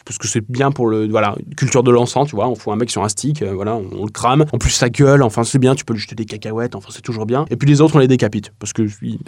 parce 0.05 0.17
que 0.17 0.27
c'est 0.27 0.43
bien 0.49 0.71
pour 0.71 0.87
le 0.87 1.07
voilà 1.07 1.35
culture 1.57 1.83
de 1.83 1.91
l'encens, 1.91 2.29
tu 2.29 2.35
vois. 2.35 2.47
On 2.47 2.55
fout 2.55 2.73
un 2.73 2.77
mec 2.77 2.89
sur 2.89 3.03
un 3.03 3.09
stick, 3.09 3.41
euh, 3.41 3.53
voilà, 3.53 3.75
on, 3.75 4.05
le 4.05 4.11
crame. 4.11 4.45
En 4.53 4.57
plus, 4.57 4.69
ça 4.69 4.89
gueule. 4.89 5.23
Enfin, 5.23 5.43
c'est 5.43 5.59
bien. 5.59 5.75
Tu 5.75 5.85
peux 5.85 5.93
lui 5.93 5.99
jeter 5.99 6.15
des 6.15 6.25
cacahuètes. 6.25 6.75
Enfin, 6.75 6.89
c'est 6.91 7.01
toujours 7.01 7.25
bien. 7.25 7.45
Et 7.49 7.55
puis 7.55 7.67
les 7.67 7.81
autres, 7.81 7.95
on 7.95 7.99
les 7.99 8.07
décapite 8.07 8.51
parce 8.59 8.73
que 8.73 8.83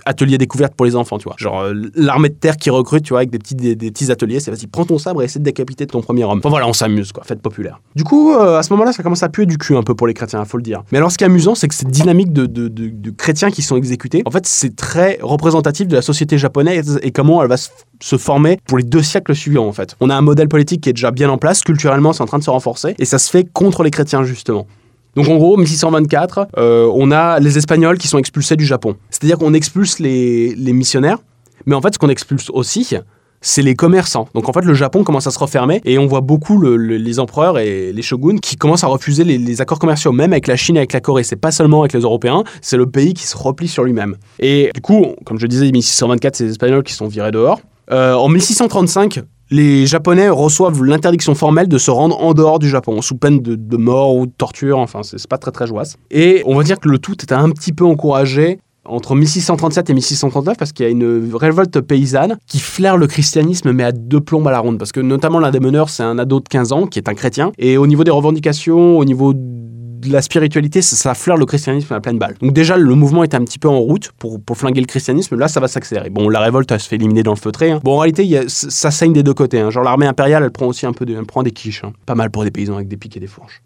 atelier 0.05 0.37
découverte 0.37 0.75
pour 0.75 0.85
les 0.85 0.95
enfants, 0.95 1.17
tu 1.17 1.25
vois. 1.25 1.35
Genre 1.37 1.65
l'armée 1.95 2.29
de 2.29 2.35
terre 2.35 2.57
qui 2.57 2.69
recrute, 2.69 3.03
tu 3.03 3.09
vois, 3.09 3.19
avec 3.19 3.31
des 3.31 3.39
petits 3.39 3.55
des, 3.55 3.75
petits 3.75 4.11
ateliers. 4.11 4.39
C'est 4.39 4.51
vas-y, 4.51 4.67
prends 4.67 4.85
ton 4.85 4.97
sabre 4.97 5.21
et 5.21 5.25
essaie 5.25 5.39
de 5.39 5.43
décapiter 5.43 5.87
ton 5.87 6.01
premier 6.01 6.23
homme. 6.23 6.39
Enfin 6.39 6.49
voilà, 6.49 6.67
on 6.67 6.73
s'amuse 6.73 7.11
quoi. 7.11 7.23
Fête 7.23 7.41
populaire. 7.41 7.81
Du 7.95 8.03
coup, 8.03 8.33
à 8.33 8.63
ce 8.63 8.71
moment-là, 8.73 8.93
ça 8.93 9.03
commence 9.03 9.23
à 9.23 9.29
puer 9.29 9.45
du 9.45 9.57
cul 9.57 9.75
un 9.75 9.83
peu 9.83 9.95
pour 9.95 10.07
les 10.07 10.13
chrétiens, 10.13 10.43
faut 10.45 10.57
le 10.57 10.63
dire. 10.63 10.83
Mais 10.91 10.97
alors, 10.97 11.11
ce 11.11 11.17
qui 11.17 11.23
est 11.23 11.27
amusant, 11.27 11.55
c'est 11.55 11.67
que 11.67 11.75
cette 11.75 11.89
dynamique 11.89 12.31
de, 12.31 12.45
de, 12.45 12.67
de 12.67 13.11
chrétiens 13.11 13.51
qui 13.51 13.61
sont 13.61 13.75
exécutés, 13.75 14.21
en 14.25 14.31
fait, 14.31 14.45
c'est 14.45 14.75
très 14.75 15.19
représentatif 15.21 15.46
de 15.51 15.95
la 15.95 16.01
société 16.01 16.38
japonaise 16.38 16.99
et 17.03 17.12
comment 17.12 17.41
elle 17.41 17.49
va 17.49 17.57
se 17.57 18.17
former 18.17 18.60
pour 18.67 18.77
les 18.77 18.83
deux 18.83 19.01
siècles 19.01 19.36
suivants 19.36 19.67
en 19.67 19.73
fait. 19.73 19.95
On 19.99 20.10
a 20.10 20.15
un 20.15 20.21
modèle 20.21 20.47
politique 20.47 20.81
qui 20.81 20.89
est 20.89 20.93
déjà 20.93 21.12
bien 21.12 21.29
en 21.29 21.38
place, 21.38 21.62
culturellement 21.62 22.13
c'est 22.13 22.23
en 22.23 22.25
train 22.25 22.39
de 22.39 22.43
se 22.43 22.49
renforcer 22.49 22.95
et 22.99 23.05
ça 23.05 23.19
se 23.19 23.29
fait 23.29 23.47
contre 23.51 23.83
les 23.83 23.91
chrétiens 23.91 24.23
justement. 24.23 24.67
Donc 25.15 25.29
en 25.29 25.38
gros, 25.38 25.57
1624, 25.57 26.47
euh, 26.57 26.91
on 26.93 27.10
a 27.12 27.39
les 27.39 27.57
Espagnols 27.57 27.97
qui 27.97 28.07
sont 28.07 28.19
expulsés 28.19 28.55
du 28.55 28.65
Japon. 28.65 28.95
C'est-à-dire 29.10 29.39
qu'on 29.39 29.55
expulse 29.55 29.97
les, 29.97 30.53
les 30.53 30.73
missionnaires, 30.73 31.17
mais 31.65 31.73
en 31.73 31.81
fait 31.81 31.93
ce 31.93 31.99
qu'on 31.99 32.10
expulse 32.10 32.51
aussi, 32.51 32.95
c'est 33.41 33.62
les 33.62 33.76
commerçants. 33.76 34.28
Donc 34.34 34.50
en 34.50 34.54
fait, 34.54 34.62
le 34.62 34.73
Japon 34.73 35.04
commence 35.04 35.28
à 35.28 35.32
se 35.32 35.39
refermer 35.39 35.82
et 35.86 35.97
on 35.97 36.08
voit 36.08 36.21
beaucoup 36.21 36.62
les 36.62 37.19
empereurs 37.19 37.60
et 37.60 37.93
les 37.93 38.02
shoguns 38.02 38.39
qui 38.39 38.56
commencent 38.56 38.84
à 38.84 38.88
refuser 38.88 39.23
les, 39.23 39.62
accords 39.62 39.80
commerciaux, 39.80 40.12
même 40.12 40.34
avec 40.34 40.47
la 40.47 40.56
Chine 40.56 40.78
avec 40.78 40.93
la 40.93 41.00
Corée. 41.00 41.23
C'est 41.23 41.36
pas 41.36 41.52
seulement 41.52 41.82
avec 41.82 41.93
les 41.93 42.02
Européens, 42.02 42.43
c'est 42.62 42.78
le 42.78 42.88
pays 42.88 43.13
qui 43.13 43.26
se 43.26 43.38
replie 43.38 43.67
sur 43.67 43.84
lui-même. 43.84 44.15
Et 44.39 44.71
du 44.73 44.82
coup, 44.82 45.06
comme 45.26 45.39
je 45.39 45.47
disais, 45.47 45.71
1624, 45.71 46.36
c'est 46.36 46.43
les 46.45 46.52
Espagnols 46.52 46.84
qui 46.84 46.93
sont 46.93 47.08
virés 47.08 47.32
dehors. 47.32 47.60
Euh, 47.91 48.13
en 48.13 48.28
1635, 48.28 49.21
les 49.50 49.86
Japonais 49.86 50.30
reçoivent 50.30 50.84
l'interdiction 50.84 51.34
formelle 51.34 51.67
de 51.67 51.78
se 51.78 51.89
rendre 51.89 52.21
en 52.21 52.34
dehors 52.34 52.60
du 52.60 52.69
Japon, 52.69 53.02
sous 53.02 53.15
peine 53.15 53.39
de, 53.39 53.78
mort 53.78 54.15
ou 54.15 54.26
de 54.26 54.32
torture, 54.38 54.78
enfin 54.78 55.04
c'est 55.04 55.26
pas 55.28 55.38
très 55.38 55.52
très 55.52 55.67
joyeux. 55.67 55.88
Et 56.12 56.43
on 56.45 56.56
va 56.56 56.63
dire 56.63 56.80
que 56.80 56.89
le 56.89 57.00
tout 57.00 57.15
est 57.21 57.32
un 57.32 57.50
petit 57.52 57.71
peu 57.71 57.86
encouragé 57.86 58.60
entre 58.88 59.15
1637 59.15 59.89
et 59.89 59.93
1639 59.93 60.58
parce 60.58 60.71
qu'il 60.71 60.86
y 60.86 60.88
a 60.88 60.91
une 60.91 61.30
révolte 61.34 61.82
paysanne 61.82 62.38
qui 62.47 62.60
flaire 62.60 62.97
le 62.97 63.08
christianisme 63.08 63.71
mais 63.71 63.84
à 63.84 63.91
deux 63.91 64.21
plombes 64.21 64.47
à 64.47 64.52
la 64.52 64.60
ronde 64.60 64.78
parce 64.78 64.91
que 64.91 65.00
notamment 65.00 65.39
l'un 65.39 65.52
des 65.52 65.60
meneurs 65.60 65.89
c'est 65.89 66.04
un 66.04 66.17
ado 66.17 66.39
de 66.39 66.47
15 66.47 66.71
ans 66.71 66.88
qui 66.88 67.00
est 67.00 67.10
un 67.10 67.13
chrétien 67.13 67.52
et 67.58 67.78
au 67.78 67.88
niveau 67.88 68.04
des 68.04 68.12
revendications, 68.12 68.97
au 68.97 69.06
niveau 69.06 69.34
de 69.34 70.12
la 70.12 70.21
spiritualité, 70.21 70.82
ça, 70.82 71.13
flaire 71.13 71.38
le 71.38 71.45
christianisme 71.45 71.93
à 71.93 72.00
pleine 72.00 72.17
balle. 72.17 72.36
Donc 72.41 72.54
déjà, 72.54 72.78
le 72.78 72.95
mouvement 72.95 73.23
est 73.23 73.34
un 73.34 73.43
petit 73.43 73.60
peu 73.60 73.67
en 73.67 73.80
route 73.80 74.12
pour, 74.17 74.41
pour 74.41 74.58
flinguer 74.58 74.82
le 74.82 74.86
christianisme. 74.86 75.36
Là, 75.36 75.47
ça 75.47 75.60
va 75.60 75.67
s'accélérer. 75.67 76.10
Bon, 76.10 76.30
la 76.30 76.39
révolte, 76.39 76.71
elle 76.71 76.80
se 76.80 76.88
fait 76.88 76.95
éliminer 76.95 77.23
dans 77.23 77.34
le 77.34 77.38
feutré. 77.38 77.71
Hein. 77.71 77.80
Bon, 77.84 77.95
en 77.95 78.00
réalité, 78.00 78.45
ça 78.47 78.91
saigne 78.91 79.13
des 79.13 79.23
deux 79.23 79.34
côtés. 79.34 79.60
Hein. 79.60 79.69
Genre, 79.69 79.84
l'armée 79.84 80.06
impériale, 80.06 80.43
elle 80.43 80.52
prend 80.52 80.67
aussi 80.67 80.86
un 80.86 80.93
peu 80.93 81.06
de, 81.06 81.15
elle 81.15 81.26
prend 81.26 81.43
des 81.43 81.52
quiches. 81.52 81.84
Hein. 81.84 81.93
Pas 82.06 82.15
mal 82.15 82.30
pour 82.30 82.43
des 82.43 82.52
paysans 82.52 82.76
avec 82.76 82.88
des 82.88 82.97
piques 82.97 83.17
et 83.17 83.19
des 83.19 83.28
fourches. 83.28 83.62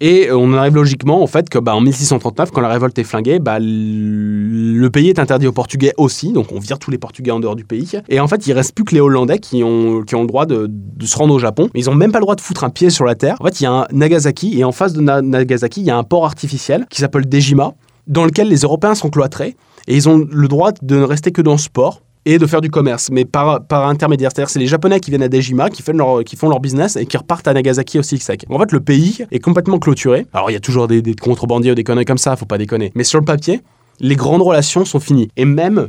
Et 0.00 0.28
euh, 0.28 0.36
on 0.36 0.52
arrive 0.54 0.74
logiquement 0.74 1.22
au 1.22 1.26
fait 1.26 1.48
que 1.48 1.58
bah, 1.58 1.76
en 1.76 1.80
1639, 1.80 2.50
quand 2.50 2.60
la 2.60 2.68
révolte 2.68 2.98
est 2.98 3.04
flinguée, 3.04 3.38
bah, 3.38 3.58
le 3.60 4.88
pays 4.88 5.08
est 5.08 5.18
interdit 5.18 5.46
aux 5.46 5.52
Portugais 5.52 5.92
aussi, 5.96 6.32
donc 6.32 6.50
on 6.50 6.58
vire 6.58 6.78
tous 6.78 6.90
les 6.90 6.98
Portugais 6.98 7.30
en 7.30 7.38
dehors 7.38 7.54
du 7.54 7.64
pays. 7.64 7.92
Et 8.08 8.18
en 8.18 8.26
fait, 8.26 8.46
il 8.46 8.52
reste 8.52 8.74
plus 8.74 8.84
que 8.84 8.94
les 8.94 9.00
Hollandais 9.00 9.38
qui 9.38 9.62
ont, 9.62 10.02
qui 10.02 10.16
ont 10.16 10.22
le 10.22 10.26
droit 10.26 10.46
de, 10.46 10.68
se 11.04 11.16
rendre 11.16 11.34
au 11.34 11.38
Japon, 11.38 11.68
mais 11.72 11.80
ils 11.80 11.88
ont 11.88 11.94
même 11.94 12.10
pas 12.10 12.18
le 12.18 12.24
droit 12.24 12.34
de 12.34 12.40
foutre 12.40 12.64
un 12.64 12.70
pied 12.70 12.90
sur 12.90 13.04
la 13.04 13.14
terre. 13.14 13.36
En 13.40 13.44
fait, 13.44 13.60
il 13.60 13.64
y 13.64 13.66
a 13.66 13.72
un 13.72 13.86
Nagasaki, 13.92 14.58
et 14.58 14.64
en 14.64 14.72
face 14.72 14.92
de 14.92 15.00
Nagasaki, 15.00 15.80
il 15.80 15.86
y 15.86 15.90
a 15.90 15.96
un 15.96 16.04
port 16.04 16.24
artificiel 16.24 16.86
qui 16.90 17.00
s'appelle 17.00 17.28
Dejima, 17.28 17.74
dans 18.08 18.24
lequel 18.24 18.48
les 18.48 18.60
Européens 18.60 18.96
sont 18.96 19.08
cloîtrés, 19.08 19.56
et 19.86 19.94
ils 19.94 20.08
ont 20.08 20.26
le 20.28 20.48
droit 20.48 20.72
de 20.82 20.96
ne 20.96 21.04
rester 21.04 21.30
que 21.30 21.42
dans 21.42 21.58
ce 21.58 21.68
port 21.68 22.02
et 22.24 22.38
de 22.38 22.46
faire 22.46 22.60
du 22.60 22.70
commerce, 22.70 23.10
mais 23.10 23.24
par, 23.24 23.64
par 23.66 23.88
intermédiaire. 23.88 24.30
C'est-à-dire 24.32 24.50
c'est 24.50 24.58
les 24.58 24.66
Japonais 24.66 25.00
qui 25.00 25.10
viennent 25.10 25.22
à 25.22 25.28
Dejima, 25.28 25.70
qui 25.70 25.82
font, 25.82 25.92
leur, 25.92 26.24
qui 26.24 26.36
font 26.36 26.48
leur 26.48 26.60
business 26.60 26.96
et 26.96 27.06
qui 27.06 27.16
repartent 27.16 27.48
à 27.48 27.54
Nagasaki 27.54 27.98
aussi 27.98 28.18
sec. 28.18 28.44
En 28.48 28.58
fait, 28.58 28.72
le 28.72 28.80
pays 28.80 29.24
est 29.30 29.40
complètement 29.40 29.78
clôturé. 29.78 30.26
Alors, 30.32 30.50
il 30.50 30.54
y 30.54 30.56
a 30.56 30.60
toujours 30.60 30.88
des, 30.88 31.02
contrebandiers 31.14 31.72
ou 31.72 31.74
des 31.74 31.84
conneries 31.84 32.04
comme 32.04 32.18
ça, 32.18 32.36
faut 32.36 32.46
pas 32.46 32.58
déconner. 32.58 32.92
Mais 32.94 33.04
sur 33.04 33.18
le 33.18 33.24
papier, 33.24 33.60
les 34.00 34.16
grandes 34.16 34.42
relations 34.42 34.84
sont 34.84 35.00
finies. 35.00 35.28
Et 35.36 35.44
même 35.44 35.88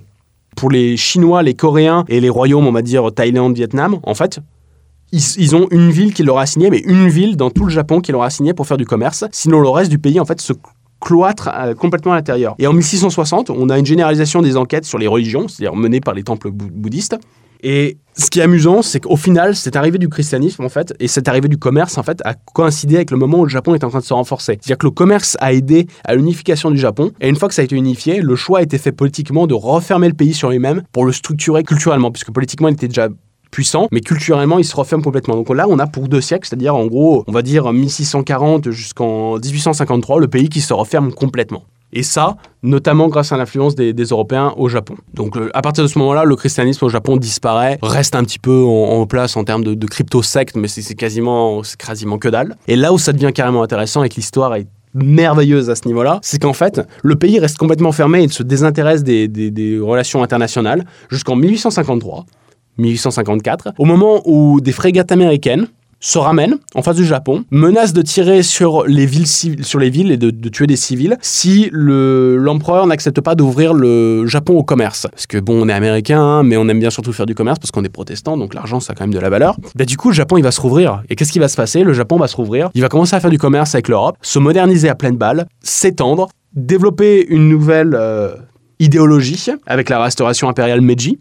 pour 0.55 0.69
les 0.69 0.97
Chinois, 0.97 1.43
les 1.43 1.53
Coréens 1.53 2.05
et 2.07 2.19
les 2.19 2.29
royaumes, 2.29 2.67
on 2.67 2.71
va 2.71 2.81
dire 2.81 3.11
Thaïlande, 3.13 3.55
Vietnam, 3.55 3.99
en 4.03 4.15
fait, 4.15 4.39
ils, 5.11 5.55
ont 5.55 5.67
une 5.69 5.91
ville 5.91 6.13
qui 6.13 6.23
leur 6.23 6.39
a 6.39 6.45
signé, 6.47 6.71
mais 6.71 6.79
une 6.79 7.07
ville 7.07 7.37
dans 7.37 7.51
tout 7.51 7.65
le 7.65 7.69
Japon 7.69 8.01
qui 8.01 8.11
leur 8.11 8.23
a 8.23 8.31
signé 8.31 8.53
pour 8.53 8.65
faire 8.65 8.77
du 8.77 8.85
commerce. 8.85 9.25
Sinon, 9.31 9.59
le 9.61 9.69
reste 9.69 9.91
du 9.91 9.99
pays, 9.99 10.19
en 10.19 10.25
fait, 10.25 10.41
se 10.41 10.53
cloître 11.03 11.49
euh, 11.53 11.73
complètement 11.75 12.13
à 12.13 12.15
l'intérieur. 12.15 12.55
Et 12.59 12.67
en 12.67 12.73
1660, 12.73 13.49
on 13.49 13.69
a 13.69 13.77
une 13.77 13.85
généralisation 13.85 14.41
des 14.41 14.55
enquêtes 14.55 14.85
sur 14.85 14.97
les 14.97 15.07
religions, 15.07 15.47
c'est-à-dire 15.47 15.75
menées 15.75 15.99
par 15.99 16.13
les 16.13 16.23
temples 16.23 16.49
bouddhistes. 16.49 17.17
Et 17.65 17.97
ce 18.15 18.29
qui 18.29 18.39
est 18.39 18.43
amusant, 18.43 18.81
c'est 18.81 18.99
qu'au 18.99 19.15
final, 19.15 19.55
cette 19.55 19.77
arrivée 19.77 19.97
du 19.97 20.09
christianisme, 20.09 20.63
en 20.63 20.69
fait, 20.69 20.93
et 20.99 21.07
cette 21.07 21.29
arrivée 21.29 21.47
du 21.47 21.57
commerce, 21.57 21.97
en 21.97 22.03
fait, 22.03 22.21
a 22.25 22.33
coïncidé 22.33 22.97
avec 22.97 23.09
le 23.09 23.17
moment 23.17 23.39
où 23.39 23.43
le 23.45 23.49
Japon 23.49 23.73
est 23.73 23.83
en 23.85 23.89
train 23.89 23.99
de 23.99 24.03
se 24.03 24.13
renforcer. 24.13 24.59
C'est-à-dire 24.59 24.77
que 24.77 24.85
le 24.85 24.91
commerce 24.91 25.37
a 25.39 25.53
aidé 25.53 25.87
à 26.03 26.15
l'unification 26.15 26.71
du 26.71 26.77
Japon, 26.77 27.11
et 27.21 27.29
une 27.29 27.37
fois 27.37 27.47
que 27.47 27.55
ça 27.55 27.61
a 27.61 27.65
été 27.65 27.75
unifié, 27.75 28.21
le 28.21 28.35
choix 28.35 28.59
a 28.59 28.61
été 28.61 28.77
fait 28.77 28.91
politiquement 28.91 29.47
de 29.47 29.53
refermer 29.53 30.09
le 30.09 30.13
pays 30.13 30.33
sur 30.33 30.49
lui-même 30.49 30.83
pour 30.91 31.05
le 31.05 31.13
structurer 31.13 31.63
culturellement, 31.63 32.11
puisque 32.11 32.31
politiquement, 32.31 32.67
il 32.67 32.73
était 32.73 32.89
déjà 32.89 33.07
puissant, 33.53 33.87
mais 33.91 34.01
culturellement, 34.01 34.57
il 34.57 34.65
se 34.65 34.75
referme 34.75 35.03
complètement. 35.03 35.35
Donc 35.35 35.49
là, 35.49 35.67
on 35.69 35.77
a 35.77 35.85
pour 35.85 36.07
deux 36.07 36.21
siècles, 36.21 36.47
c'est-à-dire 36.47 36.75
en 36.75 36.87
gros, 36.87 37.23
on 37.27 37.31
va 37.31 37.43
dire 37.43 37.71
1640 37.71 38.71
jusqu'en 38.71 39.35
1853, 39.37 40.19
le 40.19 40.27
pays 40.27 40.49
qui 40.49 40.59
se 40.59 40.73
referme 40.73 41.13
complètement. 41.13 41.63
Et 41.95 42.01
ça, 42.01 42.37
notamment 42.63 43.07
grâce 43.07 43.31
à 43.31 43.37
l'influence 43.37 43.75
des, 43.75 43.93
Européens 43.93 44.55
au 44.57 44.67
Japon. 44.67 44.95
Donc 45.13 45.37
à 45.53 45.61
partir 45.61 45.83
de 45.83 45.87
ce 45.87 45.99
moment-là, 45.99 46.23
le 46.23 46.35
christianisme 46.35 46.85
au 46.85 46.89
Japon 46.89 47.17
disparaît, 47.17 47.77
reste 47.83 48.15
un 48.15 48.23
petit 48.23 48.39
peu 48.39 48.63
en, 48.63 49.05
place 49.05 49.37
en 49.37 49.43
termes 49.43 49.63
de, 49.63 49.85
crypto-secte, 49.85 50.55
mais 50.55 50.67
c'est 50.67 50.95
quasiment, 50.95 51.61
quasiment 51.77 52.17
que 52.17 52.29
dalle. 52.29 52.55
Et 52.67 52.75
là 52.75 52.91
où 52.91 52.97
ça 52.97 53.13
devient 53.13 53.31
carrément 53.31 53.61
intéressant 53.61 54.03
et 54.03 54.09
que 54.09 54.15
l'histoire 54.15 54.55
est 54.55 54.65
merveilleuse 54.95 55.69
à 55.69 55.75
ce 55.75 55.87
niveau-là, 55.87 56.19
c'est 56.23 56.41
qu'en 56.41 56.53
fait, 56.53 56.81
le 57.03 57.15
pays 57.15 57.39
reste 57.39 57.57
complètement 57.57 57.91
fermé 57.91 58.23
et 58.23 58.27
se 58.29 58.41
désintéresse 58.41 59.03
des 59.03 59.79
relations 59.79 60.23
internationales 60.23 60.85
jusqu'en 61.11 61.35
1853. 61.35 62.25
1854, 62.77 63.73
au 63.77 63.86
moment 63.86 64.21
où 64.25 64.62
des 64.62 64.71
frégates 64.71 65.12
américaines 65.12 65.67
se 66.03 66.17
ramènent 66.17 66.57
en 66.75 66.81
face 66.81 66.97
du 66.97 67.05
Japon, 67.05 67.45
menacent 67.49 67.93
de 67.93 68.01
tirer 68.01 68.43
sur 68.43 68.86
les 68.86 69.05
villes, 69.05 69.27
sur 69.27 69.79
les 69.79 69.89
villes 69.89 70.12
et 70.12 70.17
de, 70.17 70.49
tuer 70.49 70.67
des 70.67 70.75
civils 70.75 71.17
si 71.21 71.69
l'empereur 71.71 72.86
n'accepte 72.86 73.21
pas 73.21 73.36
d'ouvrir 73.36 73.73
le 73.73 74.27
Japon 74.27 74.57
au 74.57 74.63
commerce. 74.63 75.07
Parce 75.09 75.27
que 75.27 75.38
bon, 75.38 75.63
on 75.63 75.69
est 75.69 75.73
américain, 75.73 76.43
mais 76.43 76.57
on 76.57 76.67
aime 76.67 76.79
bien 76.79 76.89
surtout 76.89 77.13
faire 77.13 77.25
du 77.25 77.36
commerce 77.36 77.57
parce 77.57 77.71
qu'on 77.71 77.86
est 77.86 77.89
protestant, 77.89 78.38
donc 78.38 78.53
l'argent 78.53 78.81
ça 78.81 78.91
a 78.91 78.95
quand 78.95 79.05
même 79.05 79.13
de 79.13 79.19
la 79.19 79.29
valeur. 79.29 79.55
Bah, 79.75 79.86
du 79.86 79.95
coup, 79.95 80.09
le 80.09 80.13
Japon 80.13 80.38
il 80.38 80.43
va 80.43 80.51
se 80.51 80.59
rouvrir. 80.59 81.03
Et 81.09 81.15
qu'est-ce 81.15 81.31
qui 81.31 81.39
va 81.39 81.47
se 81.47 81.55
passer? 81.55 81.83
Le 81.83 81.93
Japon 81.93 82.17
va 82.17 82.27
se 82.27 82.36
rouvrir, 82.36 82.69
il 82.73 82.81
va 82.81 82.89
commencer 82.89 83.15
à 83.15 83.21
faire 83.21 83.31
du 83.31 83.39
commerce 83.39 83.73
avec 83.73 83.88
l'Europe, 83.88 84.17
se 84.21 84.39
moderniser 84.39 84.89
à 84.89 84.95
pleine 84.95 85.15
balle, 85.15 85.47
s'étendre, 85.62 86.27
développer 86.53 87.25
une 87.29 87.47
nouvelle 87.47 87.95
euh, 87.95 88.36
idéologie 88.79 89.47
avec 89.65 89.89
la 89.89 90.03
restauration 90.03 90.49
impériale 90.49 90.81
Meiji, 90.81 91.19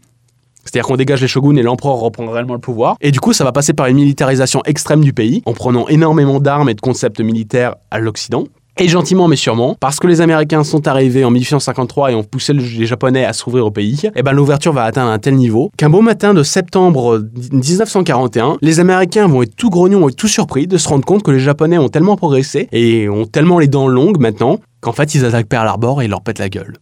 c'est-à-dire 0.64 0.86
qu'on 0.86 0.96
dégage 0.96 1.20
les 1.20 1.28
shoguns 1.28 1.56
et 1.56 1.62
l'empereur 1.62 1.96
reprend 1.96 2.30
réellement 2.30 2.54
le 2.54 2.60
pouvoir. 2.60 2.96
Et 3.00 3.10
du 3.10 3.20
coup, 3.20 3.32
ça 3.32 3.44
va 3.44 3.52
passer 3.52 3.72
par 3.72 3.86
une 3.86 3.96
militarisation 3.96 4.62
extrême 4.64 5.02
du 5.02 5.12
pays, 5.12 5.42
en 5.46 5.52
prenant 5.52 5.88
énormément 5.88 6.40
d'armes 6.40 6.68
et 6.68 6.74
de 6.74 6.80
concepts 6.80 7.20
militaires 7.20 7.74
à 7.90 7.98
l'Occident. 7.98 8.44
Et 8.78 8.88
gentiment 8.88 9.28
mais 9.28 9.36
sûrement, 9.36 9.76
parce 9.78 9.98
que 9.98 10.06
les 10.06 10.22
Américains 10.22 10.64
sont 10.64 10.88
arrivés 10.88 11.26
en 11.26 11.30
1853 11.30 12.12
et 12.12 12.14
ont 12.14 12.24
poussé 12.24 12.54
les 12.54 12.86
Japonais 12.86 13.22
à 13.22 13.34
s'ouvrir 13.34 13.66
au 13.66 13.70
pays, 13.70 14.00
et 14.04 14.10
eh 14.16 14.22
ben 14.22 14.32
l'ouverture 14.32 14.72
va 14.72 14.84
atteindre 14.84 15.10
un 15.10 15.18
tel 15.18 15.34
niveau 15.34 15.70
qu'un 15.76 15.90
beau 15.90 16.00
matin 16.00 16.32
de 16.32 16.42
septembre 16.42 17.22
1941, 17.52 18.56
les 18.62 18.80
Américains 18.80 19.26
vont 19.26 19.42
être 19.42 19.54
tout 19.54 19.68
grognons 19.68 20.08
et 20.08 20.12
tout 20.14 20.26
surpris 20.26 20.66
de 20.66 20.78
se 20.78 20.88
rendre 20.88 21.04
compte 21.04 21.22
que 21.22 21.30
les 21.30 21.38
Japonais 21.38 21.76
ont 21.76 21.90
tellement 21.90 22.16
progressé 22.16 22.68
et 22.72 23.10
ont 23.10 23.26
tellement 23.26 23.58
les 23.58 23.68
dents 23.68 23.88
longues 23.88 24.18
maintenant 24.18 24.58
qu'en 24.80 24.92
fait 24.92 25.14
ils 25.14 25.26
attaquent 25.26 25.48
Pearl 25.48 25.68
Harbor 25.68 26.00
et 26.00 26.06
ils 26.06 26.10
leur 26.10 26.22
pètent 26.22 26.38
la 26.38 26.48
gueule. 26.48 26.78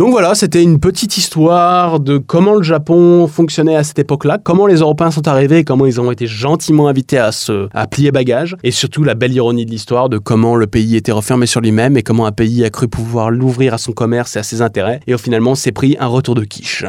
Donc 0.00 0.12
voilà, 0.12 0.34
c'était 0.34 0.62
une 0.62 0.80
petite 0.80 1.18
histoire 1.18 2.00
de 2.00 2.16
comment 2.16 2.54
le 2.54 2.62
Japon 2.62 3.26
fonctionnait 3.26 3.76
à 3.76 3.84
cette 3.84 3.98
époque-là, 3.98 4.38
comment 4.42 4.66
les 4.66 4.76
Européens 4.76 5.10
sont 5.10 5.28
arrivés, 5.28 5.62
comment 5.62 5.84
ils 5.84 6.00
ont 6.00 6.10
été 6.10 6.26
gentiment 6.26 6.88
invités 6.88 7.18
à, 7.18 7.32
se, 7.32 7.68
plier 7.90 8.10
bagages, 8.10 8.56
et 8.62 8.70
surtout 8.70 9.04
la 9.04 9.14
belle 9.14 9.34
ironie 9.34 9.66
de 9.66 9.70
l'histoire 9.70 10.08
de 10.08 10.16
comment 10.16 10.56
le 10.56 10.66
pays 10.66 10.96
était 10.96 11.12
refermé 11.12 11.44
sur 11.44 11.60
lui-même 11.60 11.98
et 11.98 12.02
comment 12.02 12.24
un 12.24 12.32
pays 12.32 12.64
a 12.64 12.70
cru 12.70 12.88
pouvoir 12.88 13.30
l'ouvrir 13.30 13.74
à 13.74 13.78
son 13.78 13.92
commerce 13.92 14.36
et 14.36 14.38
à 14.38 14.42
ses 14.42 14.62
intérêts, 14.62 15.00
et 15.06 15.12
au 15.12 15.18
finalement 15.18 15.54
s'est 15.54 15.70
pris 15.70 15.98
un 16.00 16.06
retour 16.06 16.34
de 16.34 16.44
quiche. 16.44 16.86